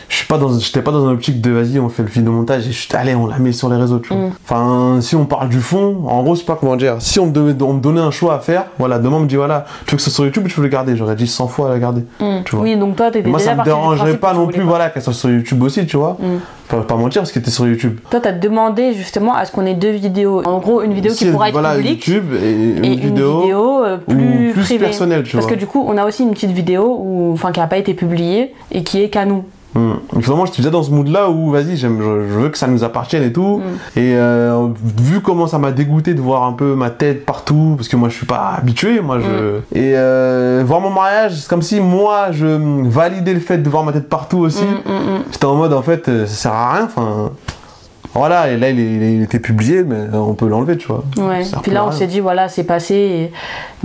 Je 0.09 0.15
suis 0.15 0.25
pas 0.25 0.37
dans. 0.37 0.57
J'étais 0.59 0.81
pas 0.81 0.91
dans 0.91 1.05
une 1.05 1.13
optique 1.13 1.39
de 1.39 1.51
vas-y, 1.51 1.79
on 1.79 1.87
fait 1.87 2.03
le 2.03 2.09
vidéo 2.09 2.31
montage 2.31 2.67
et 2.67 2.71
je 2.71 2.77
suis 2.77 2.89
allez, 2.95 3.15
on 3.15 3.27
la 3.27 3.37
met 3.39 3.51
sur 3.51 3.69
les 3.69 3.77
réseaux, 3.77 3.99
tu 3.99 4.09
vois. 4.13 4.23
Mm. 4.27 4.31
Enfin, 4.43 4.97
si 5.01 5.15
on 5.15 5.25
parle 5.25 5.49
du 5.49 5.59
fond, 5.61 6.03
en 6.07 6.23
gros, 6.23 6.35
je 6.35 6.39
sais 6.39 6.45
pas 6.45 6.57
comment 6.59 6.75
dire. 6.75 6.95
Si 6.99 7.19
on 7.19 7.27
me, 7.27 7.31
donnait, 7.31 7.61
on 7.61 7.73
me 7.73 7.79
donnait 7.79 8.01
un 8.01 8.11
choix 8.11 8.33
à 8.33 8.39
faire, 8.39 8.65
voilà, 8.79 8.97
demain 8.99 9.17
on 9.17 9.21
me 9.21 9.27
dit 9.27 9.35
voilà, 9.35 9.65
tu 9.85 9.91
veux 9.91 9.97
que 9.97 10.03
ce 10.03 10.09
soit 10.09 10.15
sur 10.15 10.25
YouTube 10.25 10.45
ou 10.45 10.49
tu 10.49 10.55
veux 10.55 10.63
le 10.63 10.69
garder 10.69 10.97
J'aurais 10.97 11.15
dit 11.15 11.27
100 11.27 11.47
fois 11.47 11.67
à 11.67 11.69
la 11.69 11.79
garder. 11.79 12.01
Mm. 12.19 12.39
tu 12.43 12.55
vois. 12.55 12.65
Oui, 12.65 12.75
donc 12.75 12.95
toi, 12.95 13.11
t'étais 13.11 13.29
Moi, 13.29 13.37
déjà 13.37 13.51
ça 13.51 13.57
me 13.57 13.63
dérangerait 13.63 14.17
pas 14.17 14.33
non 14.33 14.47
plus, 14.47 14.61
pas. 14.61 14.65
voilà, 14.65 14.89
qu'elle 14.89 15.03
soit 15.03 15.13
sur 15.13 15.29
YouTube 15.29 15.61
aussi, 15.61 15.85
tu 15.85 15.95
vois. 15.97 16.17
Mm. 16.19 16.39
Pas, 16.69 16.81
pas 16.81 16.95
mentir 16.95 17.21
parce 17.21 17.31
que 17.31 17.39
t'es 17.39 17.51
sur 17.51 17.67
YouTube. 17.67 17.99
Toi, 18.09 18.19
t'as 18.19 18.31
demandé 18.31 18.93
justement 18.93 19.35
à 19.35 19.45
ce 19.45 19.51
qu'on 19.51 19.65
ait 19.65 19.73
deux 19.73 19.91
vidéos. 19.91 20.43
En 20.45 20.59
gros, 20.59 20.81
une 20.81 20.93
vidéo 20.93 21.13
qui 21.13 21.29
pourra 21.31 21.49
être 21.49 21.53
voilà, 21.53 21.75
publique 21.75 22.05
YouTube 22.07 22.33
et 22.33 22.51
une, 22.51 22.85
et 22.85 22.95
vidéo. 22.95 23.37
une 23.37 23.41
vidéo 23.41 23.83
euh, 23.83 23.97
plus, 23.97 24.51
plus 24.53 24.63
privée. 24.63 24.85
personnelle, 24.85 25.23
tu 25.23 25.33
Parce 25.35 25.45
vois. 25.45 25.55
que 25.55 25.59
du 25.59 25.65
coup, 25.65 25.83
on 25.87 25.97
a 25.97 26.05
aussi 26.05 26.23
une 26.23 26.31
petite 26.31 26.51
vidéo 26.51 26.97
où, 26.99 27.31
enfin, 27.33 27.51
qui 27.51 27.59
n'a 27.59 27.67
pas 27.67 27.77
été 27.77 27.93
publiée 27.93 28.53
et 28.71 28.83
qui 28.83 29.01
est 29.01 29.09
qu'à 29.09 29.25
nous. 29.25 29.45
Mm. 29.75 30.21
Finalement, 30.21 30.45
j'étais 30.45 30.57
déjà 30.57 30.69
dans 30.69 30.83
ce 30.83 30.91
mood-là 30.91 31.29
où, 31.29 31.51
vas-y, 31.51 31.77
j'aime, 31.77 31.99
je, 31.99 32.27
je 32.27 32.39
veux 32.39 32.49
que 32.49 32.57
ça 32.57 32.67
nous 32.67 32.83
appartienne 32.83 33.23
et 33.23 33.31
tout. 33.31 33.59
Mm. 33.59 33.99
Et 33.99 34.15
euh, 34.15 34.67
vu 34.97 35.21
comment 35.21 35.47
ça 35.47 35.59
m'a 35.59 35.71
dégoûté 35.71 36.13
de 36.13 36.21
voir 36.21 36.43
un 36.43 36.53
peu 36.53 36.75
ma 36.75 36.89
tête 36.89 37.25
partout, 37.25 37.75
parce 37.77 37.87
que 37.87 37.95
moi, 37.95 38.09
je 38.09 38.15
suis 38.15 38.25
pas 38.25 38.55
habitué, 38.57 38.99
moi, 39.01 39.19
je... 39.19 39.25
Mm. 39.27 39.61
Et 39.73 39.93
euh, 39.95 40.63
voir 40.65 40.81
mon 40.81 40.89
mariage, 40.89 41.35
c'est 41.35 41.47
comme 41.47 41.61
si 41.61 41.79
moi, 41.79 42.31
je 42.31 42.45
validais 42.89 43.33
le 43.33 43.39
fait 43.39 43.57
de 43.57 43.69
voir 43.69 43.83
ma 43.83 43.91
tête 43.91 44.09
partout 44.09 44.39
aussi. 44.39 44.63
Mm. 44.63 45.23
J'étais 45.31 45.45
en 45.45 45.55
mode, 45.55 45.73
en 45.73 45.81
fait, 45.81 46.07
euh, 46.09 46.25
ça 46.25 46.35
sert 46.35 46.53
à 46.53 46.73
rien, 46.73 46.85
enfin... 46.85 47.31
Voilà, 48.19 48.49
et 48.49 48.57
là, 48.57 48.69
il, 48.69 49.21
était 49.23 49.39
publié, 49.39 49.83
mais 49.83 50.13
on 50.13 50.33
peut 50.33 50.47
l'enlever, 50.47 50.75
tu 50.77 50.87
vois. 50.87 51.05
Ouais. 51.15 51.43
Puis 51.63 51.71
là, 51.71 51.85
on 51.85 51.91
s'est 51.93 52.05
dit, 52.05 52.19
voilà, 52.19 52.49
c'est 52.49 52.65
passé. 52.65 52.95
Et 52.95 53.31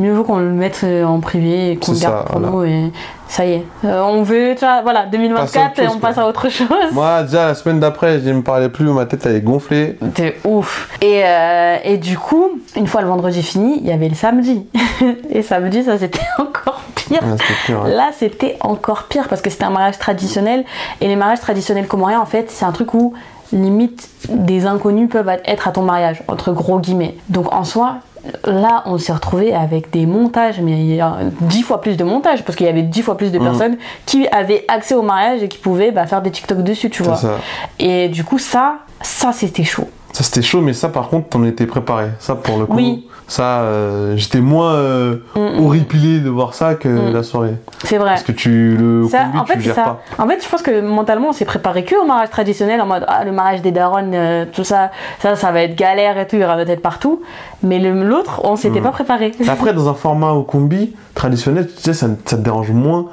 mieux 0.03 0.13
vaut 0.13 0.25
qu'on 0.25 0.39
le 0.39 0.51
mette 0.51 0.81
euh, 0.83 1.05
en 1.05 1.21
privé 1.21 1.71
et 1.71 1.77
qu'on 1.77 1.93
le 1.93 1.99
garde 2.01 2.19
ça, 2.19 2.25
pour 2.25 2.41
voilà. 2.41 2.51
nous. 2.51 2.65
Et 2.65 2.93
ça 3.29 3.47
y 3.47 3.53
est. 3.53 3.65
Euh, 3.85 4.03
on 4.03 4.25
veut, 4.25 4.55
tu 4.55 4.65
vois, 4.65 4.83
voilà, 4.83 5.07
2024, 5.07 5.45
Passer 5.45 5.59
à 5.61 5.67
autre 5.67 5.77
chose, 5.77 5.93
on 5.95 6.01
passe 6.01 6.19
à 6.19 6.27
autre 6.27 6.49
chose. 6.49 6.93
Moi, 6.93 7.23
déjà, 7.23 7.47
la 7.47 7.55
semaine 7.55 7.79
d'après, 7.79 8.19
je 8.19 8.29
ne 8.29 8.35
me 8.35 8.43
parlais 8.43 8.69
plus, 8.69 8.87
ma 8.87 9.07
tête, 9.07 9.25
elle 9.25 9.37
est 9.37 9.41
gonflée. 9.41 9.97
C'était 10.03 10.37
ouf. 10.45 10.89
Et, 11.01 11.23
euh, 11.25 11.77
et 11.85 11.97
du 11.97 12.19
coup, 12.19 12.61
une 12.75 12.89
fois 12.89 13.03
le 13.03 13.09
vendredi 13.09 13.41
fini, 13.41 13.79
il 13.81 13.87
y 13.87 13.93
avait 13.93 14.09
le 14.09 14.17
samedi. 14.17 14.67
et 15.31 15.43
samedi, 15.43 15.85
ça 15.85 15.97
c'était 15.97 16.19
encore 16.39 16.83
pire. 16.97 17.23
Ouais, 17.23 17.37
c'était 17.39 17.55
pire, 17.67 17.83
ouais. 17.85 17.95
Là, 17.95 18.11
c'était 18.17 18.57
encore 18.61 19.05
pire 19.05 19.29
parce 19.29 19.43
que 19.43 19.51
c'était 19.51 19.65
un 19.65 19.71
mariage 19.71 19.99
traditionnel. 19.99 20.65
Et 21.01 21.07
les 21.07 21.17
mariages 21.17 21.41
traditionnels 21.41 21.87
comoriens, 21.87 22.21
en 22.21 22.27
fait, 22.27 22.51
c'est 22.51 22.65
un 22.65 22.73
truc 22.73 22.95
où 22.95 23.15
limite 23.55 24.09
des 24.29 24.67
inconnus 24.67 25.09
peuvent 25.09 25.31
être 25.45 25.69
à 25.69 25.73
ton 25.73 25.83
mariage, 25.83 26.23
entre 26.29 26.53
gros 26.53 26.79
guillemets. 26.79 27.17
Donc 27.29 27.53
en 27.53 27.65
soi, 27.65 27.97
là, 28.45 28.83
on 28.87 28.99
s'est 28.99 29.13
retrouvé 29.13 29.55
avec 29.55 29.91
des 29.91 30.07
montages, 30.07 30.61
mais 30.61 30.73
il 30.73 30.95
y 30.95 31.01
a 31.01 31.17
dix 31.43 31.63
fois 31.63 31.81
plus 31.81 31.97
de 31.97 32.05
montages 32.05 32.43
parce 32.45 32.57
qu'il 32.57 32.67
y 32.67 32.71
avait 32.71 32.83
dix 32.83 33.03
fois 33.03 33.17
plus 33.17 33.31
de 33.33 33.39
Mhm. 33.39 33.45
personnes 33.45 33.77
qui 34.07 34.27
avaient 34.29 34.65
accès 34.69 34.95
au 34.95 35.03
mariage 35.03 35.43
et 35.43 35.49
qui 35.49 35.59
pouvaient 35.59 35.91
bah, 35.93 36.07
faire 36.07 36.23
des 36.23 36.31
TikTok 36.31 36.59
dessus, 36.63 36.91
tu 36.91 37.03
vois. 37.03 37.17
ça. 37.17 37.37
Et 37.79 38.09
du 38.09 38.25
coup, 38.25 38.39
ça, 38.39 38.77
ça 39.03 39.33
c'était 39.33 39.65
chaud. 39.65 39.89
Ça 40.13 40.23
c'était 40.25 40.43
chaud, 40.43 40.61
mais 40.61 40.73
ça 40.73 40.89
par 40.89 41.09
contre, 41.09 41.37
on 41.37 41.45
était 41.45 41.67
préparé. 41.67 42.07
Ça 42.19 42.35
pour 42.35 42.59
le 42.59 42.67
coup, 42.67 42.77
Oui. 42.77 43.07
Ça, 43.27 43.61
euh, 43.63 44.17
j'étais 44.17 44.41
moins 44.41 44.75
euh, 44.75 45.17
Mm, 45.35 45.41
mm. 45.41 45.65
horripilé 45.65 46.21
de 46.21 46.29
voir 46.29 46.53
ça 46.55 46.75
que 46.75 46.89
Mm. 46.89 47.13
la 47.15 47.23
soirée. 47.23 47.55
C'est 47.85 47.97
vrai. 47.97 48.11
Parce 48.11 48.23
que 48.23 48.33
tu 48.33 48.77
le 48.77 49.09
Ça, 49.09 49.25
combi, 49.25 49.39
en 49.39 49.45
tu 49.45 49.47
fait, 49.49 49.55
c'est 49.59 49.65
gères 49.65 49.75
ça. 49.75 49.83
pas. 49.85 50.23
En 50.23 50.29
fait, 50.29 50.45
je 50.45 50.49
pense 50.49 50.61
que 50.63 50.81
mentalement, 50.83 51.29
on 51.31 51.33
s'est 51.33 51.45
préparé 51.47 51.85
que 51.85 51.95
au 52.01 52.05
mariage 52.07 52.31
traditionnel 52.31 52.81
en 52.83 52.87
mode 52.87 53.05
ah 53.09 53.25
le 53.25 53.33
mariage 53.33 53.63
des 53.63 53.71
darons, 53.73 54.11
euh, 54.13 54.45
tout 54.53 54.65
ça, 54.65 54.91
ça, 55.21 55.37
ça 55.37 55.53
va 55.53 55.63
être 55.63 55.75
galère 55.75 56.19
et 56.19 56.27
tout, 56.27 56.37
il 56.37 56.43
y 56.43 56.45
aura 56.45 56.57
notre 56.57 56.69
tête 56.71 56.83
partout. 56.83 57.23
Mais 57.63 57.79
l'autre, 57.79 58.43
on 58.45 58.57
s'était 58.57 58.81
Mm. 58.81 58.85
pas 58.85 58.91
préparé. 58.91 59.33
Après, 59.49 59.73
dans 59.73 59.89
un 59.89 59.95
format 59.95 60.33
au 60.33 60.43
combi 60.43 60.95
traditionnel, 61.15 61.67
tu 61.67 61.83
sais, 61.83 61.95
ça, 61.95 62.09
ça 62.27 62.37
te 62.37 62.43
dérange 62.43 62.71
moins 62.73 63.07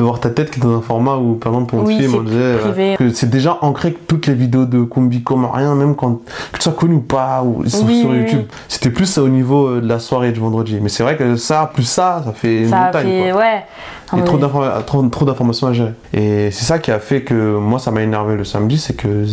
de 0.00 0.04
voir 0.04 0.18
ta 0.18 0.30
tête 0.30 0.50
que 0.50 0.58
dans 0.60 0.78
un 0.78 0.80
format 0.80 1.16
où, 1.18 1.34
par 1.34 1.52
exemple, 1.52 1.70
pour 1.76 1.84
Oui, 1.84 1.98
film, 1.98 2.14
on 2.14 2.22
disait 2.22 2.36
euh, 2.38 2.58
privé. 2.58 2.96
que 2.98 3.10
c'est 3.10 3.28
déjà 3.28 3.58
ancré 3.60 3.92
que 3.92 3.98
toutes 4.08 4.26
les 4.26 4.32
vidéos 4.32 4.64
de 4.64 4.82
combi 4.82 5.22
comme 5.22 5.44
rien, 5.44 5.74
même 5.74 5.94
quand 5.94 6.22
que 6.52 6.56
tu 6.56 6.62
sois 6.62 6.72
connu 6.72 6.94
ou 6.94 7.00
pas, 7.00 7.42
ou 7.44 7.66
sur, 7.66 7.84
Oui, 7.84 8.00
sur 8.00 8.14
YouTube. 8.14 8.46
C'était 8.66 8.88
plus 8.88 9.18
au 9.18 9.28
niveau 9.28 9.66
euh, 9.68 9.80
de 9.82 9.86
la 9.86 9.98
soirée 9.98 10.32
du 10.32 10.40
vendredi. 10.40 10.78
Mais 10.80 10.88
c'est 10.88 11.02
vrai 11.02 11.18
que 11.18 11.36
ça, 11.36 11.70
plus 11.72 11.82
ça, 11.84 12.22
ça 12.24 12.32
fait 12.32 12.62
une 12.62 12.68
ça 12.70 12.78
a 12.78 12.86
montagne. 12.86 13.06
fait 13.08 13.30
quoi. 13.30 13.40
ouais. 13.40 13.64
Il 14.12 14.18
y 14.18 14.22
a 14.22 14.24
Ah, 14.24 14.82
trop 15.10 15.24
d'informations 15.26 15.66
à 15.68 15.72
gérer. 15.74 15.92
Et 16.14 16.50
c'est 16.50 16.64
ça 16.64 16.78
qui 16.78 16.90
a 16.90 16.98
fait 16.98 17.20
que 17.20 17.56
moi, 17.58 17.78
ça 17.78 17.90
m'a 17.90 18.00
énervé 18.02 18.36
le 18.36 18.44
samedi, 18.44 18.78
c'est 18.78 18.94
que 18.96 19.24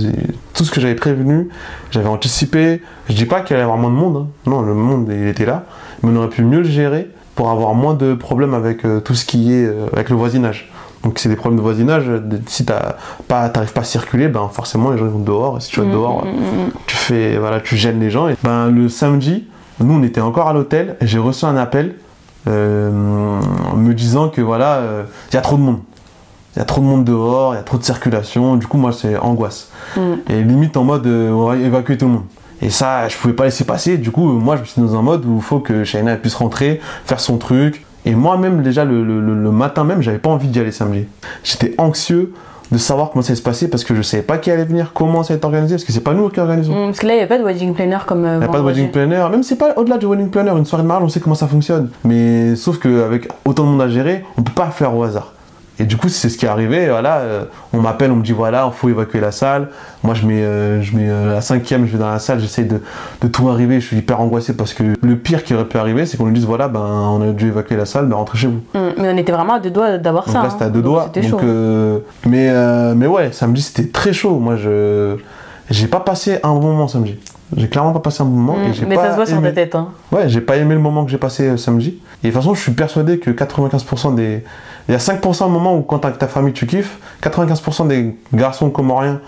tout 0.54 0.64
ce 0.66 0.70
que 0.72 0.82
j'avais 0.82 0.94
prévenu, 0.96 1.48
j'avais 1.92 2.10
anticipé. 2.10 2.82
Je 3.10 3.16
dis 3.16 3.26
pas 3.26 3.40
qu'il 3.42 3.56
allait 3.56 3.62
y 3.62 3.64
avoir 3.64 3.78
moins 3.80 3.90
de 3.90 3.96
monde, 3.96 4.18
hein. 4.18 4.28
non, 4.50 4.62
le 4.62 4.74
monde 4.74 5.10
il 5.10 5.28
était 5.30 5.46
là, 5.46 5.64
mais 6.04 6.12
on 6.12 6.16
aurait 6.18 6.28
pu 6.28 6.44
mieux 6.44 6.60
le 6.60 6.70
gérer 6.70 7.08
pour 7.38 7.50
avoir 7.50 7.74
moins 7.76 7.94
de 7.94 8.14
problèmes 8.16 8.54
avec 8.54 8.84
euh, 8.84 9.00
tout 9.00 9.16
ce 9.16 9.24
qui 9.24 9.54
est 9.54 9.66
euh, 9.66 9.86
avec 9.94 10.10
le 10.10 10.18
voisinage. 10.18 10.70
Donc 11.04 11.20
c'est 11.20 11.30
des 11.30 11.36
problèmes 11.38 11.58
de 11.60 11.64
voisinage. 11.64 12.08
de- 12.08 12.42
Si 12.48 12.66
t'as 12.66 12.96
pas, 13.30 13.48
t'arrives 13.48 13.72
pas 13.72 13.82
à 13.82 13.86
circuler, 13.86 14.28
ben 14.28 14.50
forcément 14.52 14.90
les 14.92 14.98
gens 14.98 15.06
vont 15.06 15.20
dehors. 15.20 15.58
Et 15.58 15.62
si 15.62 15.70
tu 15.70 15.80
vas 15.80 15.86
Mm, 15.86 15.92
dehors, 15.92 16.26
mm, 16.26 16.30
mm, 16.30 16.72
tu 16.88 16.96
fais 16.98 17.38
voilà 17.38 17.62
tu 17.62 17.78
gênes 17.78 18.00
les 18.02 18.10
gens 18.10 18.28
et 18.28 18.36
ben 18.44 18.70
le 18.70 18.90
samedi 18.90 19.46
nous 19.80 19.94
on 19.94 20.04
était 20.04 20.20
encore 20.22 20.48
à 20.50 20.54
l'hôtel 20.54 20.98
et 21.00 21.06
j'ai 21.08 21.20
reçu 21.20 21.46
un 21.46 21.56
appel 21.56 21.96
euh, 22.48 22.90
me 23.76 23.94
disant 23.94 24.30
que 24.30 24.42
voilà 24.42 24.82
il 25.32 25.36
y 25.36 25.38
a 25.38 25.42
trop 25.42 25.56
de 25.58 25.62
monde 25.62 25.80
il 26.56 26.60
y 26.60 26.62
a 26.62 26.66
trop 26.66 26.82
de 26.82 26.86
monde 26.88 27.04
dehors 27.06 27.54
il 27.54 27.58
y 27.58 27.60
a 27.60 27.64
trop 27.64 27.78
de 27.78 27.84
circulation 27.84 28.56
du 28.56 28.66
coup 28.66 28.78
moi 28.78 28.92
c'est 28.92 29.16
angoisse 29.18 29.70
et 30.30 30.42
limite 30.42 30.76
en 30.78 30.84
mode 30.84 31.06
euh, 31.06 31.30
on 31.32 31.46
va 31.46 31.56
évacuer 31.58 31.98
tout 31.98 32.06
le 32.06 32.12
monde 32.14 32.24
et 32.62 32.70
ça 32.70 33.08
je 33.08 33.16
pouvais 33.18 33.34
pas 33.34 33.46
laisser 33.46 33.64
passer 33.66 33.98
du 33.98 34.12
coup 34.12 34.26
moi 34.26 34.56
je 34.56 34.62
me 34.62 34.66
suis 34.66 34.82
dans 34.82 34.96
un 34.98 35.02
mode 35.02 35.26
où 35.26 35.38
il 35.38 35.42
faut 35.44 35.60
que 35.60 35.84
Shaina 35.84 36.16
puisse 36.16 36.36
rentrer 36.36 36.80
faire 37.06 37.20
son 37.20 37.38
truc 37.38 37.86
et 38.06 38.16
moi-même 38.16 38.62
déjà 38.64 38.86
le, 38.86 39.04
le- 39.04 39.22
le- 39.22 39.36
le 39.42 39.52
matin 39.52 39.84
même 39.84 40.02
j'avais 40.02 40.18
pas 40.20 40.30
envie 40.30 40.48
d'y 40.48 40.60
aller 40.60 40.72
samedi 40.72 41.06
j'étais 41.44 41.76
anxieux 41.78 42.34
de 42.70 42.78
savoir 42.78 43.12
comment 43.12 43.22
ça 43.22 43.30
allait 43.30 43.38
se 43.38 43.42
passer 43.44 43.70
parce 43.70 43.86
que 43.86 43.96
je 43.96 44.02
savais 44.02 44.24
pas 44.24 44.38
qui 44.38 44.52
allait 44.52 44.66
venir 44.66 44.92
comment 44.94 45.24
ça 45.24 45.32
allait 45.34 45.38
être 45.38 45.46
organisé 45.46 45.76
parce 45.76 45.86
que 45.86 45.94
c'est 45.94 46.02
pas 46.02 46.14
nous 46.14 46.28
qui 46.30 46.40
organisons 46.42 46.74
Mm, 46.74 46.86
Parce 46.88 47.00
que 47.00 47.08
là, 47.08 47.14
il 47.14 47.18
n'y 47.18 47.24
a 47.24 47.28
pas 47.28 47.38
de 47.38 47.44
wedding 47.46 47.74
planner 47.74 47.98
comme. 48.06 48.26
euh, 48.26 48.34
il 48.36 48.40
n'y 48.40 48.44
a 48.46 48.48
pas 48.50 48.60
de 48.60 48.64
wedding 48.66 48.92
planner, 48.92 49.26
même 49.32 49.42
c'est 49.44 49.56
pas 49.56 49.74
au-delà 49.78 49.98
du 49.98 50.06
wedding 50.06 50.30
planner, 50.30 50.52
une 50.52 50.66
soirée 50.66 50.84
de 50.84 50.88
mariage, 50.90 51.06
on 51.06 51.10
sait 51.10 51.22
comment 51.22 51.34
ça 51.36 51.48
fonctionne. 51.48 51.90
Mais 52.04 52.58
sauf 52.58 52.78
qu'avec 52.80 53.30
autant 53.46 53.64
de 53.64 53.70
monde 53.70 53.82
à 53.82 53.88
gérer, 53.88 54.26
on 54.38 54.42
peut 54.42 54.52
pas 54.54 54.70
faire 54.70 54.94
au 54.94 55.02
hasard. 55.04 55.32
Et 55.80 55.86
du 55.86 55.96
coup, 55.96 56.10
c'est 56.10 56.30
ce 56.30 56.38
qui 56.38 56.46
est 56.46 56.50
arrivé. 56.50 56.88
Voilà, 56.90 57.18
euh, 57.18 57.44
on 57.72 57.82
m'appelle, 57.82 58.12
on 58.12 58.16
me 58.16 58.24
dit 58.24 58.32
voilà, 58.32 58.68
il 58.68 58.76
faut 58.76 58.90
évacuer 58.90 59.20
la 59.20 59.32
salle. 59.32 59.70
Moi, 60.04 60.16
je 60.16 60.26
mets, 60.26 60.42
euh, 60.42 60.82
je 60.82 60.96
mets 60.96 61.08
euh, 61.08 61.34
la 61.34 61.42
cinquième, 61.42 61.86
je 61.86 61.92
vais 61.92 61.98
dans 62.00 62.10
la 62.10 62.18
salle, 62.20 62.40
j'essaye 62.40 62.66
de, 62.66 62.82
de 63.22 63.28
tout 63.28 63.48
arriver. 63.50 63.80
Je 63.80 63.86
suis 63.86 63.98
hyper 63.98 64.20
angoissé 64.20 64.54
parce 64.54 64.74
que 64.74 64.84
le 65.00 65.16
pire 65.18 65.44
qui 65.44 65.54
aurait 65.54 65.66
pu 65.66 65.78
arriver, 65.78 66.06
c'est 66.08 66.18
qu'on 66.18 66.26
nous 66.26 66.32
dise 66.32 66.46
voilà, 66.46 66.68
ben, 66.68 66.80
on 66.82 67.22
a 67.22 67.32
dû 67.32 67.48
évacuer 67.50 67.76
la 67.76 67.86
salle, 67.86 68.08
ben, 68.08 68.16
rentrez 68.16 68.38
chez 68.40 68.48
vous. 68.48 68.62
Mm, 68.74 68.94
Mais 68.98 69.14
on 69.14 69.18
était 69.18 69.32
vraiment 69.32 69.54
à 69.54 69.60
deux 69.60 69.70
doigts 69.70 69.98
d'avoir 70.00 70.28
ça. 70.28 70.42
là, 70.42 70.50
c'était 70.50 70.64
à 70.64 70.68
hein. 70.68 70.72
deux 70.72 70.82
doigts. 70.82 71.12
Donc, 71.14 71.24
chaud. 71.24 71.40
euh, 71.44 72.00
mais, 72.26 72.52
mais 72.96 73.08
ouais, 73.08 73.32
samedi, 73.32 73.62
c'était 73.62 73.90
très 73.90 74.14
chaud. 74.14 74.40
Moi, 74.40 74.56
je 74.56 75.18
j'ai 75.70 75.88
pas 75.88 76.00
passé 76.00 76.40
un 76.44 76.54
bon 76.56 76.72
moment 76.72 76.88
samedi. 76.88 77.18
J'ai 77.56 77.68
clairement 77.70 77.94
pas 77.94 78.00
passé 78.00 78.24
un 78.24 78.26
bon 78.26 78.32
moment. 78.38 78.58
Mm, 78.58 78.70
et 78.70 78.74
j'ai 78.74 78.86
Mais 78.88 78.96
pas 78.96 79.04
ça 79.04 79.12
se 79.12 79.16
voit 79.16 79.26
sur 79.26 79.42
ta 79.42 79.52
tête. 79.52 79.76
Hein. 79.76 79.90
Ouais, 80.12 80.28
j'ai 80.28 80.42
pas 80.42 80.58
aimé 80.58 80.74
le 80.74 80.82
moment 80.82 81.06
que 81.06 81.12
j'ai 81.12 81.18
passé 81.18 81.56
samedi. 81.58 82.00
Et 82.24 82.28
de 82.28 82.34
toute 82.34 82.42
façon, 82.42 82.56
je 82.56 82.62
suis 82.62 82.72
persuadé 82.72 83.20
que 83.20 83.30
95% 83.30 84.16
des. 84.16 84.44
Il 84.88 84.92
y 84.94 84.96
a 84.96 85.00
5% 85.00 85.46
de 85.48 85.52
moments 85.52 85.76
où, 85.76 85.82
quand 85.82 86.06
avec 86.06 86.18
ta 86.18 86.28
famille, 86.28 86.54
tu 86.54 86.66
kiffes. 86.66 86.98
95% 87.22 87.88
des 87.88 88.16
garçons 88.34 88.70
comoriens, 88.70 89.20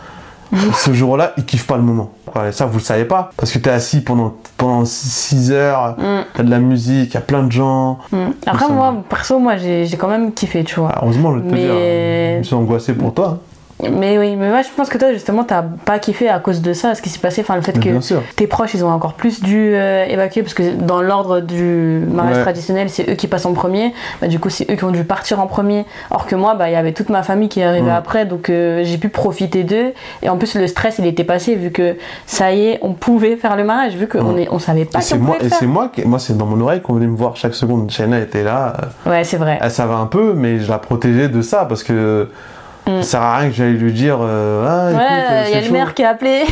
ce 0.74 0.93
jour-là, 0.93 1.34
ils 1.38 1.45
kiffent 1.45 1.67
pas 1.67 1.78
le 1.78 1.84
moment. 1.84 2.12
Et 2.48 2.52
ça, 2.52 2.65
vous 2.65 2.78
le 2.78 2.84
savez 2.84 3.06
pas. 3.06 3.32
Parce 3.38 3.52
que 3.52 3.58
t'es 3.60 3.69
assis 3.72 4.02
pendant, 4.02 4.36
pendant 4.58 4.86
6 4.86 5.52
heures, 5.52 5.95
Mm, 5.98 6.19
t'as 6.34 6.43
de 6.43 6.50
la 6.50 6.60
musique, 6.60 7.12
il 7.12 7.13
y 7.15 7.17
a 7.17 7.22
plein 7.22 7.43
de 7.43 7.52
gens. 7.52 8.00
mm. 8.12 8.17
Après, 8.45 8.69
moi, 8.69 8.95
perso, 9.10 9.39
moi, 9.39 9.58
j'ai 9.58 9.88
quand 9.98 10.08
même 10.08 10.32
kiffé, 10.32 10.63
tu 10.63 10.80
vois. 10.80 10.91
Ah, 10.93 11.00
heureusement, 11.04 11.34
je 11.34 11.39
vais 11.39 11.48
te 11.50 11.54
Mais- 11.54 11.60
dire. 11.62 11.72
hein. 11.74 12.34
Je 12.34 12.38
me 12.39 12.43
suis 12.43 12.56
angoissé 12.56 12.93
pour 12.93 13.13
toi. 13.13 13.39
Mais 13.82 14.18
oui, 14.18 14.36
mais 14.36 14.50
moi, 14.50 14.62
je 14.62 14.68
pense 14.76 14.89
que 14.89 14.98
toi, 14.98 15.13
justement, 15.13 15.46
t'as 15.46 15.63
pas 15.86 16.00
kiffé 16.00 16.28
à 16.28 16.39
cause 16.39 16.62
de 16.62 16.74
ça, 16.74 16.96
ce 16.96 17.02
qui 17.02 17.08
s'est 17.08 17.20
passé. 17.20 17.39
Enfin, 17.42 17.56
le 17.56 17.62
fait 17.62 17.80
que 17.80 17.89
tes 18.36 18.46
proches, 18.46 18.74
ils 18.74 18.84
ont 18.84 18.89
encore 18.92 19.13
plus 19.13 19.42
dû 19.42 19.72
euh, 19.74 20.04
évacuer 20.06 20.42
parce 20.42 20.54
que 20.54 20.74
dans 20.76 21.02
l'ordre 21.02 21.39
du 21.39 22.02
mariage 22.12 22.38
Ouais. 22.38 22.42
traditionnel, 22.44 22.89
c'est 22.89 23.10
eux 23.10 23.13
qui 23.13 23.28
passent 23.28 23.46
en 23.46 23.54
premier. 23.54 23.94
Bah, 24.20 24.28
du 24.28 24.38
coup, 24.38 24.50
c'est 24.50 24.70
eux 24.70 24.76
qui 24.76 24.84
ont 24.84 24.92
dû 24.92 25.06
partir 25.06 25.39
en 25.39 25.48
premier. 25.48 25.86
Or 26.12 26.26
que 26.26 26.36
moi, 26.36 26.56
bah, 26.56 26.70
il 26.70 26.74
y 26.74 26.76
avait 26.76 26.92
toute 26.92 27.08
ma 27.10 27.24
famille 27.24 27.48
qui 27.48 27.62
est 27.62 27.63
arrivée 27.63 27.89
après, 27.92 28.26
donc 28.26 28.50
euh, 28.50 28.82
j'ai 28.84 28.98
pu 28.98 29.08
profiter 29.08 29.63
d'eux. 29.63 29.94
Et 30.24 30.30
en 30.30 30.38
plus, 30.38 30.56
le 30.56 30.68
stress, 30.68 30.98
il 31.00 31.06
était 31.06 31.24
passé 31.24 31.56
vu 31.56 31.72
que 31.72 31.96
ça 32.26 32.52
y 32.52 32.68
est, 32.68 32.80
on 32.82 32.92
pouvait 32.94 33.38
faire 33.38 33.56
le 33.56 33.63
mariage, 33.63 33.96
vu 33.96 34.08
qu'on 34.10 34.34
Mm. 34.34 34.39
est, 34.39 34.48
on 34.52 34.60
savait 34.60 34.86
pas 34.86 35.00
moi, 35.18 35.38
et 35.42 35.50
c'est 35.50 35.65
moi, 35.68 35.89
qui- 35.94 36.04
moi 36.06 36.20
c'est 36.20 36.36
dans 36.38 36.46
mon 36.46 36.60
oreille 36.62 36.82
qu'on 36.82 36.94
venait 36.94 37.08
me 37.08 37.15
voir 37.15 37.38
chaque 37.38 37.54
seconde. 37.56 37.89
Shaina 37.89 38.20
était 38.20 38.44
là, 38.44 38.74
euh, 39.06 39.10
Ouais, 39.10 39.24
c'est 39.24 39.38
vrai. 39.38 39.58
elle 39.62 39.72
savait 39.72 39.94
un 39.94 40.06
peu, 40.06 40.34
mais 40.34 40.60
je 40.60 40.70
la 40.70 40.80
protégeais 40.80 41.30
de 41.30 41.42
ça 41.42 41.63
parce 41.65 41.84
que 41.84 42.30
Mm. 42.88 43.02
ça 43.02 43.04
sert 43.04 43.22
à 43.22 43.38
rien 43.38 43.50
que 43.50 43.56
j'aille 43.56 43.74
lui 43.74 43.94
dire 43.94 44.18
euh, 44.22 44.65
ah, 44.68 44.98
Ouais, 44.98 45.04
euh, 45.04 45.44
il 45.50 45.54
y 45.54 45.58
a 45.58 45.62
le 45.65 45.72
maire 45.72 45.94
qui 45.94 46.04
a 46.04 46.10
appelé. 46.10 46.44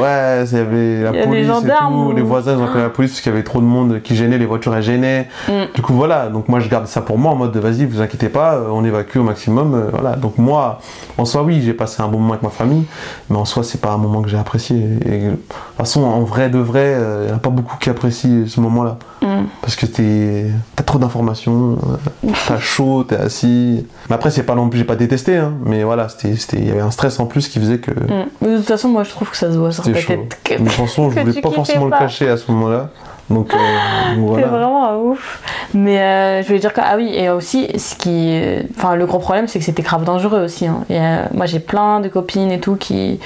Ouais, 0.00 0.44
il 0.50 0.56
y 0.56 0.60
avait 0.60 1.02
la 1.02 1.20
y 1.20 1.26
police 1.26 1.48
et 1.48 1.68
tout, 1.68 1.94
ou- 1.94 2.12
les 2.12 2.22
voisins 2.22 2.56
ont 2.58 2.64
appelé 2.64 2.82
la 2.82 2.88
police 2.88 3.10
parce 3.12 3.20
qu'il 3.20 3.30
y 3.30 3.34
avait 3.34 3.44
trop 3.44 3.60
de 3.60 3.66
monde 3.66 4.00
qui 4.02 4.16
gênait, 4.16 4.38
les 4.38 4.46
voitures 4.46 4.74
elles 4.74 4.82
gênaient. 4.82 5.28
Mm. 5.48 5.52
Du 5.74 5.82
coup 5.82 5.92
voilà, 5.92 6.28
donc 6.28 6.48
moi 6.48 6.60
je 6.60 6.68
garde 6.68 6.86
ça 6.86 7.02
pour 7.02 7.18
moi 7.18 7.32
en 7.32 7.36
mode 7.36 7.56
vas-y, 7.56 7.84
vous 7.84 8.00
inquiétez 8.00 8.28
pas, 8.30 8.54
euh, 8.54 8.68
on 8.70 8.84
évacue 8.84 9.18
au 9.18 9.22
maximum. 9.22 9.74
euh, 9.74 9.88
voilà, 9.92 10.16
donc 10.16 10.38
moi 10.38 10.78
en 11.18 11.24
soi 11.24 11.42
oui, 11.42 11.60
j'ai 11.62 11.74
passé 11.74 12.02
un 12.02 12.08
bon 12.08 12.18
moment 12.18 12.32
avec 12.34 12.42
ma 12.42 12.50
famille, 12.50 12.84
mais 13.28 13.36
en 13.36 13.44
soi 13.44 13.62
c'est 13.62 13.80
pas 13.80 13.90
un 13.90 13.98
moment 13.98 14.22
que 14.22 14.28
j'ai 14.28 14.38
apprécié. 14.38 14.76
Et, 15.04 15.18
de 15.18 15.30
toute 15.30 15.52
façon, 15.76 16.04
en 16.04 16.20
vrai 16.20 16.48
de 16.48 16.58
vrai, 16.58 16.96
il 17.22 17.26
n'y 17.26 17.32
en 17.32 17.36
a 17.36 17.38
pas 17.38 17.50
beaucoup 17.50 17.76
qui 17.78 17.90
apprécient 17.90 18.46
ce 18.46 18.60
moment-là 18.60 18.96
Mm. 19.22 19.46
parce 19.60 19.76
que 19.76 19.86
t'es- 19.86 20.46
t'as 20.76 20.82
trop 20.84 20.98
d'informations, 20.98 21.78
euh, 22.26 22.30
t'as 22.48 22.58
chaud, 22.58 23.04
t'es 23.04 23.16
assis. 23.16 23.86
Mais 24.10 24.14
après 24.16 24.30
c'est 24.30 24.42
pas 24.42 24.54
non 24.54 24.68
plus, 24.68 24.78
j'ai 24.80 24.84
pas 24.84 24.96
détesté, 24.96 25.36
hein, 25.36 25.52
mais 25.64 25.84
voilà, 25.84 26.08
c'était, 26.08 26.34
c'était- 26.36 26.58
il 26.58 26.66
y 26.66 26.70
avait 26.70 26.80
un 26.80 26.90
stress 26.90 27.20
en 27.20 27.26
plus 27.26 27.48
qui 27.48 27.58
faisait 27.60 27.78
que 27.78 27.92
Mm. 27.92 28.26
Mais 28.40 28.48
de 28.48 28.56
toute 28.58 28.66
façon, 28.66 28.88
moi, 28.88 29.04
je 29.04 29.10
trouve 29.10 29.30
que 29.30 29.36
ça 29.36 29.52
se 29.52 29.56
voit 29.58 29.70
sur 29.72 29.84
ta 29.84 29.94
chaud. 29.94 30.06
tête. 30.08 30.38
que- 30.44 30.54
Mais 30.62 30.70
je 30.70 31.20
voulais 31.20 31.40
pas 31.40 31.50
forcément 31.50 31.88
pas. 31.88 31.98
le 32.00 32.04
cacher 32.06 32.28
à 32.28 32.36
ce 32.36 32.50
moment-là. 32.50 32.90
Donc, 33.32 33.54
euh, 33.54 34.34
C'est 34.36 34.42
vraiment 34.42 34.88
un 34.90 34.96
ouf. 34.96 35.40
Mais 35.74 36.00
euh, 36.00 36.42
je 36.42 36.46
voulais 36.48 36.58
dire 36.58 36.72
que, 36.72 36.80
ah 36.82 36.94
oui, 36.96 37.12
et 37.14 37.30
aussi, 37.30 37.68
ce 37.78 37.94
qui. 37.94 38.38
Enfin, 38.76 38.94
le 38.94 39.06
gros 39.06 39.18
problème, 39.18 39.46
c'est 39.48 39.58
que 39.58 39.64
c'était 39.64 39.82
grave 39.82 40.04
dangereux 40.04 40.44
aussi. 40.44 40.66
hein. 40.66 40.84
Et, 40.90 40.98
euh, 40.98 41.24
moi, 41.32 41.46
j'ai 41.46 41.60
plein 41.60 42.00
de 42.00 42.08
copines 42.08 42.50
et 42.52 42.60
tout 42.60 42.76
qui, 42.76 43.18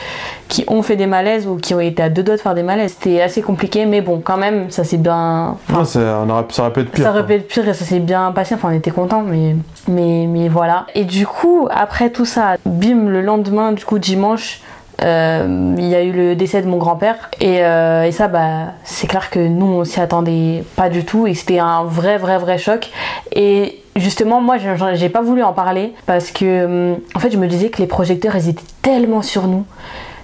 qui 0.49 0.65
ont 0.69 0.83
fait 0.83 0.97
des 0.97 1.07
malaises 1.07 1.47
ou 1.47 1.57
qui 1.57 1.75
ont 1.75 1.81
été 1.81 2.03
à 2.03 2.09
deux 2.09 2.23
doigts 2.23 2.37
de 2.37 2.41
faire 2.41 2.55
des 2.55 2.63
malaises. 2.63 2.95
C'était 2.99 3.21
assez 3.21 3.43
compliqué, 3.43 3.85
mais 3.87 4.01
bon, 4.01 4.21
quand 4.25 4.37
même, 4.37 4.71
ça 4.71 4.85
s'est 4.85 4.97
bien. 4.97 5.57
ça, 5.85 6.23
on 6.25 6.31
aurait, 6.31 6.45
ça 6.51 6.63
aurait 6.63 6.73
pu 6.73 6.81
être 6.81 6.91
pire. 6.93 7.05
ça 7.05 7.11
aurait 7.11 7.27
pu 7.27 7.33
être 7.35 7.49
pire 7.49 7.69
et 7.69 7.75
ça 7.75 7.85
s'est 7.85 7.99
bien 8.01 8.31
passé. 8.33 8.55
Enfin, 8.55 8.69
on 8.71 8.75
était 8.77 8.93
contents, 8.93 9.23
mais, 9.27 9.57
mais, 9.89 10.27
mais 10.29 10.49
voilà. 10.49 10.87
Et 10.95 11.05
du 11.05 11.27
coup, 11.27 11.69
après 11.75 12.11
tout 12.11 12.25
ça, 12.27 12.57
bim, 12.65 13.09
le 13.09 13.23
lendemain, 13.23 13.73
du 13.73 13.85
coup, 13.85 13.99
dimanche, 13.99 14.61
euh, 15.03 15.75
il 15.79 15.87
y 15.87 15.95
a 15.95 16.03
eu 16.03 16.13
le 16.13 16.35
décès 16.37 16.63
de 16.63 16.67
mon 16.69 16.79
grand-père. 16.79 17.31
Et, 17.41 17.65
euh, 17.65 18.05
et 18.05 18.13
ça, 18.13 18.29
bah, 18.29 18.73
c'est 18.85 19.07
clair 19.07 19.31
que 19.31 19.39
nous, 19.41 19.67
on 19.67 19.85
s'y 19.85 20.01
attendait 20.01 20.65
pas 20.77 20.89
du 20.89 21.05
tout. 21.05 21.27
Et 21.27 21.35
c'était 21.35 21.59
un 21.59 21.85
vrai, 21.85 22.19
vrai, 22.19 22.39
vrai 22.39 22.59
choc. 22.59 22.91
Et 23.35 23.83
justement, 23.97 24.41
moi, 24.41 24.57
j'ai- 24.95 25.09
pas 25.09 25.23
voulu 25.23 25.43
en 25.43 25.53
parler 25.53 25.95
parce 26.07 26.31
que, 26.31 26.65
hum, 26.95 26.99
en 27.15 27.19
fait, 27.19 27.31
je 27.31 27.39
me 27.39 27.47
disais 27.47 27.71
que 27.71 27.79
les 27.79 27.87
projecteurs, 27.87 28.37
ils 28.37 28.49
étaient 28.49 28.63
tellement 28.83 29.23
sur 29.23 29.47
nous 29.47 29.65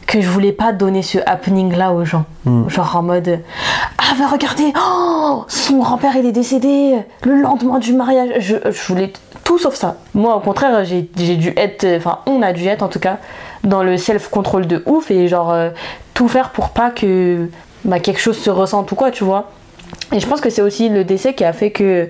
que 0.07 0.21
je 0.21 0.29
voulais 0.29 0.53
pas 0.53 0.73
donner 0.73 1.03
ce 1.03 1.19
happening 1.27 1.75
là 1.75 1.93
aux 1.93 2.05
gens. 2.05 2.25
Mm. 2.45 2.69
Genre 2.69 2.97
en 2.97 3.03
mode 3.03 3.41
Ah, 3.99 4.15
bah 4.19 4.27
regardez, 4.31 4.73
oh, 4.77 5.45
son 5.49 5.79
grand-père 5.79 6.17
il 6.17 6.27
est 6.27 6.33
décédé 6.33 6.97
le 7.23 7.41
lendemain 7.41 7.79
du 7.79 7.93
mariage. 7.95 8.31
Je, 8.41 8.57
je 8.71 8.87
voulais 8.89 9.13
tout 9.53 9.59
sauf 9.59 9.75
ça. 9.75 9.97
Moi, 10.15 10.35
au 10.35 10.41
contraire, 10.41 10.83
j'ai 10.83 11.03
dû 11.37 11.53
être, 11.59 11.87
enfin, 11.99 12.21
on 12.25 12.41
a 12.41 12.55
dû 12.55 12.67
être 12.67 12.83
en 12.83 12.89
tout 12.89 12.99
cas, 12.99 13.19
dans 13.65 13.83
le 13.83 13.99
self-control 13.99 14.67
de 14.67 14.83
ouf 14.87 15.11
et 15.11 15.29
genre 15.29 15.53
euh, 15.53 15.69
tout 16.15 16.27
faire 16.27 16.51
pour 16.51 16.71
pas 16.71 16.91
que 16.91 17.51
bah, 17.85 18.01
quelque 18.01 18.19
chose 18.21 18.39
se 18.39 18.49
ressente 18.49 18.91
ou 18.93 18.95
quoi, 18.95 19.11
tu 19.11 19.25
vois. 19.25 19.51
Et 20.11 20.21
je 20.21 20.27
pense 20.27 20.41
que 20.41 20.49
c'est 20.49 20.63
aussi 20.63 20.89
le 20.89 21.05
décès 21.05 21.35
qui 21.35 21.45
a 21.45 21.53
fait 21.53 21.71
que 21.71 22.09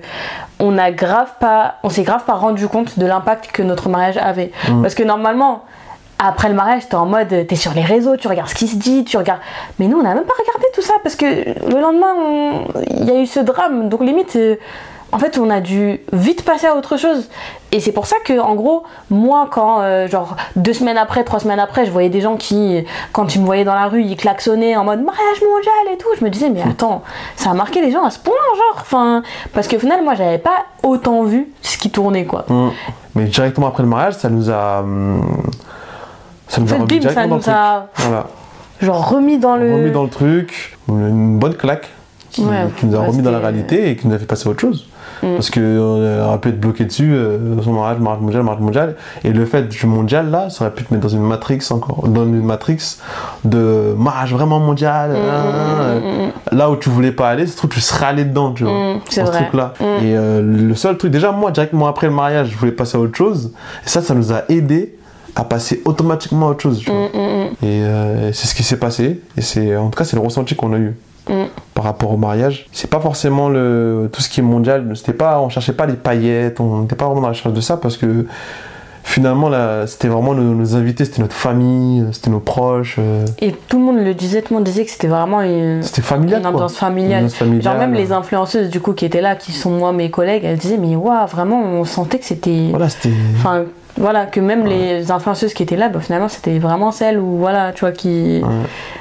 on 0.61 0.77
a 0.77 0.91
grave 0.91 1.31
pas, 1.41 1.75
on 1.83 1.89
s'est 1.89 2.03
grave 2.03 2.23
pas 2.23 2.35
rendu 2.35 2.69
compte 2.69 2.97
de 2.97 3.05
l'impact 3.05 3.51
que 3.51 3.61
notre 3.61 3.89
mariage 3.89 4.15
avait. 4.15 4.51
Mm. 4.69 4.81
Parce 4.81 4.95
que 4.95 5.03
normalement, 5.03 5.65
après 6.19 6.47
le 6.47 6.55
mariage, 6.55 6.87
t'es 6.87 6.95
en 6.95 7.05
mode, 7.07 7.27
t'es 7.45 7.55
sur 7.57 7.73
les 7.73 7.81
réseaux, 7.83 8.15
tu 8.15 8.29
regardes 8.29 8.47
ce 8.47 8.55
qui 8.55 8.69
se 8.69 8.77
dit, 8.77 9.03
tu 9.03 9.17
regardes. 9.17 9.41
Mais 9.79 9.87
nous, 9.87 9.97
on 9.99 10.03
n'a 10.03 10.15
même 10.15 10.23
pas 10.23 10.33
regardé 10.39 10.65
tout 10.73 10.81
ça 10.81 10.93
parce 11.03 11.17
que 11.17 11.25
le 11.25 11.81
lendemain, 11.81 12.13
on- 12.17 12.67
il 13.01 13.03
y 13.03 13.11
a 13.11 13.19
eu 13.19 13.25
ce 13.25 13.41
drame. 13.41 13.89
Donc 13.89 13.99
limite, 13.99 14.33
euh, 14.37 14.55
en 15.13 15.19
fait, 15.19 15.37
on 15.37 15.49
a 15.51 15.61
dû 15.61 16.01
vite 16.11 16.43
passer 16.43 16.65
à 16.65 16.75
autre 16.75 16.97
chose. 16.97 17.29
Et 17.71 17.79
c'est 17.79 17.91
pour 17.91 18.07
ça 18.07 18.15
que, 18.25 18.39
en 18.39 18.55
gros, 18.55 18.83
moi, 19.11 19.47
quand, 19.51 19.81
euh, 19.81 20.07
genre, 20.07 20.35
deux 20.55 20.73
semaines 20.73 20.97
après, 20.97 21.23
trois 21.23 21.39
semaines 21.39 21.59
après, 21.59 21.85
je 21.85 21.91
voyais 21.91 22.09
des 22.09 22.19
gens 22.19 22.35
qui, 22.35 22.83
quand 23.11 23.35
ils 23.35 23.41
me 23.41 23.45
voyaient 23.45 23.63
dans 23.63 23.75
la 23.75 23.87
rue, 23.87 24.01
ils 24.03 24.17
klaxonnaient 24.17 24.75
en 24.75 24.83
mode 24.83 25.03
mariage 25.03 25.41
mondial 25.41 25.93
et 25.93 25.97
tout, 25.97 26.07
je 26.19 26.25
me 26.25 26.31
disais, 26.31 26.49
mais 26.49 26.63
attends, 26.63 27.03
ça 27.35 27.51
a 27.51 27.53
marqué 27.53 27.81
les 27.81 27.91
gens 27.91 28.03
à 28.03 28.09
ce 28.09 28.17
point, 28.17 28.33
genre, 28.55 28.81
enfin, 28.81 29.21
parce 29.53 29.67
que 29.67 29.75
au 29.75 29.79
final, 29.79 30.03
moi, 30.03 30.15
j'avais 30.15 30.39
pas 30.39 30.65
autant 30.81 31.23
vu 31.23 31.47
ce 31.61 31.77
qui 31.77 31.91
tournait, 31.91 32.25
quoi. 32.25 32.45
Mm. 32.49 32.69
Mais 33.15 33.25
directement 33.25 33.67
après 33.67 33.83
le 33.83 33.89
mariage, 33.89 34.15
ça 34.15 34.29
nous 34.29 34.49
a. 34.49 34.79
hum, 34.79 35.43
Ça 36.47 36.59
nous 36.59 36.73
a 36.73 36.77
remis 36.77 36.99
bim, 36.99 37.09
ça 37.09 37.23
nous 37.27 37.29
dans 37.29 37.37
le 37.37 37.49
a-. 37.49 37.87
Voilà. 37.95 38.27
Genre, 38.81 39.09
remis 39.09 39.37
dans 39.37 39.55
le. 39.55 39.73
Remis 39.75 39.91
dans 39.91 40.03
le 40.03 40.09
truc, 40.09 40.77
une 40.89 41.37
bonne 41.37 41.55
claque 41.55 41.89
qui, 42.31 42.41
Ouais, 42.41 42.65
qui 42.77 42.87
nous 42.87 42.95
a 42.95 43.03
remis 43.03 43.21
dans 43.21 43.31
la 43.31 43.39
réalité 43.39 43.89
et 43.89 43.95
qui 43.95 44.07
nous 44.07 44.15
a 44.15 44.19
fait 44.19 44.25
passer 44.25 44.47
à 44.47 44.51
autre 44.51 44.61
chose. 44.61 44.87
Mm. 45.23 45.35
Parce 45.35 45.49
qu'on 45.49 46.25
aurait 46.27 46.37
pu 46.39 46.49
être 46.49 46.59
bloqué 46.59 46.85
dessus, 46.85 47.13
euh, 47.13 47.61
son 47.63 47.73
mariage, 47.73 47.99
mariage 47.99 48.21
mondial, 48.21 48.43
mariage 48.43 48.61
mondial. 48.63 48.95
Et 49.23 49.31
le 49.31 49.45
fait 49.45 49.67
du 49.69 49.85
mondial, 49.85 50.29
là, 50.29 50.49
ça 50.49 50.65
aurait 50.65 50.73
pu 50.73 50.83
te 50.83 50.93
mettre 50.93 51.03
dans 51.07 51.13
une 51.13 51.23
matrix 51.23 51.59
encore, 51.71 52.07
dans 52.07 52.25
une 52.25 52.43
matrix 52.43 52.97
de 53.45 53.95
mariage 53.97 54.33
vraiment 54.33 54.59
mondial. 54.59 55.11
Mm, 55.11 55.15
hein, 55.15 55.19
euh, 55.19 56.29
Là 56.51 56.69
où 56.69 56.75
tu 56.75 56.89
voulais 56.89 57.11
pas 57.11 57.29
aller, 57.29 57.47
c'est 57.47 57.55
trouve 57.55 57.69
tu 57.69 57.81
serais 57.81 58.07
allé 58.07 58.25
dedans, 58.25 58.51
tu 58.51 58.63
vois. 58.63 58.95
Mm, 58.95 58.99
c'est 59.09 59.21
dans 59.21 59.27
ce 59.27 59.37
truc-là. 59.37 59.73
Mm. 59.79 59.83
Et 59.83 60.17
euh, 60.17 60.41
le 60.41 60.75
seul 60.75 60.97
truc, 60.97 61.11
déjà, 61.11 61.31
moi, 61.31 61.51
directement 61.51 61.87
après 61.87 62.07
le 62.07 62.13
mariage, 62.13 62.49
je 62.51 62.57
voulais 62.57 62.71
passer 62.71 62.97
à 62.97 62.99
autre 62.99 63.15
chose. 63.17 63.53
Et 63.85 63.89
ça, 63.89 64.01
ça 64.01 64.13
nous 64.13 64.33
a 64.33 64.43
aidé 64.49 64.95
à 65.35 65.43
passer 65.43 65.81
automatiquement 65.85 66.47
à 66.47 66.51
autre 66.51 66.61
chose, 66.61 66.79
tu 66.79 66.91
vois. 66.91 66.99
Mm, 66.99 67.17
mm, 67.17 67.47
Et 67.63 67.83
euh, 67.83 68.31
c'est 68.33 68.47
ce 68.47 68.53
qui 68.53 68.63
s'est 68.63 68.77
passé. 68.77 69.21
Et 69.37 69.41
c'est, 69.41 69.75
en 69.77 69.89
tout 69.89 69.97
cas, 69.97 70.03
c'est 70.03 70.15
le 70.15 70.21
ressenti 70.21 70.55
qu'on 70.55 70.73
a 70.73 70.77
eu 70.77 70.83
Mm. 70.89 71.12
Par 71.73 71.85
rapport 71.85 72.11
au 72.11 72.17
mariage. 72.17 72.67
C'est 72.71 72.89
pas 72.89 72.99
forcément 72.99 73.49
le, 73.49 74.09
tout 74.11 74.21
ce 74.21 74.29
qui 74.29 74.39
est 74.39 74.43
mondial. 74.43 74.91
C'était 74.95 75.13
pas, 75.13 75.39
on 75.39 75.49
cherchait 75.49 75.73
pas 75.73 75.85
les 75.85 75.93
paillettes. 75.93 76.59
On 76.59 76.81
n'était 76.81 76.95
pas 76.95 77.05
vraiment 77.05 77.21
dans 77.21 77.27
la 77.27 77.33
recherche 77.33 77.53
de 77.53 77.61
ça 77.61 77.77
parce 77.77 77.97
que 77.97 78.25
finalement, 79.05 79.49
là, 79.49 79.85
c'était 79.85 80.07
vraiment 80.07 80.33
nos, 80.33 80.53
nos 80.55 80.75
invités, 80.75 81.03
c'était 81.05 81.21
notre 81.21 81.35
famille, 81.35 82.05
c'était 82.13 82.29
nos 82.29 82.39
proches. 82.39 82.95
euh, 82.99 83.25
Et 83.41 83.51
tout 83.51 83.77
le 83.79 83.83
monde 83.85 83.97
le 83.97 84.13
disait, 84.13 84.41
tout 84.41 84.53
le 84.53 84.59
monde 84.59 84.63
disait 84.65 84.85
que 84.85 84.91
c'était 84.91 85.07
vraiment 85.09 85.41
une, 85.41 85.83
c'était 85.83 86.01
familial. 86.01 86.37
une 86.39 86.43
quoi. 86.43 86.51
ambiance 86.53 86.77
familiale. 86.77 87.11
Une 87.11 87.25
ambiance 87.25 87.35
familiale. 87.35 87.63
Genre 87.63 87.75
même 87.77 87.93
les 87.93 88.11
influenceuses 88.13 88.69
du 88.69 88.79
coup 88.79 88.93
qui 88.93 89.05
étaient 89.05 89.19
là, 89.21 89.35
qui 89.35 89.51
sont 89.51 89.71
moi 89.71 89.91
mes 89.91 90.09
collègues, 90.09 90.43
elles 90.45 90.57
disaient 90.57 90.77
mais 90.77 90.95
waouh 90.95 91.27
vraiment 91.27 91.61
on 91.61 91.83
sentait 91.83 92.17
que 92.19 92.25
c'était, 92.25 92.67
Voilà, 92.69 92.87
c'était. 92.89 93.09
enfin 93.37 93.63
voilà 93.97 94.25
que 94.25 94.39
même 94.39 94.65
les 94.65 95.11
influenceuses 95.11 95.53
qui 95.53 95.63
étaient 95.63 95.75
là, 95.75 95.89
bah, 95.89 95.99
finalement 95.99 96.27
c'était 96.29 96.57
vraiment 96.59 96.91
celles 96.91 97.19
où 97.19 97.37
voilà 97.37 97.71
tu 97.73 97.81
vois 97.81 97.91
qui, 97.91 98.41
Ouais. 98.43 98.49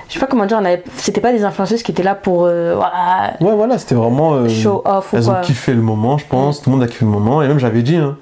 je 0.09 0.15
sais 0.15 0.21
pas 0.21 0.27
comment 0.27 0.47
dire, 0.47 0.59
on 0.61 0.65
avait... 0.65 0.83
c'était 0.97 1.21
pas 1.21 1.33
des 1.33 1.45
influenceuses 1.45 1.83
qui 1.83 1.93
étaient 1.93 2.03
là 2.03 2.15
pour 2.15 2.45
euh, 2.45 2.75
voilà 2.77 3.35
Ouais, 3.41 3.57
voilà, 3.57 3.79
c'était 3.79 3.95
vraiment. 3.95 4.35
euh, 4.35 4.49
show 4.49 4.83
off 4.85 5.13
ou 5.13 5.17
Elles 5.17 5.25
quoi. 5.25 5.39
ont 5.39 5.41
kiffé 5.43 5.73
le 5.75 5.83
moment, 5.83 6.19
je 6.19 6.27
pense. 6.27 6.61
Tout 6.63 6.71
le 6.71 6.77
monde 6.77 6.85
a 6.85 6.89
kiffé 6.89 7.05
le 7.05 7.11
moment. 7.11 7.43
Et 7.43 7.49
même, 7.49 7.59
j'avais 7.59 7.83
dit, 7.83 7.97
hein, 7.97 8.17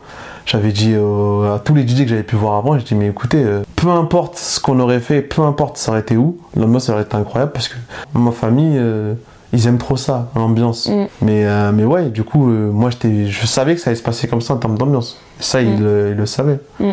j'avais 0.47 0.71
dit 0.73 0.93
euh, 0.95 1.55
à 1.55 1.59
tous 1.59 1.75
les 1.75 1.87
DJ 1.87 2.03
que 2.05 2.09
j'avais 2.09 2.23
pu 2.23 2.37
voir 2.37 2.55
avant, 2.55 2.79
j'ai 2.79 2.85
dit, 2.85 2.95
mais 2.95 3.09
écoutez, 3.09 3.43
euh, 3.43 3.63
peu 3.77 3.89
importe 3.89 4.37
ce 4.39 4.61
qu'on 4.61 4.79
aurait 4.81 5.01
fait, 5.01 5.23
peu 5.23 5.43
importe 5.43 5.77
ça 5.77 5.91
aurait 5.93 6.01
été 6.01 6.17
où, 6.17 6.39
l'ambiance 6.57 6.85
ça 6.87 6.93
aurait 6.93 7.03
été 7.03 7.17
incroyable 7.17 7.53
parce 7.53 7.69
que 7.69 7.75
ma 8.15 8.31
famille, 8.31 8.77
euh, 8.79 9.15
ils 9.53 9.67
aiment 9.67 9.79
trop 9.79 9.97
ça, 9.97 10.29
l'ambiance. 10.37 10.89
Mm. 10.89 11.07
Mais, 11.23 11.45
euh, 11.45 11.73
mais 11.73 11.85
ouais, 11.85 12.05
du 12.11 12.23
coup, 12.25 12.51
euh, 12.51 12.71
moi, 12.71 12.91
j'étais, 12.91 13.27
je 13.27 13.47
savais 13.47 13.75
que 13.75 13.81
ça 13.81 13.91
allait 13.91 13.97
se 13.99 14.03
passer 14.03 14.29
comme 14.29 14.41
ça 14.41 14.55
en 14.55 14.59
termes 14.59 14.79
d'ambiance. 14.79 15.19
Et 15.41 15.43
ça, 15.43 15.61
il, 15.63 15.77
Mm. 15.79 15.83
le- 15.85 16.09
il 16.13 16.17
le 16.17 16.27
savait. 16.27 16.61
Mm. 16.79 16.85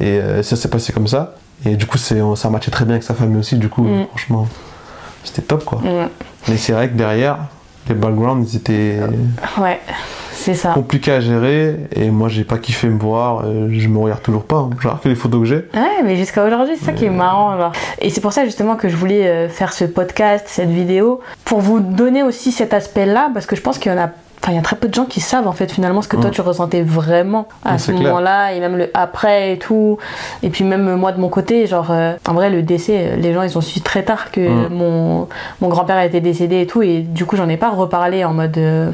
Et 0.00 0.04
euh, 0.20 0.42
ça 0.42 0.56
s'est 0.56 0.68
passé 0.68 0.92
comme 0.92 1.06
ça. 1.08 1.34
Et 1.64 1.76
du 1.76 1.86
coup, 1.86 1.96
ça 1.98 2.50
matchait 2.50 2.70
très 2.72 2.84
bien 2.84 2.94
avec 2.94 3.02
sa 3.04 3.14
famille 3.14 3.38
aussi. 3.38 3.56
Du 3.56 3.68
coup, 3.68 3.86
franchement, 4.10 4.48
c'était 5.24 5.42
top, 5.42 5.64
quoi. 5.64 5.80
Mais 6.48 6.56
c'est 6.56 6.72
vrai 6.72 6.88
que 6.88 6.94
derrière, 6.96 7.38
les 7.88 7.94
backgrounds, 7.94 8.52
ils 8.52 8.56
étaient 8.56 8.98
Ouais, 9.60 9.80
c'est 10.32 10.54
ça. 10.54 10.70
compliqué 10.72 11.12
à 11.12 11.20
gérer 11.20 11.76
et 11.94 12.10
moi 12.10 12.28
j'ai 12.28 12.44
pas 12.44 12.58
kiffé 12.58 12.88
me 12.88 12.98
voir, 12.98 13.42
euh, 13.44 13.68
je 13.70 13.88
me 13.88 13.98
regarde 13.98 14.22
toujours 14.22 14.44
pas, 14.44 14.56
hein. 14.56 14.70
je 14.78 14.86
regarde 14.88 15.00
que 15.02 15.08
les 15.08 15.14
photos 15.14 15.40
que 15.40 15.46
j'ai. 15.46 15.56
Ouais, 15.74 16.02
mais 16.04 16.16
jusqu'à 16.16 16.44
aujourd'hui, 16.44 16.74
c'est 16.78 16.86
ça 16.86 16.92
qui 16.92 17.04
est 17.04 17.10
marrant. 17.10 17.56
Genre. 17.58 17.72
Et 18.00 18.10
c'est 18.10 18.20
pour 18.20 18.32
ça 18.32 18.44
justement 18.44 18.76
que 18.76 18.88
je 18.88 18.96
voulais 18.96 19.26
euh, 19.28 19.48
faire 19.48 19.72
ce 19.72 19.84
podcast, 19.84 20.46
cette 20.48 20.70
vidéo, 20.70 21.20
pour 21.44 21.60
vous 21.60 21.80
donner 21.80 22.22
aussi 22.22 22.52
cet 22.52 22.74
aspect-là, 22.74 23.30
parce 23.34 23.46
que 23.46 23.56
je 23.56 23.60
pense 23.60 23.78
qu'il 23.78 23.92
y 23.92 23.94
en 23.94 23.98
a. 23.98 24.10
Enfin, 24.44 24.50
il 24.54 24.56
y 24.56 24.58
a 24.58 24.62
très 24.62 24.74
peu 24.74 24.88
de 24.88 24.94
gens 24.94 25.04
qui 25.04 25.20
savent 25.20 25.46
en 25.46 25.52
fait 25.52 25.70
finalement 25.70 26.02
ce 26.02 26.08
que 26.08 26.16
toi 26.16 26.30
Mm. 26.30 26.32
tu 26.32 26.40
ressentais 26.40 26.82
vraiment 26.82 27.46
à 27.64 27.78
ce 27.78 27.92
moment-là 27.92 28.52
et 28.54 28.58
même 28.58 28.76
le 28.76 28.90
après 28.92 29.52
et 29.52 29.58
tout. 29.58 29.98
Et 30.42 30.50
puis 30.50 30.64
même 30.64 30.88
euh, 30.88 30.96
moi 30.96 31.12
de 31.12 31.20
mon 31.20 31.28
côté, 31.28 31.68
genre 31.68 31.92
euh, 31.92 32.14
en 32.28 32.34
vrai 32.34 32.50
le 32.50 32.62
décès, 32.62 33.12
euh, 33.12 33.16
les 33.16 33.32
gens 33.34 33.42
ils 33.42 33.56
ont 33.56 33.60
su 33.60 33.80
très 33.82 34.02
tard 34.02 34.32
que 34.32 34.40
Mm. 34.40 34.68
mon, 34.74 35.28
mon 35.60 35.68
grand-père 35.68 35.94
a 35.94 36.04
été 36.04 36.20
décédé 36.20 36.60
et 36.62 36.66
tout 36.66 36.82
et 36.82 37.02
du 37.02 37.24
coup 37.24 37.36
j'en 37.36 37.48
ai 37.48 37.56
pas 37.56 37.70
reparlé 37.70 38.24
en 38.24 38.32
mode 38.34 38.58
euh, 38.58 38.90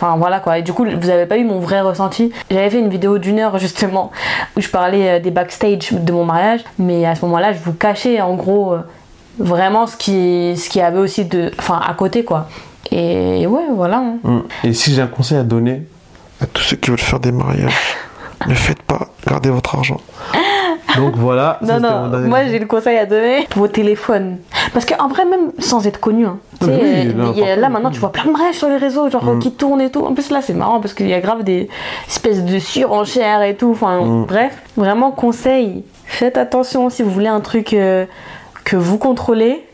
Enfin 0.00 0.16
voilà 0.16 0.40
quoi. 0.40 0.56
Et 0.58 0.62
du 0.62 0.72
coup, 0.72 0.86
vous 0.86 1.10
avez 1.10 1.26
pas 1.26 1.36
eu 1.36 1.44
mon 1.44 1.58
vrai 1.60 1.82
ressenti. 1.82 2.32
J'avais 2.50 2.70
fait 2.70 2.78
une 2.80 2.88
vidéo 2.88 3.18
d'une 3.18 3.38
heure 3.38 3.58
justement 3.58 4.10
où 4.56 4.60
je 4.62 4.68
parlais 4.68 5.10
euh, 5.10 5.20
des 5.20 5.30
backstage 5.30 5.92
de 5.92 6.12
mon 6.12 6.24
mariage, 6.24 6.60
mais 6.78 7.04
à 7.04 7.14
ce 7.14 7.24
moment-là, 7.26 7.52
je 7.52 7.58
vous 7.58 7.74
cachais 7.74 8.20
en 8.22 8.34
gros 8.34 8.72
euh, 8.72 8.78
vraiment 9.38 9.86
ce 9.86 9.96
qui 9.98 10.54
ce 10.56 10.70
qui 10.70 10.80
avait 10.80 10.98
aussi 10.98 11.26
de 11.26 11.50
enfin 11.58 11.80
à 11.86 11.92
côté 11.92 12.24
quoi. 12.24 12.48
Et 12.90 13.46
ouais, 13.46 13.64
voilà. 13.74 13.98
hein. 13.98 14.16
Mm. 14.24 14.40
Et 14.64 14.72
si 14.72 14.94
j'ai 14.94 15.02
un 15.02 15.06
conseil 15.06 15.36
à 15.36 15.42
donner 15.42 15.82
à 16.40 16.46
tous 16.46 16.62
ceux 16.62 16.76
qui 16.76 16.90
veulent 16.90 16.98
faire 16.98 17.20
des 17.20 17.30
mariages, 17.32 17.76
ne 18.48 18.54
faites 18.54 18.82
pas, 18.82 19.08
gardez 19.26 19.50
votre 19.50 19.74
argent. 19.74 20.00
Donc 20.96 21.14
voilà. 21.16 21.58
ça, 21.64 21.78
Non, 21.78 22.08
non, 22.08 22.18
moi 22.26 22.46
j'ai 22.46 22.58
le 22.58 22.66
conseil 22.66 22.96
à 22.96 23.06
donner 23.06 23.46
vos 23.54 23.68
téléphones. 23.68 24.38
Parce 24.72 24.84
qu'en 24.86 25.08
vrai, 25.08 25.24
même 25.24 25.52
sans 25.58 25.86
être 25.86 26.00
connu, 26.00 26.26
hein, 26.26 26.38
Oui, 26.62 26.68
oui, 26.72 27.08
euh, 27.42 27.56
là, 27.56 27.58
y 27.58 27.64
a- 27.64 27.68
maintenant 27.68 27.90
tu 27.90 27.98
vois 28.00 28.12
plein 28.12 28.24
de 28.24 28.30
mariages 28.30 28.56
sur 28.56 28.68
les 28.68 28.76
réseaux, 28.76 29.08
genre 29.10 29.24
Mm. 29.24 29.38
qui 29.38 29.52
tournent 29.52 29.80
et 29.80 29.90
tout. 29.90 30.00
En 30.04 30.12
plus 30.14 30.30
là 30.30 30.40
c'est 30.42 30.54
marrant 30.54 30.80
parce 30.80 30.94
qu'il 30.94 31.08
y 31.08 31.14
a 31.14 31.20
grave 31.20 31.42
des 31.44 31.68
espèces 32.06 32.44
de 32.44 32.58
surenchères 32.58 33.42
et 33.42 33.54
tout. 33.56 33.70
Enfin 33.72 34.00
Mm. 34.04 34.24
bref, 34.26 34.62
vraiment 34.76 35.10
conseil, 35.10 35.84
faites 36.04 36.36
attention 36.36 36.90
si 36.90 37.02
vous 37.02 37.10
voulez 37.10 37.28
un 37.28 37.40
truc 37.40 37.72
euh, 37.72 38.04
que 38.64 38.76
vous 38.76 38.98
contrôlez. 38.98 39.64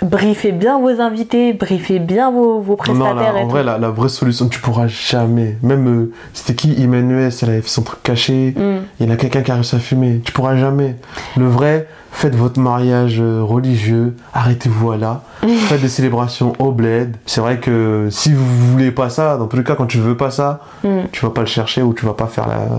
Briefez 0.00 0.52
bien 0.52 0.78
vos 0.78 1.00
invités, 1.00 1.52
briefez 1.54 1.98
bien 1.98 2.30
vos, 2.30 2.60
vos 2.60 2.72
Non, 2.72 2.76
prestataires 2.76 3.32
là, 3.32 3.40
et 3.40 3.42
en 3.42 3.46
tout. 3.46 3.50
vrai, 3.50 3.64
la, 3.64 3.78
la 3.78 3.90
vraie 3.90 4.08
solution, 4.08 4.48
tu 4.48 4.60
pourras 4.60 4.86
jamais. 4.86 5.56
Même, 5.62 5.88
euh, 5.88 6.12
c'était 6.34 6.54
qui 6.54 6.80
Emmanuel, 6.80 7.32
elle 7.42 7.48
avait 7.50 7.62
fait 7.62 7.68
son 7.68 7.82
truc 7.82 8.00
caché. 8.04 8.54
Mm. 8.56 8.84
Il 9.00 9.06
y 9.06 9.10
en 9.10 9.12
a 9.12 9.16
quelqu'un 9.16 9.42
qui 9.42 9.50
a 9.50 9.54
réussi 9.54 9.74
à 9.74 9.80
fumer. 9.80 10.20
Tu 10.24 10.30
pourras 10.32 10.56
jamais. 10.56 10.94
Le 11.36 11.48
vrai, 11.48 11.88
faites 12.12 12.36
votre 12.36 12.60
mariage 12.60 13.18
euh, 13.20 13.42
religieux. 13.42 14.14
Arrêtez-vous 14.34 14.92
à 14.92 14.96
là. 14.98 15.22
faites 15.46 15.80
des 15.80 15.88
célébrations 15.88 16.52
au 16.60 16.70
bled. 16.70 17.16
C'est 17.26 17.40
vrai 17.40 17.58
que 17.58 18.06
si 18.10 18.32
vous 18.32 18.46
voulez 18.70 18.92
pas 18.92 19.10
ça, 19.10 19.36
dans 19.36 19.46
tous 19.48 19.56
les 19.56 19.64
cas, 19.64 19.74
quand 19.74 19.86
tu 19.86 19.98
veux 19.98 20.16
pas 20.16 20.30
ça, 20.30 20.60
Mm. 20.84 21.08
tu 21.10 21.24
vas 21.26 21.30
pas 21.32 21.40
le 21.40 21.46
chercher 21.48 21.82
ou 21.82 21.92
tu 21.92 22.06
vas 22.06 22.14
pas 22.14 22.26
faire 22.28 22.46
la- 22.46 22.78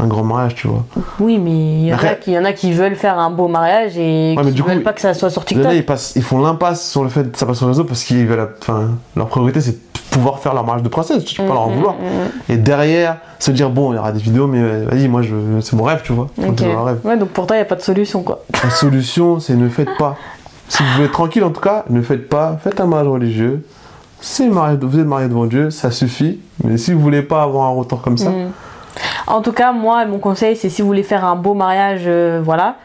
un 0.00 0.06
grand 0.06 0.22
mariage, 0.22 0.54
tu 0.54 0.68
vois. 0.68 0.84
Oui, 1.20 1.38
mais 1.38 1.50
il 1.50 1.86
y, 1.86 1.90
en 1.92 1.96
a 1.96 1.98
Après- 1.98 2.18
qui- 2.20 2.30
il 2.30 2.34
y 2.34 2.38
en 2.38 2.44
a 2.44 2.52
qui 2.52 2.72
veulent 2.72 2.94
faire 2.96 3.18
un 3.18 3.30
beau 3.30 3.48
mariage 3.48 3.96
et 3.98 4.34
Ouais, 4.36 4.44
qui 4.44 4.52
du 4.52 4.62
coup, 4.62 4.68
veulent 4.68 4.82
pas 4.82 4.92
que 4.92 5.00
ça 5.00 5.14
soit 5.14 5.30
sur 5.30 5.44
TikTok. 5.44 5.72
ils, 5.72 5.84
passent, 5.84 6.12
ils 6.16 6.22
font 6.22 6.40
l'impasse 6.40 6.88
sur 6.90 7.02
le 7.02 7.08
fait 7.08 7.30
que 7.32 7.38
ça 7.38 7.46
passe 7.46 7.56
sur 7.58 7.66
le 7.66 7.72
réseau 7.72 7.84
parce 7.84 8.04
qu'ils 8.04 8.26
veulent. 8.26 8.48
Enfin, 8.60 8.90
leur 9.16 9.26
priorité, 9.26 9.60
c'est 9.60 9.72
de 9.72 9.78
pouvoir 10.10 10.38
faire 10.38 10.54
leur 10.54 10.64
mariage 10.64 10.82
de 10.84 10.88
princesse. 10.88 11.24
Tu 11.24 11.34
peux 11.40 11.46
pas 11.48 11.54
leur 11.54 11.62
en 11.62 11.70
Mm, 11.70 11.74
vouloir. 11.74 11.94
mm, 11.94 11.98
mm, 12.50 12.52
Et 12.52 12.56
derrière, 12.56 13.16
se 13.40 13.50
dire, 13.50 13.70
bon, 13.70 13.92
il 13.92 13.96
y 13.96 13.98
aura 13.98 14.12
des 14.12 14.20
vidéos, 14.20 14.46
mais 14.46 14.60
euh, 14.60 14.86
vas-y, 14.90 15.08
moi, 15.08 15.22
je, 15.22 15.34
c'est 15.60 15.74
mon 15.76 15.84
rêve, 15.84 16.02
tu 16.04 16.12
vois. 16.12 16.28
mon 16.38 16.84
rêve. 16.84 16.98
Ouais, 17.04 17.16
donc 17.16 17.30
pour 17.30 17.46
toi, 17.46 17.56
il 17.56 17.60
n'y 17.60 17.62
a 17.66 17.68
pas 17.68 17.74
de 17.76 17.82
solution 17.82 18.22
quoi. 18.22 18.42
La 18.62 18.70
solution, 18.70 19.40
c'est 19.40 19.54
ne 19.56 19.68
faites 19.68 19.96
pas. 19.98 20.16
Si 20.68 20.82
vous 20.82 20.88
voulez 20.94 21.04
être 21.06 21.12
tranquille, 21.12 21.42
en 21.44 21.50
tout 21.50 21.60
cas, 21.62 21.84
ne 21.90 22.02
faites 22.02 22.28
pas. 22.28 22.58
Faites 22.62 22.80
un 22.80 22.86
mariage 22.86 23.08
religieux. 23.08 23.64
C'est 24.20 24.48
mariage, 24.48 24.78
vous 24.82 24.98
êtes 24.98 25.06
marié 25.06 25.28
devant 25.28 25.46
Dieu, 25.46 25.70
ça 25.70 25.90
suffit. 25.90 26.40
Mais 26.64 26.76
si 26.76 26.92
vous 26.92 27.00
voulez 27.00 27.22
pas 27.22 27.42
avoir 27.42 27.68
un 27.68 27.74
retour 27.74 28.02
comme 28.02 28.18
ça. 28.18 28.30
En 29.26 29.42
tout 29.42 29.52
cas, 29.52 29.72
moi, 29.72 30.04
mon 30.06 30.18
conseil, 30.18 30.56
c'est 30.56 30.68
si 30.68 30.82
vous 30.82 30.88
voulez 30.88 31.02
faire 31.02 31.24
un 31.24 31.36
beau 31.36 31.54
mariage, 31.54 32.02
euh, 32.06 32.40
voilà, 32.42 32.76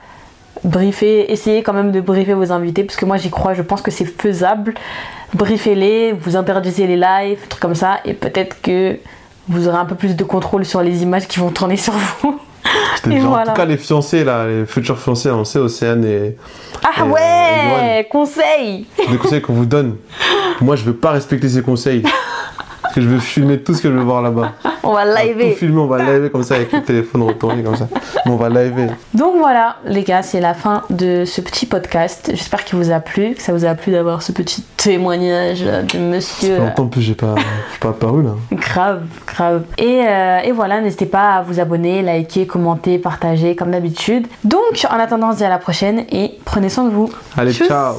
briefez, 0.63 1.31
essayez 1.31 1.63
quand 1.63 1.73
même 1.73 1.91
de 1.91 2.01
briefer 2.01 2.33
vos 2.33 2.51
invités, 2.51 2.83
parce 2.83 2.97
que 2.97 3.05
moi, 3.05 3.17
j'y 3.17 3.29
crois, 3.29 3.53
je 3.53 3.61
pense 3.61 3.81
que 3.81 3.91
c'est 3.91 4.05
faisable. 4.05 4.73
Briefez-les, 5.33 6.13
vous 6.13 6.35
interdisez 6.35 6.87
les 6.87 6.97
lives, 6.97 7.39
trucs 7.47 7.61
comme 7.61 7.75
ça, 7.75 7.99
et 8.05 8.13
peut-être 8.13 8.61
que 8.61 8.97
vous 9.47 9.67
aurez 9.67 9.77
un 9.77 9.85
peu 9.85 9.95
plus 9.95 10.15
de 10.15 10.23
contrôle 10.23 10.65
sur 10.65 10.81
les 10.81 11.03
images 11.03 11.27
qui 11.27 11.39
vont 11.39 11.51
tourner 11.51 11.77
sur 11.77 11.93
vous. 11.93 12.39
Et 13.11 13.21
en 13.21 13.43
tout 13.43 13.53
cas, 13.53 13.65
les 13.65 13.77
fiancés, 13.77 14.23
là, 14.23 14.47
les 14.47 14.65
futurs 14.65 14.97
fiancés, 14.97 15.29
on 15.29 15.43
sait, 15.43 15.59
Océane 15.59 16.05
et. 16.05 16.37
Ah 16.81 16.89
Et, 16.97 17.01
euh, 17.01 17.05
ouais, 17.05 18.07
conseil 18.09 18.87
des 19.09 19.17
conseils 19.17 19.41
qu'on 19.41 19.53
vous 19.53 19.65
donne. 19.65 19.97
Moi, 20.61 20.75
je 20.77 20.83
veux 20.83 20.95
pas 20.95 21.11
respecter 21.11 21.49
ces 21.49 21.61
conseils. 21.61 22.03
Que 22.93 23.01
je 23.01 23.07
veux 23.07 23.19
filmer 23.19 23.59
tout 23.59 23.73
ce 23.73 23.81
que 23.81 23.89
je 23.89 23.93
veux 23.95 24.03
voir 24.03 24.21
là-bas. 24.21 24.51
On 24.83 24.93
va 24.93 25.03
On 25.03 25.05
va 25.05 25.21
Tout 25.21 25.27
liver. 25.27 25.51
filmer, 25.53 25.79
on 25.79 25.87
va 25.87 25.97
liver 26.03 26.29
comme 26.29 26.43
ça 26.43 26.55
avec 26.55 26.71
le 26.73 26.83
téléphone 26.83 27.23
retourné 27.23 27.63
comme 27.63 27.75
ça. 27.77 27.87
Mais 28.25 28.31
on 28.31 28.35
va 28.35 28.49
liver. 28.49 28.87
Donc 29.13 29.35
voilà, 29.37 29.77
les 29.85 30.03
gars, 30.03 30.21
c'est 30.21 30.41
la 30.41 30.53
fin 30.53 30.83
de 30.89 31.23
ce 31.25 31.39
petit 31.39 31.65
podcast. 31.65 32.29
J'espère 32.33 32.65
qu'il 32.65 32.77
vous 32.77 32.91
a 32.91 32.99
plu, 32.99 33.33
que 33.33 33.41
ça 33.41 33.53
vous 33.53 33.63
a 33.63 33.75
plu 33.75 33.93
d'avoir 33.93 34.21
ce 34.21 34.33
petit 34.33 34.61
témoignage 34.75 35.61
de 35.61 35.97
monsieur. 35.99 36.57
Longtemps 36.57 36.87
que 36.89 36.99
j'ai 36.99 37.15
pas, 37.15 37.35
pas 37.79 37.89
apparu 37.89 38.23
là. 38.23 38.31
Grave, 38.51 39.03
grave. 39.25 39.63
Et, 39.77 40.01
euh, 40.05 40.39
et 40.43 40.51
voilà, 40.51 40.81
n'hésitez 40.81 41.05
pas 41.05 41.35
à 41.37 41.41
vous 41.43 41.61
abonner, 41.61 42.01
liker, 42.01 42.45
commenter, 42.45 42.97
partager 42.97 43.55
comme 43.55 43.71
d'habitude. 43.71 44.27
Donc, 44.43 44.85
en 44.91 44.99
attendant, 44.99 45.29
on 45.29 45.31
se 45.31 45.37
dit 45.37 45.45
à 45.45 45.49
la 45.49 45.59
prochaine 45.59 46.03
et 46.11 46.37
prenez 46.43 46.67
soin 46.69 46.83
de 46.83 46.89
vous. 46.89 47.09
Allez, 47.37 47.53
Tchuss. 47.53 47.67
ciao 47.69 47.93